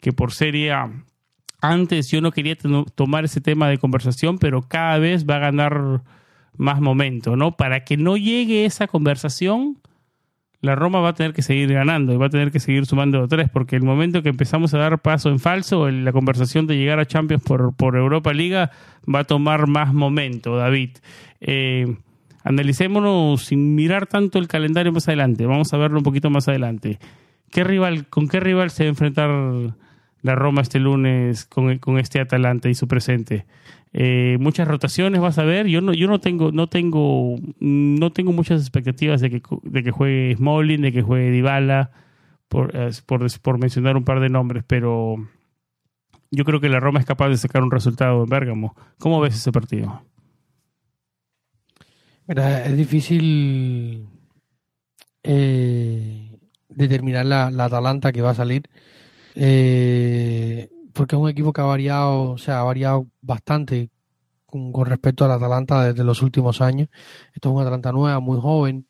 [0.00, 0.74] que por Serie.
[1.60, 2.56] Antes yo no quería
[2.94, 6.02] tomar ese tema de conversación, pero cada vez va a ganar
[6.56, 7.56] más momento, ¿no?
[7.56, 9.78] Para que no llegue esa conversación,
[10.62, 13.26] la Roma va a tener que seguir ganando y va a tener que seguir sumando
[13.26, 17.00] tres, porque el momento que empezamos a dar paso en falso, la conversación de llegar
[17.00, 18.70] a Champions por, por Europa Liga
[19.12, 20.90] va a tomar más momento, David.
[21.40, 21.96] Eh,
[22.44, 27.00] analicémonos sin mirar tanto el calendario más adelante, vamos a verlo un poquito más adelante.
[27.50, 29.30] ¿Qué rival, ¿Con qué rival se va a enfrentar
[30.22, 33.46] la Roma este lunes con, con este Atalanta y su presente?
[33.94, 35.66] Eh, muchas rotaciones vas a ver.
[35.66, 39.90] Yo no, yo no tengo, no tengo, no tengo muchas expectativas de que, de que
[39.90, 41.90] juegue Smolin, de que juegue Dybala,
[42.48, 42.72] por,
[43.42, 45.16] por, mencionar un par de nombres, pero
[46.30, 48.74] yo creo que la Roma es capaz de sacar un resultado en Bérgamo.
[48.98, 50.02] ¿Cómo ves ese partido?
[52.28, 54.06] es difícil
[55.22, 56.38] eh,
[56.68, 58.62] determinar la, la, Atalanta que va a salir.
[59.34, 63.90] Eh, porque es un equipo que ha variado, o sea, ha variado bastante
[64.46, 66.88] con, respecto al Atalanta desde los últimos años.
[67.34, 68.86] Esto es una Atalanta nueva, muy joven.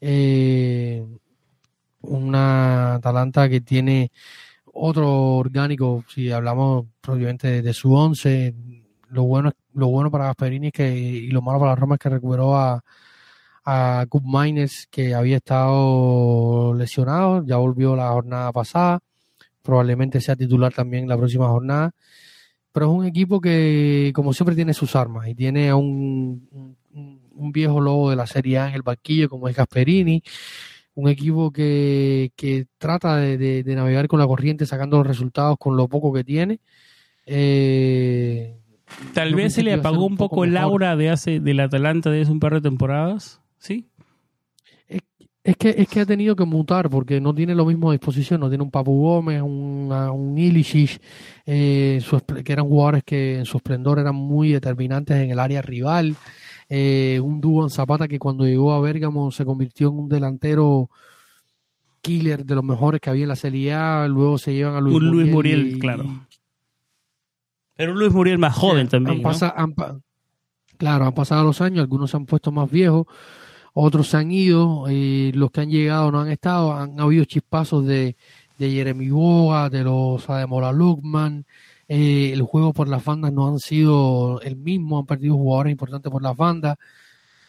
[0.00, 1.04] Eh,
[2.02, 4.12] una Atalanta que tiene
[4.72, 8.54] otro orgánico, si hablamos probablemente de, su once,
[9.08, 12.56] lo bueno, lo bueno para Gasperini que, y lo malo para Roma es que recuperó
[12.56, 12.84] a,
[13.64, 19.00] a Cup Miners que había estado lesionado, ya volvió la jornada pasada
[19.64, 21.92] probablemente sea titular también la próxima jornada.
[22.70, 27.52] Pero es un equipo que, como siempre, tiene sus armas y tiene a un, un,
[27.52, 30.22] viejo lobo de la Serie A en el banquillo, como es Gasperini.
[30.94, 35.76] un equipo que, que trata de, de, navegar con la corriente, sacando los resultados con
[35.76, 36.60] lo poco que tiene.
[37.26, 38.56] Eh,
[39.14, 42.32] Tal vez se le apagó un poco, el aura de hace del Atalanta de hace
[42.32, 43.88] un par de temporadas, ¿sí?
[45.44, 48.40] Es que, es que ha tenido que mutar porque no tiene lo mismo a disposición,
[48.40, 50.98] no tiene un Papu Gómez, un, un Ilicic,
[51.44, 52.02] eh,
[52.42, 56.16] que eran jugadores que en su esplendor eran muy determinantes en el área rival.
[56.70, 60.88] Eh, un dúo en Zapata que cuando llegó a Bérgamo se convirtió en un delantero
[62.00, 64.08] killer de los mejores que había en la Serie A.
[64.08, 66.06] Luego se llevan a Luis un Luis Muriel, claro.
[67.76, 69.22] Pero un Luis Muriel más joven también.
[70.78, 73.06] claro, han pasado los años, algunos se han puesto más viejos
[73.74, 78.16] otros han ido, y los que han llegado no han estado, han habido chispazos de,
[78.58, 81.44] de Jeremy Boga, de los Ademola Lukman,
[81.88, 86.10] eh, el juego por las bandas no han sido el mismo, han perdido jugadores importantes
[86.10, 86.76] por las bandas.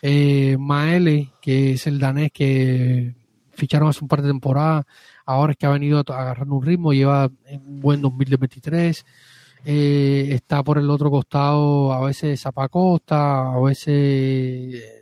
[0.01, 3.15] Eh, Maele, que es el danés que
[3.53, 4.85] ficharon hace un par de temporadas,
[5.25, 9.05] ahora es que ha venido a agarrar un ritmo, lleva un buen 2023.
[9.67, 14.94] Eh, está por el otro costado a veces Zapacosta, a veces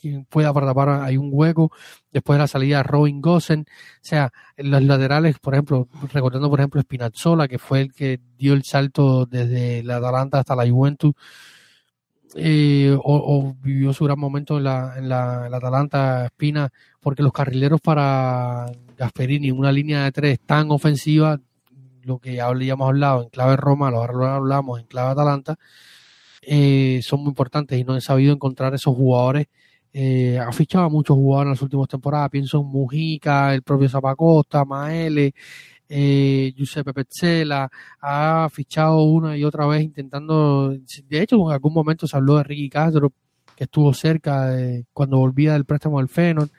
[0.00, 1.72] quien pueda para tapar hay un hueco.
[2.12, 3.60] Después de la salida Robin Gossen.
[3.60, 8.20] O sea, en los laterales, por ejemplo, recordando por ejemplo Spinazzola, que fue el que
[8.36, 11.14] dio el salto desde la Atalanta hasta la Juventus.
[12.38, 16.70] Eh, o, vivió su gran momento en la, en la, Atalanta Espina,
[17.00, 18.66] porque los carrileros para
[18.98, 21.40] Gasperini una línea de tres tan ofensiva,
[22.02, 25.56] lo que ya habíamos hablado en clave Roma, lo hablamos en clave Atalanta,
[26.42, 29.46] eh, son muy importantes y no he sabido encontrar esos jugadores
[29.98, 32.28] eh, ha fichado a muchos jugadores en las últimas temporadas.
[32.28, 35.32] Pienso en Mujica, el propio Zapacosta, Maele,
[35.88, 37.70] eh, Giuseppe Pezzela.
[38.02, 40.68] Ha fichado una y otra vez intentando.
[41.08, 43.10] De hecho, en algún momento se habló de Ricky Castro,
[43.56, 46.50] que estuvo cerca de, cuando volvía del préstamo del Fenon,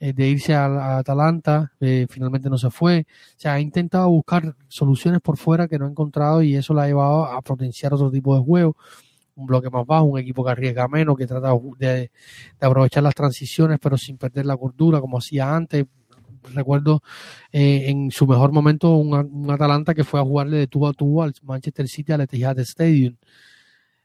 [0.00, 1.72] eh, de irse a, Atalanta.
[1.78, 3.06] Eh, finalmente no se fue.
[3.36, 6.82] O sea, ha intentado buscar soluciones por fuera que no ha encontrado y eso la
[6.82, 8.76] ha llevado a potenciar otro tipo de juego
[9.34, 12.10] un bloque más bajo, un equipo que arriesga menos, que trata de,
[12.60, 15.86] aprovechar las transiciones pero sin perder la cordura como hacía antes.
[16.54, 17.02] Recuerdo
[17.52, 21.22] eh, en su mejor momento un, Atalanta que fue a jugarle de tubo a tubo
[21.22, 23.16] al Manchester City al Etihad Stadium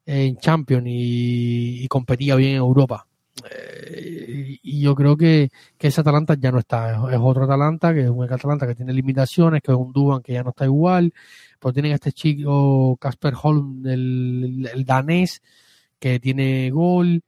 [0.05, 3.07] en Champions y, competía bien en Europa.
[3.51, 8.01] Eh, y yo creo que, que, ese Atalanta ya no está, es, otro Atalanta, que
[8.01, 11.13] es un Atalanta que tiene limitaciones, que es un Duban que ya no está igual,
[11.59, 15.41] pues tienen a este chico Casper Holm, el, danés,
[15.99, 17.23] que tiene gol.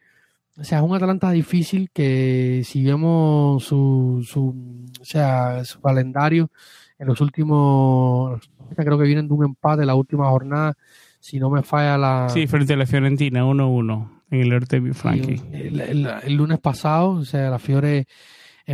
[0.58, 6.52] O sea, es un Atalanta difícil que si vemos su, su, o sea, su calendario
[6.98, 8.42] en los últimos,
[8.76, 10.76] creo que vienen de un empate la última jornada,
[11.20, 12.28] si no me falla la...
[12.30, 15.42] Sí, frente a la Fiorentina, 1-1 en el Artemio Frankie.
[15.52, 18.06] El, lunes pasado, o sea, la Fiore...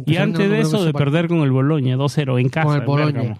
[0.05, 2.67] Y antes de eso, de perder con el Boloña, 2-0 en casa.
[2.67, 3.35] Con el Boloña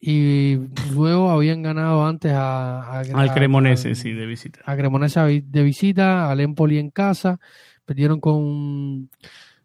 [0.00, 0.56] y
[0.92, 4.60] luego habían ganado antes a, al Cremonese, sí, de visita.
[4.64, 7.38] A Cremonese de visita, al Empoli en casa,
[7.84, 9.08] perdieron con,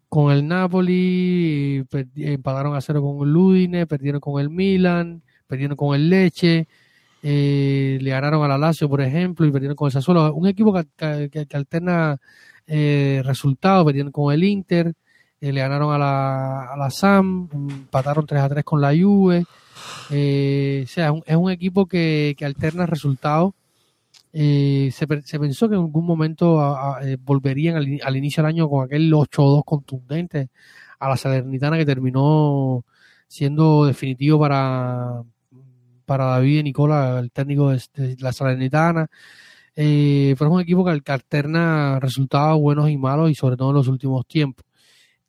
[0.08, 1.84] con el Napoli,
[2.16, 6.66] empataron a cero con el Ludine, perdieron con el Milan, perdieron con el Leche,
[7.22, 10.34] eh, le ganaron a la Lazio, por ejemplo, y perdieron con el Sassuolo.
[10.34, 12.18] Un equipo que, que, alterna
[12.66, 14.94] eh, resultados, perdieron con el Inter,
[15.42, 19.44] eh, le ganaron a la, a la SAM, empataron 3 a 3 con la Juve.
[20.10, 23.52] Eh, o sea, es un, equipo que, alterna resultados.
[24.32, 26.60] Eh, se, pensó que en algún momento
[27.02, 30.48] eh, volverían al, inicio del año con aquel 8-2 contundente
[31.00, 32.84] a la Salernitana que terminó
[33.26, 35.22] siendo definitivo para,
[36.06, 39.08] para David y Nicola, el técnico de, la Salernitana.
[39.74, 43.76] pero es un equipo que, que alterna resultados buenos y malos y sobre todo en
[43.76, 44.64] los últimos tiempos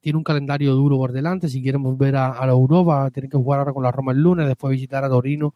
[0.03, 1.47] tiene un calendario duro por delante.
[1.47, 4.45] Si quieren volver a, la Europa, tienen que jugar ahora con la Roma el lunes,
[4.45, 5.55] después visitar a Torino.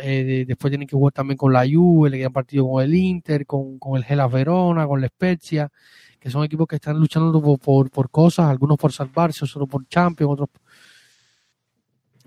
[0.00, 3.44] Eh, después tienen que jugar también con la Juve, le quedan partido con el Inter,
[3.44, 5.68] con, el Gela Verona, con la Spezia,
[6.18, 10.32] que son equipos que están luchando por, por, cosas, algunos por salvarse, otros por Champions,
[10.32, 10.48] otros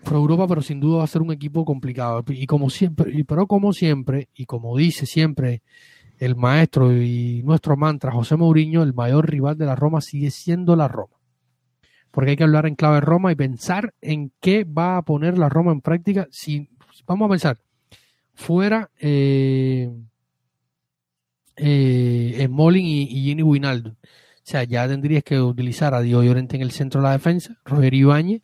[0.03, 2.23] por Europa, pero sin duda va a ser un equipo complicado.
[2.27, 5.63] Y como siempre, pero como siempre, y como dice siempre
[6.19, 10.75] el maestro y nuestro mantra José Mourinho, el mayor rival de la Roma sigue siendo
[10.75, 11.14] la Roma
[12.15, 15.49] porque hay que hablar en clave Roma y pensar en qué va a poner la
[15.49, 16.29] Roma en práctica.
[16.31, 16.69] Si
[17.05, 17.57] vamos a pensar,
[18.33, 19.91] fuera eh,
[21.57, 23.89] eh, en Molin y, y Gini Winaldo.
[23.89, 23.95] O
[24.43, 27.93] sea, ya tendrías que utilizar a Diego Llorente en el centro de la defensa, Roger
[27.93, 28.43] Ibáñez,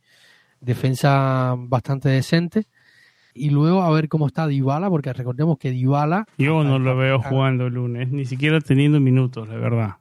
[0.60, 2.65] defensa bastante decente,
[3.34, 6.26] y luego a ver cómo está Dybala, porque recordemos que Dybala...
[6.38, 10.01] Yo no lo veo jugando el lunes, ni siquiera teniendo minutos, la verdad.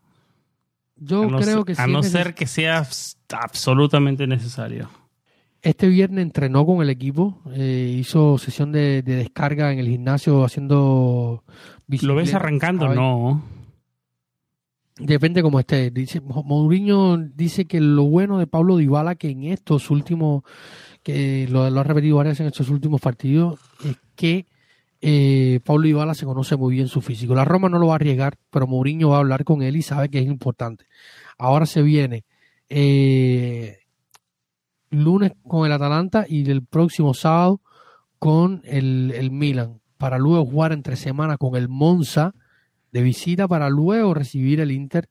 [1.00, 2.86] Yo a no, creo ser- que a no ser que sea
[3.32, 4.88] absolutamente necesario.
[5.62, 10.44] Este viernes entrenó con el equipo, eh, hizo sesión de, de descarga en el gimnasio
[10.44, 11.42] haciendo
[12.02, 12.84] ¿Lo ves arrancando?
[12.84, 12.96] ¿sabes?
[12.98, 13.42] No.
[14.98, 15.90] Depende cómo esté.
[15.90, 20.42] Dice, Mo- Mourinho dice que lo bueno de Pablo Dybala que en estos últimos,
[21.02, 24.46] que lo, lo ha repetido varias veces en estos últimos partidos, es que
[25.00, 27.34] eh, Pablo Dybala se conoce muy bien su físico.
[27.34, 29.82] La Roma no lo va a arriesgar, pero Mourinho va a hablar con él y
[29.82, 30.86] sabe que es importante.
[31.38, 32.24] Ahora se viene
[32.68, 33.78] eh,
[34.90, 37.60] lunes con el Atalanta y el próximo sábado
[38.18, 42.34] con el, el Milan, para luego jugar entre semana con el Monza
[42.92, 45.08] de visita para luego recibir el Inter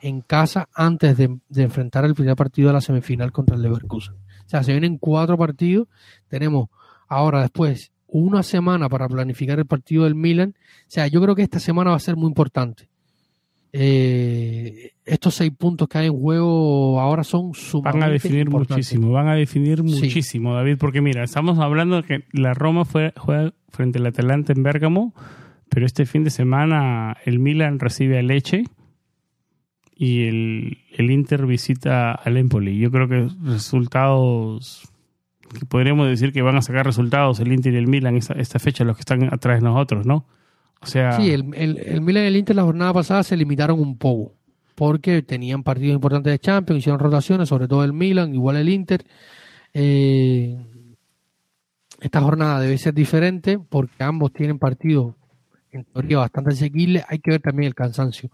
[0.00, 4.14] en casa antes de, de enfrentar el primer partido de la semifinal contra el Leverkusen.
[4.14, 5.86] O sea, se vienen cuatro partidos.
[6.28, 6.68] Tenemos
[7.06, 10.54] ahora después una semana para planificar el partido del Milan.
[10.56, 12.88] O sea, yo creo que esta semana va a ser muy importante.
[13.72, 18.76] Eh, estos seis puntos que hay en juego ahora son sumamente Van a definir importantes.
[18.92, 19.82] muchísimo, van a definir Sí.
[19.84, 24.52] muchísimo, David, porque mira, estamos hablando de que la Roma fue, juega frente al Atalanta
[24.52, 25.14] en Bérgamo,
[25.68, 28.64] pero este fin de semana el Milan recibe a Leche
[29.94, 32.76] y el, el Inter visita al Empoli.
[32.78, 34.89] Yo creo que resultados,
[35.68, 38.84] podríamos decir que van a sacar resultados el Inter y el Milan esta, esta fecha,
[38.84, 40.26] los que están atrás de nosotros, ¿no?
[40.80, 43.78] O sea, Sí, el, el, el Milan y el Inter la jornada pasada se limitaron
[43.80, 44.34] un poco
[44.80, 49.04] porque tenían partidos importantes de Champions, hicieron rotaciones, sobre todo el Milan, igual el Inter.
[49.74, 50.56] Eh,
[52.00, 55.14] esta jornada debe ser diferente porque ambos tienen partidos
[55.70, 57.04] en teoría bastante asequibles.
[57.08, 58.30] Hay que ver también el cansancio.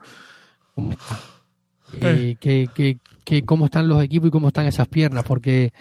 [0.76, 1.18] está.
[2.00, 5.72] Eh, que, que, que cómo están los equipos y cómo están esas piernas, porque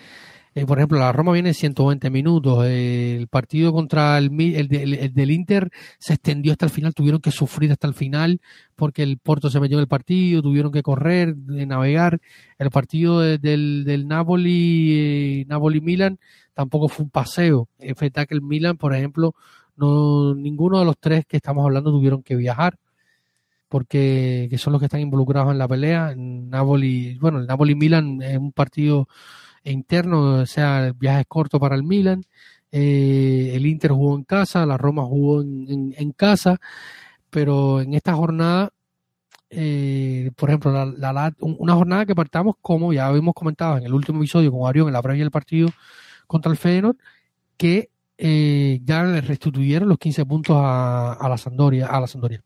[0.55, 2.63] eh, por ejemplo, la Roma viene en 120 minutos.
[2.65, 5.69] eh, el partido contra el, el, el- el del Inter
[5.99, 6.93] se extendió hasta el final.
[6.93, 8.39] Tuvieron que sufrir hasta el final
[8.75, 10.41] porque el Porto se metió en el partido.
[10.41, 12.19] Tuvieron que correr, de navegar.
[12.57, 16.19] El partido de- del, del Napoli, eh, Napoli-Milan,
[16.53, 17.67] tampoco fue un paseo.
[17.79, 19.35] Verdad que el Milan, por ejemplo,
[19.77, 22.77] no ninguno de los tres que estamos hablando tuvieron que viajar
[23.67, 26.11] porque que son los que están involucrados en la pelea.
[26.11, 29.07] En Napoli, bueno, el Napoli-Milan es un partido
[29.73, 32.23] interno, o sea, el viaje es corto para el Milan.
[32.71, 36.59] Eh, el Inter jugó en casa, la Roma jugó en, en- en casa,
[37.29, 38.71] pero en esta jornada,
[39.49, 43.77] eh, por ejemplo, la, la- la- un- una jornada que partamos como ya habíamos comentado
[43.77, 45.69] en el último episodio con Arión en la previa del partido
[46.27, 46.97] contra el Feyenoord,
[47.57, 52.41] que eh, ya le restituyeron los 15 puntos a, a la Sandoria, a la Sandoria.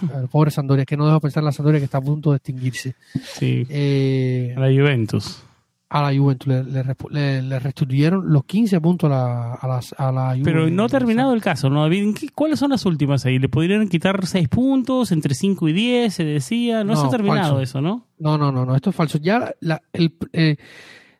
[0.14, 2.36] Al pobre Sandoria, que no dejo pensar en la Sandoria que está a punto de
[2.36, 2.94] extinguirse.
[3.22, 5.42] sí, Eh, a la Juventus.
[5.90, 6.46] A la Juventus.
[6.46, 10.22] Le, le resp- le- le restituyeron los 15 puntos a la, a las- a la
[10.28, 10.44] Juventus.
[10.44, 12.02] Pero no ha terminado el caso, ¿no, David?
[12.04, 13.38] ¿En qué- ¿Cuáles son las últimas ahí?
[13.38, 16.14] ¿Le podrían quitar 6 puntos entre 5 y 10?
[16.14, 16.84] Se decía.
[16.84, 17.60] No, se ha terminado falso.
[17.60, 18.06] eso, ¿no?
[18.18, 19.18] No, no, no, no, esto es falso.
[19.18, 20.56] Ya la- el, eh,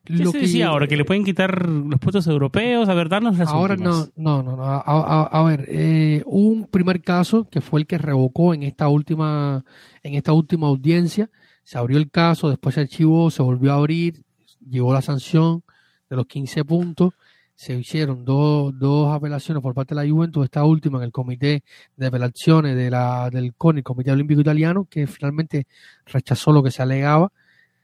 [0.05, 0.86] ¿Qué lo se que decía ahora?
[0.86, 2.88] ¿Que le pueden quitar los puestos europeos?
[2.88, 4.10] A ver, darnos las ahora últimas.
[4.16, 4.64] no, no, no, no.
[4.64, 8.88] A, a- a ver, eh, un primer caso que fue el que revocó en esta
[8.88, 9.64] última,
[10.02, 11.28] en esta última audiencia.
[11.64, 14.22] Se abrió el caso, después se archivó, se volvió a abrir,
[14.68, 15.62] llegó la sanción
[16.08, 17.14] de los 15 puntos.
[17.54, 21.62] Se hicieron dos, dos apelaciones por parte de la Juventus, esta última en el comité
[21.96, 25.66] de apelaciones de la, del CONI, Comité Olímpico Italiano, que finalmente
[26.06, 27.30] rechazó lo que se alegaba,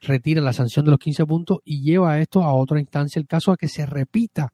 [0.00, 3.52] retira la sanción de los 15 puntos y lleva esto a otra instancia, el caso
[3.52, 4.52] a que se repita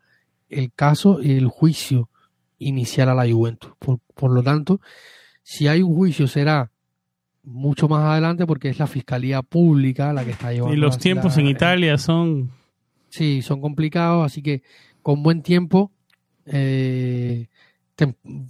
[0.48, 2.10] el caso y el juicio
[2.58, 3.72] inicial a la Juventus.
[3.78, 4.80] Por, por lo tanto,
[5.44, 6.71] si hay un juicio será
[7.44, 10.74] mucho más adelante porque es la Fiscalía Pública la que está llevando.
[10.74, 12.51] Y los tiempos la- en Italia son...
[13.09, 14.62] Sí, son complicados, así que
[15.02, 15.90] con buen tiempo
[16.47, 17.47] eh,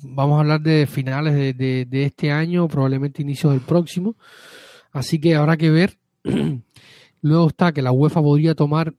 [0.04, 4.14] vamos a hablar de finales de, de- de este año, probablemente inicios del próximo.
[4.92, 5.98] Así que habrá que ver.
[7.22, 8.94] Luego está que la UEFA podría tomar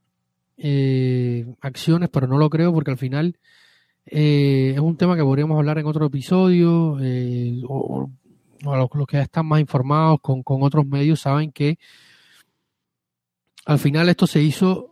[0.57, 3.37] eh, acciones, pero no lo creo porque al final
[4.05, 6.97] eh, es un tema que podríamos hablar en otro episodio.
[7.01, 8.09] eh, o,
[8.63, 11.77] los que ya están más informados con, con otros medios saben que
[13.65, 14.89] al final esto se hizo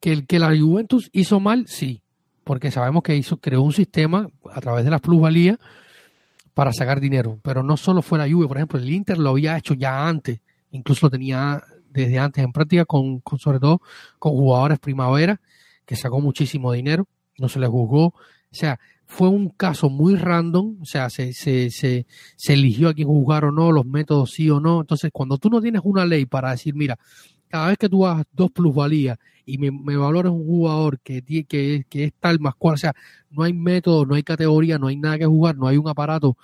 [0.00, 2.02] que el que la Juventus hizo mal, sí,
[2.44, 5.58] porque sabemos que hizo creó un sistema a través de las plusvalías
[6.54, 9.56] para sacar dinero, pero no solo fue la Juve, por ejemplo, el Inter lo había
[9.56, 10.40] hecho ya antes,
[10.70, 13.80] incluso lo tenía desde antes en práctica con, con sobre todo
[14.18, 15.40] con jugadores primavera
[15.84, 17.06] que sacó muchísimo dinero,
[17.38, 18.14] no se les juzgó, o
[18.50, 18.78] sea,
[19.08, 22.06] fue un caso muy random, o sea, se, se, se,
[22.36, 25.48] se eligió a quién juzgar o no, los métodos sí o no, entonces cuando tú
[25.48, 26.98] no tienes una ley para decir, mira,
[27.48, 31.86] cada vez que tú hagas dos plusvalías y me, me valores un jugador que, que,
[31.88, 32.94] que es tal más cual, o sea,
[33.30, 36.36] no hay método, no hay categoría, no hay nada que jugar, no hay un aparato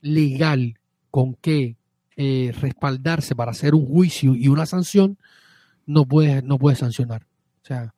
[0.00, 0.74] legal
[1.12, 1.76] con que
[2.16, 5.18] eh, respaldarse para hacer un juicio y una sanción,
[5.86, 7.22] no puedes, no puedes sancionar.
[7.62, 7.94] O sea,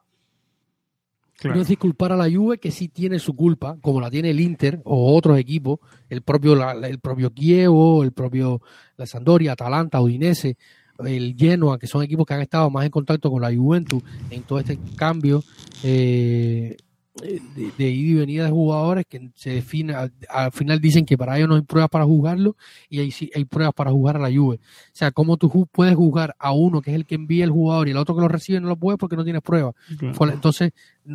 [1.55, 4.41] No es disculpar a la Juve que sí tiene su culpa, como la tiene el
[4.41, 8.61] Inter o otros equipos, el propio la- el propio Kievo, el propio
[8.97, 10.57] la Sampdoria, Atalanta, Udinese,
[10.99, 14.43] el Genoa, que son equipos que han estado más en contacto con la Juventus en
[14.43, 15.43] todo este cambio
[15.83, 16.77] eh,
[17.15, 21.19] de, de ida y venida de jugadores que se define, al, al final dicen que
[21.19, 22.57] para ellos no hay pruebas para jugarlo
[22.89, 24.57] y hay, sí hay pruebas para jugar a la Juve.
[24.57, 24.61] O
[24.93, 27.91] sea, ¿cómo tú puedes jugar a uno que es el que envía el jugador y
[27.91, 29.75] el otro que lo recibe no lo puede porque no tienes pruebas?
[29.99, 30.33] Claro.
[30.33, 30.73] Entonces,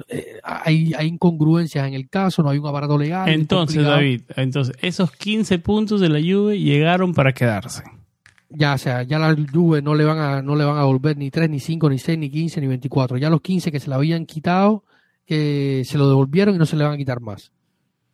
[0.10, 3.30] eh, hay, hay incongruencias en el caso, no hay un aparato legal.
[3.30, 3.84] es Entonces.
[3.84, 7.84] David, entonces esos 15 puntos de la Juve llegaron para quedarse.
[8.50, 11.18] Ya, o sea, ya la Juve no le van a, no le van a devolver
[11.18, 13.18] ni 3, ni 5, ni 6, ni 15, ni 24.
[13.18, 14.84] Ya los 15 que se le habían quitado,
[15.26, 17.52] que se lo devolvieron y no se le van a quitar más.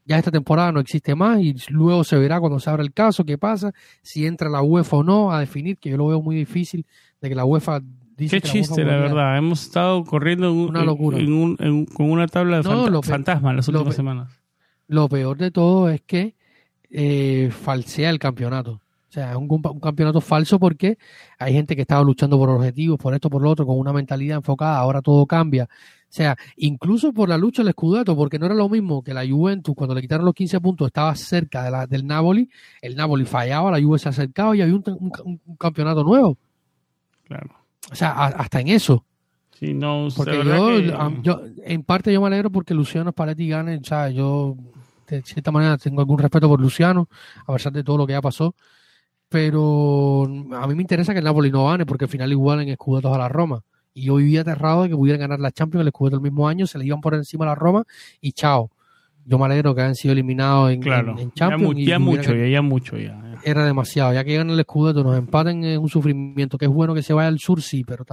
[0.05, 3.23] Ya esta temporada no existe más y luego se verá cuando se abra el caso
[3.23, 3.71] qué pasa,
[4.01, 6.85] si entra la UEFA o no a definir, que yo lo veo muy difícil
[7.21, 7.81] de que la UEFA
[8.17, 9.38] dice Qué chiste, la verdad.
[9.38, 11.17] Hemos estado corriendo en un- Una locura.
[11.19, 14.41] en un- en con una tabla de No, fanta- lo pe- fantasma las últimas semanas.
[14.88, 16.35] Lo peor de todo es que
[16.93, 18.73] eh, falsea el campeonato.
[18.73, 19.47] O sea, es un
[19.79, 20.97] campeonato falso porque
[21.39, 24.38] hay gente que estaba luchando por objetivos, por esto, por lo otro, con una mentalidad
[24.38, 25.69] enfocada, ahora todo cambia.
[26.11, 29.25] O sea, incluso por la lucha del Scudetto, porque no era lo mismo que la
[29.25, 32.49] Juventus, cuando le quitaron los 15 puntos, estaba cerca de la, del Napoli,
[32.81, 36.38] el Napoli fallaba, la Juve se acercaba y había un, un- un campeonato nuevo.
[37.23, 37.49] Claro.
[37.89, 39.05] O sea, a- hasta en eso.
[39.57, 40.43] Sí, no, Porque yo,
[40.81, 44.57] que- yo, en parte yo me alegro porque Luciano Spalletti gane, o sea, yo
[45.07, 47.07] de cierta manera tengo algún respeto por Luciano,
[47.47, 48.53] a pesar de todo lo que ya pasó,
[49.29, 53.15] pero a mí me interesa que el Napoli no gane porque al final igualen escudetos
[53.15, 53.61] a la Roma.
[53.93, 56.65] Y yo vivía aterrado de que pudieran ganar la Champions, el escudeto el mismo año,
[56.68, 57.84] se le iban por encima a la Roma
[58.22, 58.69] y chao.
[59.23, 61.11] Yo me alegro que hayan sido eliminados en, claro.
[61.11, 61.76] en- en ya, Champions.
[61.76, 63.22] mu- ya mucho, ya, ya mucho, ya.
[63.22, 63.39] ya.
[63.43, 64.13] era demasiado.
[64.13, 66.57] Ya que ganan el escudeto, nos empaten en un sufrimiento.
[66.57, 68.03] Que es bueno que se vaya al sur, sí, pero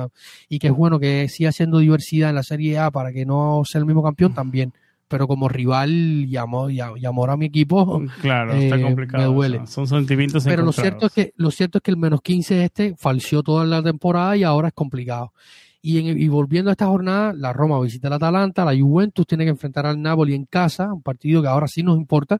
[0.50, 3.62] y que es bueno que siga haciendo diversidad en la Serie A para que no
[3.64, 4.72] sea el mismo campeón también.
[5.06, 8.02] Pero como rival y amor, y a- y amor a mi equipo.
[8.20, 9.26] Claro, está Eh, complicado.
[9.30, 9.56] me duele.
[9.58, 12.20] o sea, son sentimientos Pero lo cierto es que lo cierto es que el menos
[12.20, 15.32] 15 este falseó toda la temporada y ahora es complicado.
[15.80, 19.44] Y, en- y volviendo a esta jornada, la Roma visita al Atalanta, la Juventus tiene
[19.44, 22.38] que enfrentar al Napoli en casa, un partido que ahora sí nos importa.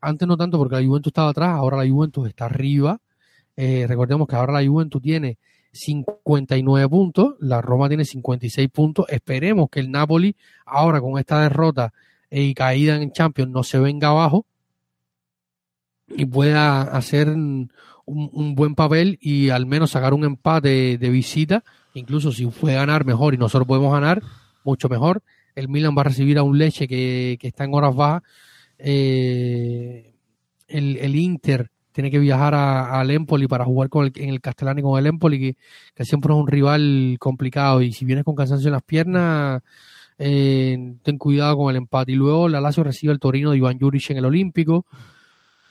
[0.00, 2.98] Antes no tanto porque la Juventus estaba atrás, ahora la Juventus está arriba.
[3.56, 5.36] Eh, recordemos que ahora la Juventus tiene
[5.72, 9.04] 59 puntos, la Roma tiene 56 puntos.
[9.10, 10.34] Esperemos que el Napoli,
[10.64, 11.92] ahora con esta derrota
[12.30, 14.46] y caída en Champions, no se venga abajo
[16.08, 17.70] y pueda hacer un,
[18.06, 21.62] un buen papel y al menos sacar un empate de visita.
[21.94, 24.22] Incluso si puede ganar mejor y nosotros podemos ganar,
[24.64, 25.22] mucho mejor.
[25.54, 28.22] El Milan va a recibir a un Leche que, que está en horas bajas.
[28.78, 30.14] Eh,
[30.68, 34.80] el, Inter tiene que viajar a- al Empoli para jugar con el, en el Castellani
[34.82, 35.56] con el Empoli, que,
[35.94, 37.82] que siempre es un rival complicado.
[37.82, 39.60] Y si vienes con cansancio en las piernas,
[40.18, 42.12] eh, ten cuidado con el empate.
[42.12, 44.86] Y luego la Lazio recibe el Torino de Iván Juric en el Olímpico.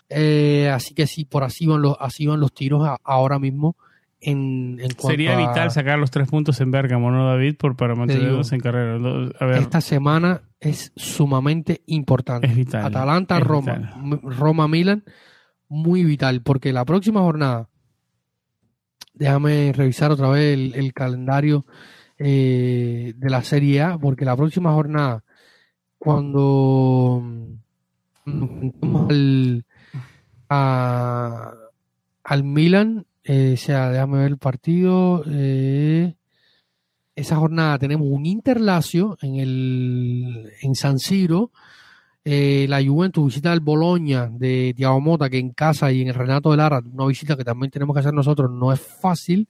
[0.10, 3.76] Eh, así que sí, por así van los, así van los tiros ahora mismo.
[4.22, 7.56] En, en cuanto Sería a- vital sacar los tres puntos en Bergamo, ¿no, David?
[7.58, 8.98] Por, para mantenernos en carrera.
[9.00, 12.48] No, A ver, esta semana es sumamente importante.
[12.48, 12.86] es vital.
[12.86, 14.20] Atalanta, es Roma, vital.
[14.38, 15.04] Roma, Milan,
[15.70, 17.70] muy vital, porque la próxima jornada,
[19.14, 21.66] déjame revisar otra vez el, el calendario
[22.18, 25.24] eh, de la Serie A, porque la próxima jornada,
[25.98, 27.22] cuando
[28.26, 28.70] mm,
[29.10, 29.66] al,
[30.50, 31.54] a-
[32.24, 35.24] al Milan, eh, o sea, déjame ver el partido.
[35.28, 36.16] eh,
[37.16, 41.52] esa jornada tenemos un Interlacio en el en San Siro.
[42.26, 46.16] eh, la Juventus visita al Boloña de Thiago Mota, que en casa y en el
[46.16, 49.48] Renato de Lara, una visita que también tenemos que hacer nosotros, no es fácil.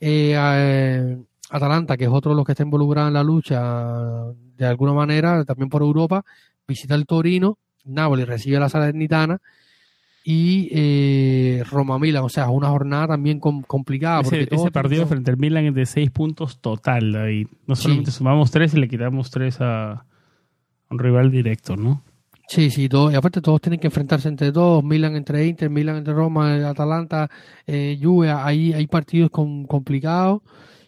[0.00, 1.18] Eh, eh,
[1.50, 5.44] Atalanta, que es otro de los que está involucrado en la lucha de alguna manera,
[5.44, 6.24] también por Europa,
[6.66, 9.40] visita el Torino, Napoli recibe a la Salernitana
[10.26, 14.22] y eh, Roma Milan, o sea, una jornada también com- complicada.
[14.22, 17.48] porque ese, partido frente al Milan es de seis puntos total, David.
[17.66, 17.82] No Sí.
[17.82, 20.06] solamente sumamos tres y le quitamos tres a
[20.90, 22.02] un rival directo, ¿no?
[22.48, 25.96] Sí, sí, todo, y aparte todos tienen que enfrentarse entre todos, Milan entre Inter, Milan
[25.96, 27.30] entre Roma, eh, Atalanta,
[27.66, 30.40] eh, Juve, hay, hay partidos complicados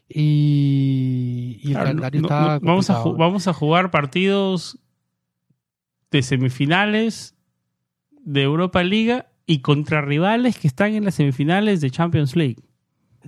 [0.09, 3.05] y, y el calendario no- está no- vamos, a complicado.
[3.05, 4.79] ju- vamos a jugar partidos
[6.11, 7.35] de semifinales
[8.27, 12.57] de Europa Liga y contra rivales que están en las semifinales de Champions League.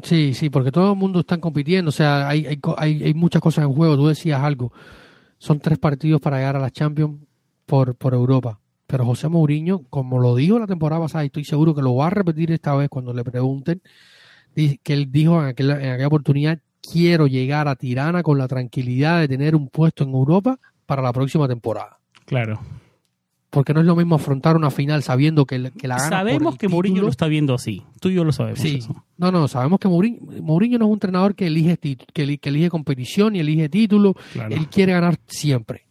[0.03, 3.73] Sí, sí, porque todo el mundo está compitiendo, o sea, hay, hay, muchas cosas en
[3.73, 4.73] juego, tú decías algo,
[5.39, 7.21] son tres partidos para llegar a la Champions
[7.65, 8.61] por, por Europa.
[8.87, 12.09] pero José Mourinho, como lo dijo la temporada pasada, y estoy seguro que lo va
[12.09, 13.81] a repetir esta vez cuando le pregunten,
[14.55, 19.21] que él dijo en aquella, en aquella oportunidad, quiero llegar a Tirana con la tranquilidad
[19.21, 21.99] de tener un puesto en Europa para la próxima temporada.
[22.25, 22.61] Claro.
[23.51, 26.69] Porque no es lo mismo afrontar una final sabiendo que, que la gana Sabemos que
[26.69, 27.83] Mourinho lo está viendo así.
[27.99, 28.61] Tú y yo lo sabemos.
[28.61, 28.81] Sí.
[29.17, 33.37] No, no, sabemos que Mourinho, Mourinho no es un entrenador que elige, que, elige competición
[33.37, 34.15] y elige título.
[34.51, 35.87] Él quiere ganar siempre.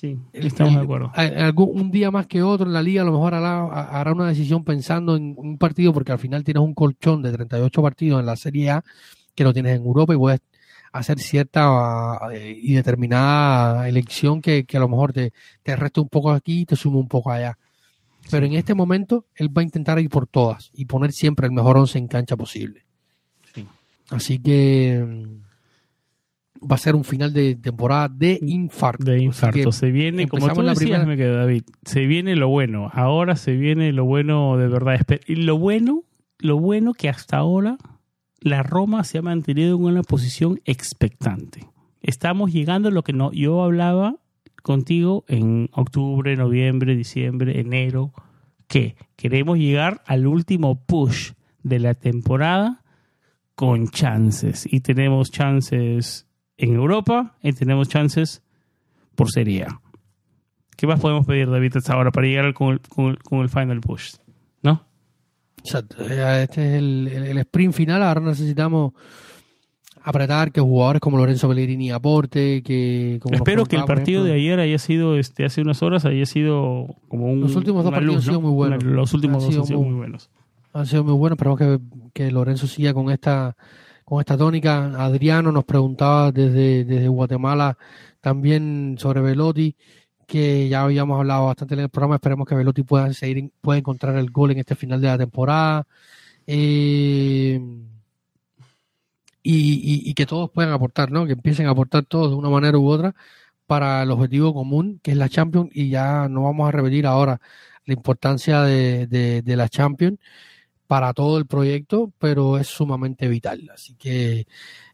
[0.00, 1.12] Sí, estamos de acuerdo.
[1.14, 4.28] Algún, un día más que otro en la liga a lo mejor hará, hará una
[4.28, 8.24] decisión pensando en un partido porque al final tienes un colchón de 38 partidos en
[8.24, 8.84] la Serie A
[9.34, 10.40] que lo tienes en Europa y puedes
[10.92, 16.30] hacer cierta eh, y determinada elección que, a lo mejor te, te resta un poco
[16.30, 17.58] aquí y te suma un poco allá.
[18.30, 21.52] Pero en este momento él va a intentar ir por todas y poner siempre el
[21.52, 22.84] mejor once en cancha posible.
[24.10, 25.04] Así que
[26.60, 29.04] va a ser un final de temporada de infarto.
[29.04, 29.72] De infarto.
[29.72, 32.90] Se viene, como tú decías, me quedo, David, se viene lo bueno.
[32.92, 35.00] Ahora se viene lo bueno de verdad.
[35.26, 36.02] Y lo bueno,
[36.38, 37.78] lo bueno que hasta ahora
[38.40, 41.66] la Roma se ha mantenido en una posición expectante.
[42.00, 44.16] Estamos llegando a lo que no, yo hablaba
[44.62, 48.12] contigo en octubre, noviembre, diciembre, enero,
[48.66, 52.82] que queremos llegar al último push de la temporada
[53.54, 54.66] con chances.
[54.70, 56.26] Y tenemos chances
[56.56, 58.42] en Europa y tenemos chances
[59.14, 59.66] por Serie.
[60.76, 64.14] ¿Qué más podemos pedir, David, ahora para llegar con el, con el, final push?
[65.60, 66.02] Exacto.
[66.02, 68.02] Este es el, el, sprint final.
[68.02, 68.92] Ahora necesitamos
[70.02, 74.78] apretar que jugadores como Lorenzo Pellegrini aporte, que espero que el partido de ayer haya
[74.78, 78.40] sido este hace unas horas haya sido como un los últimos dos partidos han sido
[78.40, 80.30] muy buenos los últimos dos han sido muy, buenos
[80.72, 81.78] han sido muy buenos esperamos que,
[82.14, 83.54] que Lorenzo siga con esta
[84.10, 84.86] con esta tónica.
[85.00, 87.78] Adriano nos preguntaba desde, desde Guatemala
[88.20, 89.76] también sobre Velotti,
[90.30, 92.14] que ya habíamos hablado bastante en el programa.
[92.16, 95.86] Esperemos que Velotti pueda seguir, pueda encontrar el gol en este final de la temporada.
[96.46, 97.60] Eh,
[99.42, 101.26] y, que todos puedan aportar, ¿no?
[101.26, 103.14] Que empiecen a aportar todos de una manera u otra
[103.66, 107.40] para el objetivo común, que es la Champions, y ya no vamos a repetir ahora
[107.86, 110.18] la importancia de, de la Champions
[110.86, 113.70] para todo el proyecto, pero es sumamente vital.
[113.74, 114.46] Así que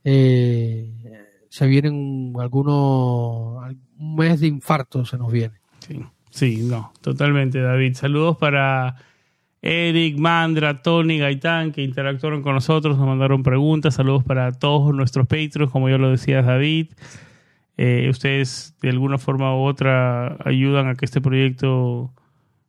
[0.05, 1.26] eh,
[1.57, 3.65] se vienen algunos,
[3.99, 5.55] un mes de infarto se nos viene.
[5.79, 7.95] Sí, sí, no, totalmente, David.
[7.95, 8.97] Saludos para
[9.63, 13.95] Eric, Mandra, Tony, Gaitán, que interactuaron con nosotros, nos mandaron preguntas.
[13.95, 16.89] Saludos para todos nuestros patrons, como yo lo decía David.
[17.79, 22.13] Eh, ustedes de alguna forma u otra ayudan a que este proyecto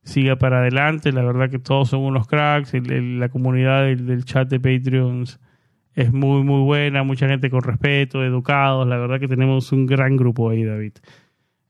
[0.03, 1.11] siga para adelante.
[1.11, 2.71] La verdad que todos son unos cracks.
[2.73, 5.41] la comunidad del, chat de Patreons
[5.97, 7.03] es muy, muy buena.
[7.03, 8.87] Mucha gente con respeto, educados.
[8.87, 10.93] La verdad que tenemos un gran grupo ahí, David.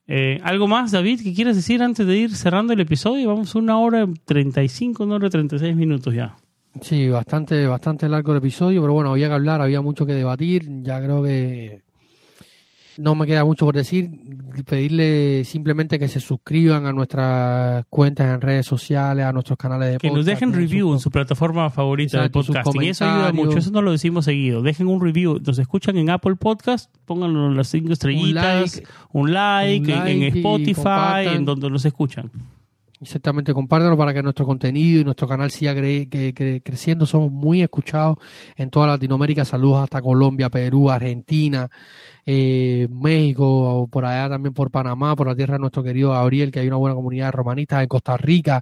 [0.06, 3.30] Eh, ¿Algo más, David, que quieras decir antes de ir cerrando el episodio?
[3.30, 6.36] Vamos una hora 35, una hora 36 minutos ya.
[6.82, 10.84] Sí, bastante, bastante largo el episodio, pero bueno, había que hablar, había mucho que debatir.
[10.84, 11.84] Ya creo que
[12.98, 14.10] no me queda mucho por decir,
[14.66, 19.98] pedirle simplemente que se suscriban a nuestras cuentas en redes sociales, a nuestros canales de
[19.98, 22.84] Que nos dejen review en su plataforma favorita de podcasting.
[22.84, 24.62] Y eso ayuda mucho, eso no lo decimos seguido.
[24.62, 30.24] Dejen un review, nos escuchan en Apple Podcast, pónganlo las cinco estrellitas, un like, en,
[30.24, 32.32] Spotify, en donde nos escuchan.
[33.00, 37.06] Exactamente, compártanlo para que nuestro contenido y nuestro canal siga creciendo.
[37.06, 38.18] Somos muy escuchados
[38.56, 39.46] en toda Latinoamérica.
[39.46, 41.70] Saludos hasta Colombia, Perú, Argentina,
[42.30, 46.60] eh, México, por allá también por Panamá, por la tierra de nuestro querido Gabriel, que
[46.60, 48.62] hay una buena comunidad romanista en Costa Rica.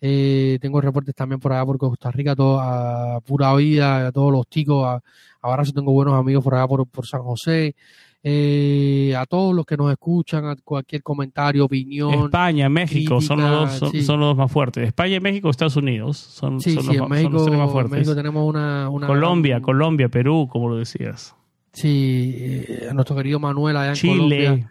[0.00, 4.46] Eh, tengo reportes también por allá por Costa Rica, a pura vida, a todos los
[4.48, 4.84] chicos.
[4.84, 5.00] A,
[5.40, 7.76] abrazo, tengo buenos amigos por allá por, por San José.
[8.24, 12.12] Eh, a todos los que nos escuchan, a cualquier comentario, opinión.
[12.12, 14.84] España, México son, los dos, son, los más fuertes.
[14.84, 17.92] España, y México, Estados Unidos son, sí, son, los, en México, más fuertes.
[17.92, 21.35] En México tenemos una, una Colombia, Colombia, Perú, como lo decías.
[21.76, 24.14] Sí, eh, a nuestro querido Manuel allá en Chile.
[24.14, 24.70] Colombia.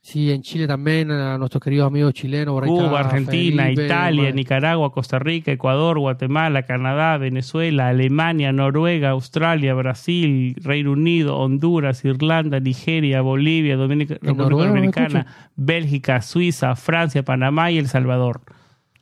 [0.00, 2.60] Sí, en Chile también, a nuestros queridos amigos chilenos.
[2.62, 10.92] Cuba, Argentina, Italia, Nicaragua, Costa Rica, Ecuador, Guatemala, Canadá, Venezuela, Alemania, Noruega, Australia, Brasil, Reino
[10.92, 18.40] Unido, Honduras, Irlanda, Nigeria, Bolivia, Dominica, República Dominicana, Bélgica, Suiza, Francia, Panamá y El Salvador.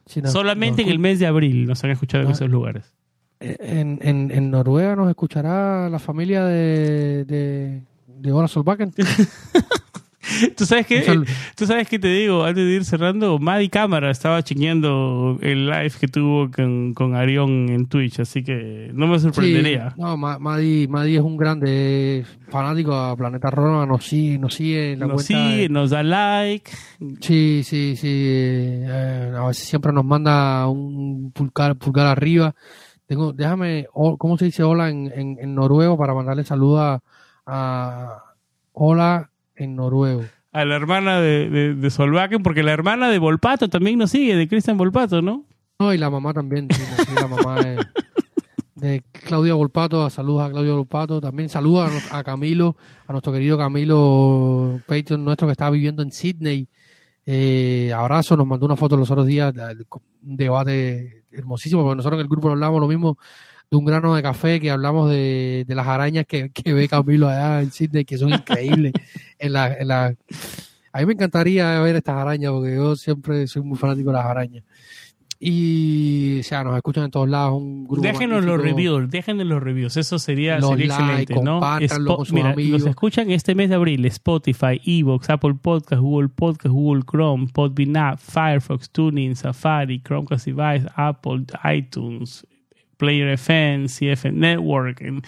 [0.05, 2.93] Solamente en el mes de abril nos han escuchado en esos lugares.
[3.41, 8.93] En, en, en, Noruega nos escuchará la familia de, de, de Solbakken.
[10.57, 11.03] ¿Tú sabes qué?
[11.57, 12.45] ¿Tú sabes qué te digo?
[12.45, 17.69] Antes de ir cerrando, Maddy Cámara estaba chequeando el live que tuvo con, con Arión
[17.71, 19.91] en Twitch, así que no me sorprendería.
[19.95, 24.55] Sí, no, Ma- Madi, Madi es un grande fanático a Planeta Roma, nos sigue, nos
[24.55, 25.43] sigue en la nos cuenta.
[25.49, 26.71] de- sigue, nos da like.
[27.21, 28.09] Sí, sí, sí.
[28.13, 32.55] eh, a veces siempre nos manda un pulgar, pulgar arriba.
[33.11, 37.01] Tengo, déjame, ¿cómo se dice hola en, en, en noruego para mandarle saludos a,
[37.45, 38.23] a-
[38.73, 40.23] hola en noruego?
[40.53, 44.37] A la hermana de, de, de Solvaken, porque la hermana de Volpato también nos sigue,
[44.37, 45.45] de Cristian Volpato, ¿no?
[45.81, 46.83] No, y la mamá también, sí,
[47.17, 47.85] la mamá de,
[48.77, 52.77] de Claudia Volpato, saludos a Claudia Volpato, también saludos a, Camilo,
[53.09, 56.69] a nuestro querido Camilo Patreon nuestro que está viviendo en Sydney.
[57.27, 59.53] Eh, abrazo, nos mandó una foto los otros días,
[60.23, 63.19] un debate hermosísimo, porque nosotros en el grupo hablamos lo mismo
[63.71, 67.29] de un grano de café, que hablamos de, de las arañas que, que ve Camilo
[67.29, 68.93] allá en Sydney, que son increíbles.
[69.39, 70.15] en la, en la...
[70.93, 74.27] A mí me encantaría ver estas arañas, porque yo siempre soy muy fanático de las
[74.27, 74.65] arañas.
[75.43, 79.63] Y, o sea, nos escuchan en todos lados, un grupo Déjenos los reviews, déjenos los
[79.63, 81.61] reviews, eso sería, Los sería like, excelente, ¿no?
[82.15, 82.81] con sus Mira, amigos.
[82.81, 87.97] nos escuchan este mes de abril Spotify, Evox, Apple Podcast, Google Podcast, Google Chrome, Podbean
[87.97, 92.47] App, Firefox, TuneIn, Safari, Chromecast Device, Apple, iTunes,
[92.99, 95.23] Player FM, CFM Network, en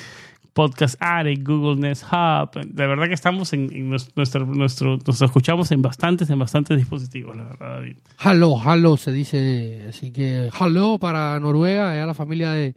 [0.53, 2.51] Podcast Addict, Google Nest Hub.
[2.66, 6.77] De verdad que estamos en, en nues- nuestro, nuestro, nos escuchamos en bastantes, en bastantes
[6.77, 7.97] dispositivos, la verdad, David.
[8.24, 12.74] Hello, hello se dice, así que hello para Noruega, eh, a la familia de,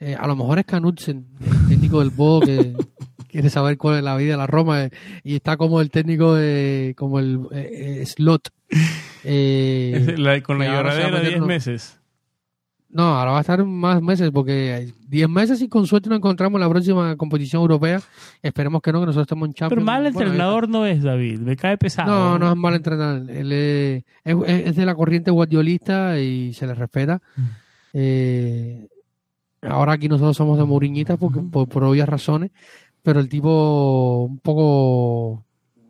[0.00, 2.74] eh, a lo mejor es Knudsen, el técnico del Bodo que
[3.28, 4.90] quiere saber cuál es la vida de la Roma eh,
[5.24, 8.48] y está como el técnico de, como el eh, slot.
[9.24, 11.98] La- con la lloradera de meter 10 uno- meses.
[12.90, 16.18] No, ahora va a estar más meses porque hay 10 meses y con suerte nos
[16.18, 18.00] encontramos en la próxima competición europea.
[18.42, 19.78] Esperemos que no, que nosotros estemos en Champions.
[19.78, 21.40] Pero mal Bueno, entrenador no es, David.
[21.40, 22.10] Me cae pesado.
[22.10, 23.30] No, no es mal entrenador.
[23.30, 27.20] Él es, de la corriente guardiolista y se le respeta.
[27.36, 27.42] Mm.
[27.92, 28.88] Eh,
[29.62, 32.52] ahora aquí nosotros somos de Muriñitas porque, por, por obvias razones,
[33.02, 35.44] pero el tipo un poco,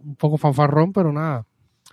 [0.04, 1.46] un poco fanfarrón, pero nada.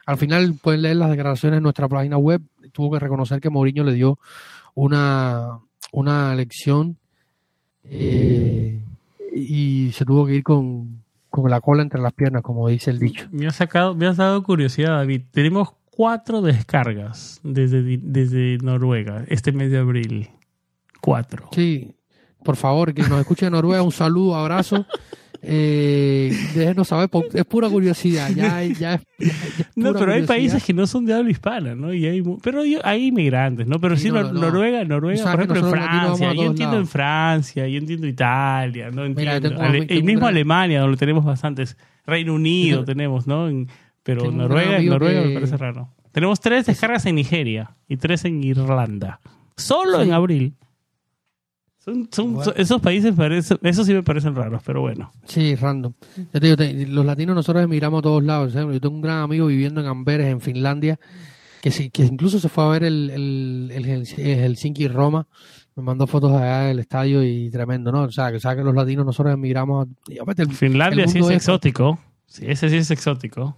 [0.08, 2.42] Al final pueden leer las declaraciones en nuestra página web.
[2.72, 4.20] Tuvo que reconocer que Mourinho le dio
[4.76, 5.60] una,
[5.92, 6.98] una lección
[7.84, 8.80] eh,
[9.34, 13.00] y se tuvo que ir con, con la cola entre las piernas, como dice el
[13.00, 13.28] dicho.
[13.32, 15.24] Me has, sacado, me has dado curiosidad, David.
[15.32, 20.30] Tenemos cuatro descargas desde, desde Noruega este mes de abril.
[21.02, 21.50] Cuatro.
[21.52, 21.96] Sí,
[22.44, 24.86] por favor, que nos escuche en Noruega, un saludo, abrazo.
[25.48, 28.30] Eh, déjenos saber, es pura curiosidad.
[28.30, 29.28] Ya, ya, es- ya- ya
[29.60, 31.94] es No, pero hay países que no son de habla hispana, ¿no?
[31.94, 33.80] Y hay, pero yo- hay inmigrantes, ¿no?
[33.80, 34.42] Pero sí, Sí, no, Nor- no.
[34.42, 36.34] Noruega, Noruega, por ejemplo, en Francia.
[36.34, 36.88] Yo entiendo en.
[36.88, 39.04] Francia, yo entiendo Italia, ¿no?
[39.10, 39.50] Mira, Entiendo.
[39.50, 41.78] tengo- Ale- tengo el mismo Alemania, donde tenemos bastantes.
[42.06, 43.48] Reino Unido tenemos, ¿no?
[43.50, 43.68] En-
[44.04, 45.90] pero Noruega, Noruega me parece raro.
[46.12, 49.20] Tenemos tres descargas en Nigeria y tres en Irlanda.
[49.58, 50.08] Solo Sí.
[50.08, 50.54] en abril.
[51.86, 52.46] Son, son- Bueno.
[52.46, 55.12] son- esos países parecen, esos sí me parecen raros, pero bueno.
[55.26, 55.94] Sí, random.
[56.18, 58.54] Yo te digo, te- los latinos nosotros emigramos a todos lados.
[58.54, 61.00] Yo tengo un gran amigo viviendo en Amberes, en Finlandia,
[61.62, 65.28] que sí, que incluso se fue a ver el, el, el Hels- el Helsinki Roma.
[65.76, 68.04] Me mandó fotos allá del estadio y tremendo, ¿no?
[68.04, 69.86] O sea, que, o sea, que los latinos nosotros emigramos.
[69.88, 72.00] a- el- Finlandia el sí es mundo es- exótico.
[72.26, 73.58] Sí, ese sí es exótico.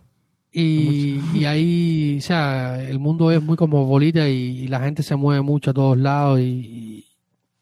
[0.52, 4.34] Y, y ahí, o sea, el mundo es muy como bolita y,
[4.64, 7.06] y la gente se mueve mucho a todos lados y,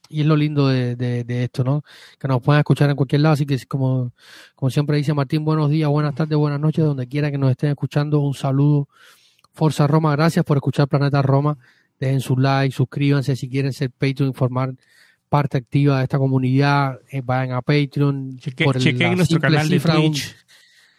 [0.09, 1.83] y- es lo lindo de, de- de esto, ¿no?
[2.19, 4.11] Que nos puedan escuchar en cualquier lado, así que como,
[4.55, 7.69] como siempre dice Martín, buenos días, buenas tardes, buenas noches, donde quiera que nos estén
[7.69, 8.87] escuchando, un saludo.
[9.53, 11.57] Forza Roma, gracias por escuchar Planeta Roma.
[11.99, 14.73] Dejen su like, suscríbanse si quieren ser Patreon, formar
[15.29, 18.37] parte activa de esta comunidad, eh, vayan a Patreon.
[18.37, 18.83] Cheque- por el-
[19.17, 20.35] nuestro canal de un- Twitch.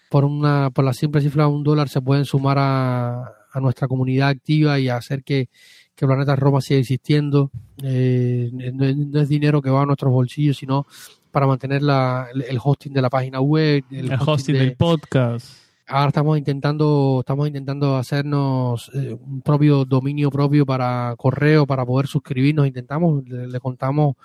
[0.09, 3.89] por una por la simple cifra de un dólar se pueden sumar a, a nuestra
[3.89, 5.49] comunidad activa y hacer que,
[5.97, 7.51] que Planeta Roma siga existiendo.
[7.83, 10.87] Eh, no, es- dinero que va a nuestros bolsillos, sino
[11.33, 15.47] para mantener la, el, hosting de la página web, el, El hosting de- del podcast.
[15.89, 22.07] ahora estamos intentando estamos intentando hacernos eh, un propio dominio propio para correo para poder
[22.09, 24.17] suscribirnos intentamos le, le contamos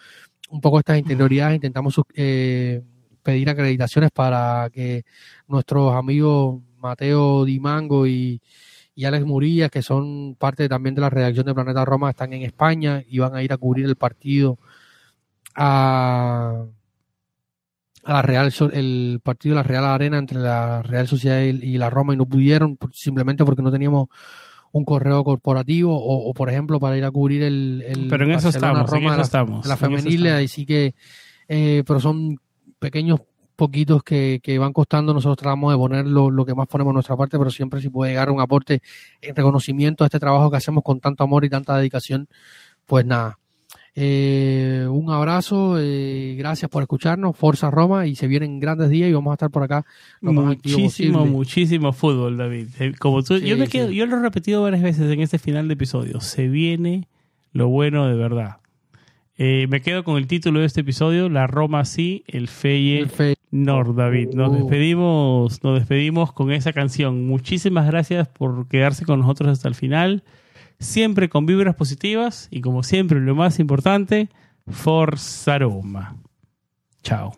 [0.50, 2.82] un poco estas interioridades intentamos eh,
[3.22, 5.04] pedir acreditaciones para que
[5.48, 8.42] nuestros amigos Mateo Dimango y,
[8.96, 12.44] y Alex Murillas que son parte también de la redacción de Planeta Roma están en
[12.44, 14.58] España y van a ir a cubrir el partido
[15.56, 16.66] a
[18.04, 21.90] a la Real el partido de la Real Arena entre la Real Sociedad y, la
[21.90, 24.08] Roma y no pudieron simplemente porque no teníamos
[24.72, 28.32] un correo corporativo o, o, por ejemplo para ir a cubrir el, el Pero en
[28.32, 30.40] eso estamos, en Roma eso de la, la en femenil estamos.
[30.40, 30.96] ahí sí que
[31.48, 32.40] eh, pero son
[32.80, 33.20] pequeños
[33.62, 36.96] poquitos que, que van costando, nosotros tratamos de poner lo, lo que más ponemos en
[36.96, 38.82] nuestra parte, pero siempre si puede llegar un aporte
[39.22, 42.28] en reconocimiento a este trabajo que hacemos con tanto amor y tanta dedicación,
[42.88, 43.38] pues nada.
[43.94, 49.14] Eh, un abrazo, eh, gracias por escucharnos, Forza Roma y se vienen grandes días y
[49.14, 49.86] vamos a estar por acá
[50.22, 52.68] lo más Muchísimo, muchísimo fútbol, David.
[52.80, 53.74] Eh, Como tú, Sí, yo me sí.
[53.74, 56.20] quedo, yo lo he repetido varias veces en este final de episodio.
[56.22, 57.08] Se viene
[57.54, 58.58] lo bueno de verdad.
[59.38, 63.36] Eh, me quedo con el título de este episodio, La Roma sí, el Feye fe-
[63.50, 64.30] Nord, David.
[64.34, 64.56] Nos Uh.
[64.56, 67.26] despedimos, nos despedimos con esa canción.
[67.28, 70.24] Muchísimas gracias por quedarse con nosotros hasta el final.
[70.80, 74.30] Siempre con vibras positivas y como siempre, lo más importante,
[74.68, 76.16] Forza Roma.
[77.04, 77.34] Chao.